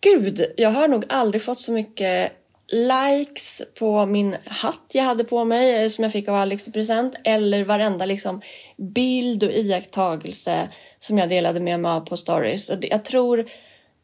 gud, 0.00 0.52
jag 0.56 0.70
har 0.70 0.88
nog 0.88 1.04
aldrig 1.08 1.42
fått 1.42 1.60
så 1.60 1.72
mycket 1.72 2.32
likes 2.72 3.62
på 3.78 4.06
min 4.06 4.36
hatt 4.44 4.90
jag 4.92 5.04
hade 5.04 5.24
på 5.24 5.44
mig 5.44 5.82
eh, 5.82 5.88
som 5.88 6.04
jag 6.04 6.12
fick 6.12 6.28
av 6.28 6.34
Alex 6.34 6.68
i 6.68 6.72
present 6.72 7.14
eller 7.24 7.64
varenda 7.64 8.04
liksom 8.04 8.40
bild 8.76 9.42
och 9.42 9.52
iakttagelse 9.52 10.68
som 10.98 11.18
jag 11.18 11.28
delade 11.28 11.60
med 11.60 11.80
mig 11.80 11.90
av 11.90 12.00
på 12.00 12.16
stories. 12.16 12.70
Och 12.70 12.84
jag 12.84 13.04
tror 13.04 13.46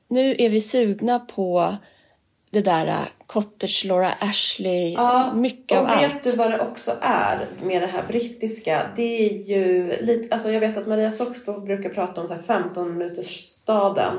nu 0.08 0.36
är 0.38 0.48
vi 0.48 0.60
sugna 0.60 1.18
på 1.18 1.76
det 2.50 2.60
där 2.60 2.86
uh, 2.86 3.06
Cottage 3.26 3.84
Laura 3.84 4.12
Ashley, 4.20 4.92
Ja, 4.92 5.32
mycket 5.34 5.78
och 5.78 5.84
av 5.84 5.98
vet 6.00 6.14
allt. 6.14 6.22
du 6.22 6.36
vad 6.36 6.50
det 6.50 6.60
också 6.60 6.92
är 7.00 7.46
med 7.62 7.82
det 7.82 7.86
här 7.86 8.02
brittiska? 8.08 8.90
Det 8.96 9.30
är 9.30 9.48
ju 9.48 9.96
lite, 10.00 10.34
alltså 10.34 10.50
jag 10.50 10.60
vet 10.60 10.76
att 10.76 10.86
Maria 10.86 11.10
Soxbo 11.10 11.60
brukar 11.60 11.88
prata 11.88 12.20
om 12.20 12.26
så 12.26 12.34
här 12.34 12.42
15 12.42 12.98
minuters 12.98 13.40
staden, 13.40 14.14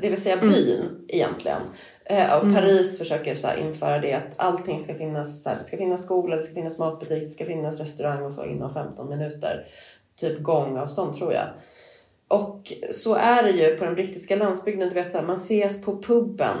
det 0.00 0.08
vill 0.08 0.22
säga 0.22 0.36
byn 0.36 1.04
egentligen. 1.08 1.60
Eh, 2.04 2.36
och 2.36 2.54
Paris 2.54 2.98
försöker 2.98 3.34
så 3.34 3.48
införa 3.60 3.98
det 3.98 4.12
att 4.12 4.34
allting 4.36 4.80
ska 4.80 4.94
finnas, 4.94 5.42
så 5.42 5.48
här, 5.48 5.56
det 5.58 5.64
ska 5.64 5.76
finnas 5.76 6.02
skola, 6.02 6.36
det 6.36 6.42
ska 6.42 6.54
finnas 6.54 6.78
matbutik, 6.78 7.20
det 7.20 7.26
ska 7.26 7.44
finnas 7.44 7.80
restaurang 7.80 8.22
och 8.22 8.32
så 8.32 8.44
inom 8.44 8.74
15 8.74 9.08
minuter. 9.08 9.66
Typ 10.16 10.42
gångavstånd 10.42 11.14
tror 11.14 11.32
jag. 11.32 11.48
Och 12.28 12.72
så 12.90 13.14
är 13.14 13.42
det 13.42 13.50
ju 13.50 13.76
på 13.76 13.84
den 13.84 13.94
brittiska 13.94 14.36
landsbygden, 14.36 14.88
du 14.88 14.94
vet 14.94 15.12
så 15.12 15.18
här, 15.18 15.26
man 15.26 15.36
ses 15.36 15.82
på 15.82 16.02
puben, 16.02 16.56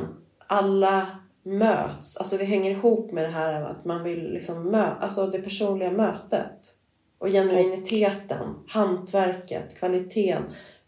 alla 0.46 1.06
möts, 1.44 2.16
alltså 2.16 2.36
det 2.36 2.44
hänger 2.44 2.70
ihop 2.70 3.12
med 3.12 3.24
det 3.24 3.30
här 3.30 3.62
att 3.62 3.84
man 3.84 4.02
vill 4.02 4.32
liksom 4.32 4.74
mö- 4.74 4.98
alltså 5.00 5.26
det 5.26 5.38
personliga 5.38 5.90
mötet. 5.90 6.72
Och 7.18 7.28
genuiniteten, 7.28 8.54
hantverket, 8.68 9.78
kvaliteten, 9.78 10.42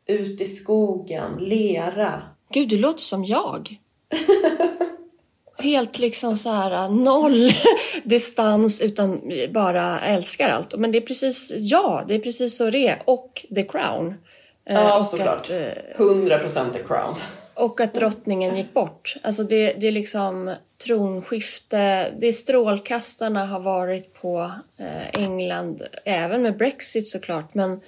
ut 0.07 0.41
i 0.41 0.45
skogen, 0.45 1.37
lera. 1.39 2.23
Gud, 2.53 2.69
du 2.69 2.79
låter 2.79 3.01
som 3.03 3.25
jag. 3.25 3.77
Helt 5.59 5.99
liksom 5.99 6.37
så 6.37 6.51
här 6.51 6.89
noll 6.89 7.51
distans 8.05 8.81
utan 8.81 9.33
bara 9.51 10.01
älskar 10.01 10.49
allt. 10.49 10.79
Men 10.79 10.93
det 10.93 10.99
är 10.99 11.03
precis, 11.07 11.53
ja, 11.57 12.05
det 12.09 12.15
är 12.15 12.19
precis 12.19 12.57
så 12.57 12.71
det 12.71 12.89
är. 12.89 13.03
Och 13.05 13.47
The 13.55 13.63
Crown. 13.63 14.15
Eh, 14.71 14.75
Ja, 14.75 14.99
och 14.99 15.07
såklart. 15.07 15.29
Att, 15.29 15.51
eh, 15.51 15.57
100% 15.97 16.73
the 16.73 16.83
crown. 16.87 17.15
och 17.57 17.81
att 17.81 17.95
drottningen 17.95 18.57
gick 18.57 18.75
bort. 18.75 19.17
Alltså 19.23 19.43
det, 19.45 19.73
det 19.73 19.87
är 19.89 19.93
liksom 19.93 20.55
tronskifte. 20.87 22.13
Det 22.21 22.33
strålkastarna 22.33 23.47
har 23.47 23.61
varit 23.61 24.15
på 24.15 24.51
England, 25.13 25.83
även 26.05 26.43
med 26.43 26.57
Brexit 26.57 27.07
såklart. 27.09 27.55
Men 27.55 27.81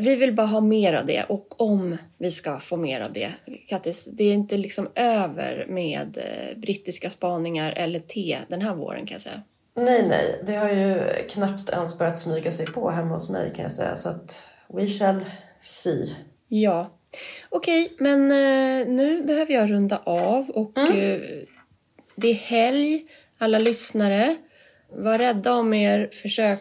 vi 0.00 0.16
vill 0.16 0.34
bara 0.34 0.46
ha 0.46 0.60
mer 0.60 0.94
av 0.94 1.06
det 1.06 1.24
och 1.28 1.60
om 1.60 1.96
vi 2.18 2.30
ska 2.30 2.58
få 2.58 2.76
mer 2.76 3.00
av 3.00 3.12
det. 3.12 3.32
Kattis, 3.68 4.08
det 4.12 4.24
är 4.24 4.34
inte 4.34 4.56
liksom 4.56 4.88
över 4.94 5.66
med 5.68 6.18
eh, 6.18 6.58
brittiska 6.58 7.10
spaningar 7.10 7.72
eller 7.72 7.98
te 7.98 8.38
den 8.48 8.62
här 8.62 8.74
våren 8.74 9.06
kan 9.06 9.14
jag 9.14 9.20
säga. 9.20 9.42
Nej, 9.76 10.06
nej. 10.08 10.42
Det 10.46 10.54
har 10.54 10.68
ju 10.68 11.00
knappt 11.28 11.70
ens 11.70 11.98
börjat 11.98 12.18
smyga 12.18 12.50
sig 12.50 12.66
på 12.66 12.90
hemma 12.90 13.14
hos 13.14 13.30
mig 13.30 13.52
kan 13.54 13.62
jag 13.62 13.72
säga. 13.72 13.96
Så 13.96 14.08
att 14.08 14.46
we 14.68 14.86
shall 14.86 15.20
see. 15.60 16.14
Ja. 16.48 16.90
Okej, 17.48 17.90
men 17.98 18.22
eh, 18.30 18.88
nu 18.88 19.22
behöver 19.22 19.54
jag 19.54 19.70
runda 19.70 20.00
av 20.04 20.50
och 20.50 20.78
eh, 20.78 21.20
det 22.16 22.28
är 22.28 22.34
helg. 22.34 23.02
Alla 23.38 23.58
lyssnare, 23.58 24.36
var 24.90 25.18
rädda 25.18 25.52
om 25.52 25.74
er, 25.74 26.10
försök 26.12 26.60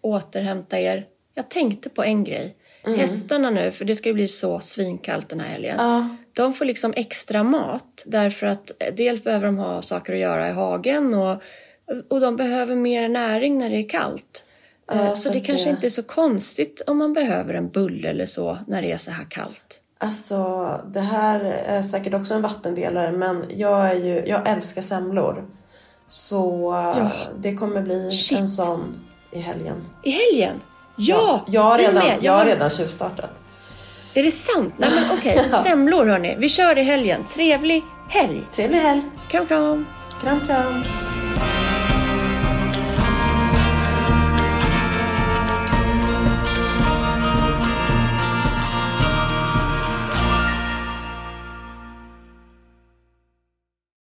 återhämta 0.00 0.80
er. 0.80 1.04
Jag 1.34 1.48
tänkte 1.48 1.90
på 1.90 2.04
en 2.04 2.24
grej. 2.24 2.54
Hästarna 2.86 3.50
nu, 3.50 3.72
för 3.72 3.84
det 3.84 3.94
ska 3.96 4.08
ju 4.08 4.14
bli 4.14 4.28
så 4.28 4.60
svinkallt 4.60 5.28
den 5.28 5.40
här 5.40 5.48
helgen. 5.48 5.76
Ja. 5.78 6.08
De 6.32 6.54
får 6.54 6.64
liksom 6.64 6.92
extra 6.96 7.42
mat 7.42 8.02
därför 8.06 8.46
att 8.46 8.70
eh, 8.78 8.94
dels 8.94 9.24
behöver 9.24 9.46
de 9.46 9.58
ha 9.58 9.82
saker 9.82 10.12
att 10.12 10.18
göra 10.18 10.48
i 10.48 10.52
hagen 10.52 11.14
och, 11.14 11.42
och 12.10 12.20
de 12.20 12.36
behöver 12.36 12.74
mer 12.74 13.08
näring 13.08 13.58
när 13.58 13.70
det 13.70 13.76
är 13.76 13.88
kallt. 13.88 14.44
Eh, 14.92 15.04
Ja, 15.06 15.16
så 15.16 15.22
för 15.22 15.30
det 15.30 15.40
kanske 15.40 15.66
det- 15.66 15.70
inte 15.70 15.86
är 15.86 15.90
så 15.90 16.02
konstigt 16.02 16.82
om 16.86 16.98
man 16.98 17.12
behöver 17.12 17.54
en 17.54 17.68
bulle 17.68 18.08
eller 18.08 18.26
så 18.26 18.58
när 18.66 18.82
det 18.82 18.92
är 18.92 18.96
så 18.96 19.10
här 19.10 19.26
kallt. 19.30 19.80
Alltså, 19.98 20.68
det 20.92 21.00
här 21.00 21.40
är 21.44 21.82
säkert 21.82 22.14
också 22.14 22.34
en 22.34 22.42
vattendelare 22.42 23.12
men 23.12 23.44
jag, 23.56 23.88
är 23.90 23.94
ju, 23.94 24.24
jag 24.26 24.48
älskar 24.48 24.82
semlor. 24.82 25.44
Så 26.08 26.70
Ja. 26.96 27.10
det 27.38 27.54
kommer 27.54 27.82
bli 27.82 28.10
Shit. 28.10 28.38
en 28.40 28.48
sån 28.48 28.96
i 29.32 29.38
helgen. 29.38 29.76
I 30.04 30.10
helgen? 30.10 30.60
Ja! 30.96 31.44
jag 31.46 31.62
har 31.62 31.78
redan, 31.78 31.94
med. 31.94 32.18
jag 32.20 32.32
har 32.32 32.44
redan 32.44 32.70
tjuvstartat. 32.70 33.30
Är 34.14 34.22
det 34.22 34.30
sant? 34.30 34.74
Nej 34.78 34.90
men 34.94 35.18
okej, 35.18 35.50
semlor 35.64 36.06
hörni. 36.06 36.36
Vi 36.38 36.48
kör 36.48 36.78
i 36.78 36.82
helgen. 36.82 37.24
Trevlig 37.32 37.82
helg! 38.08 38.42
Trevlig 38.52 38.78
helg! 38.78 39.02
Kram 39.28 39.46
kram! 39.46 39.86
Kram, 40.20 40.40
kram! 40.46 40.84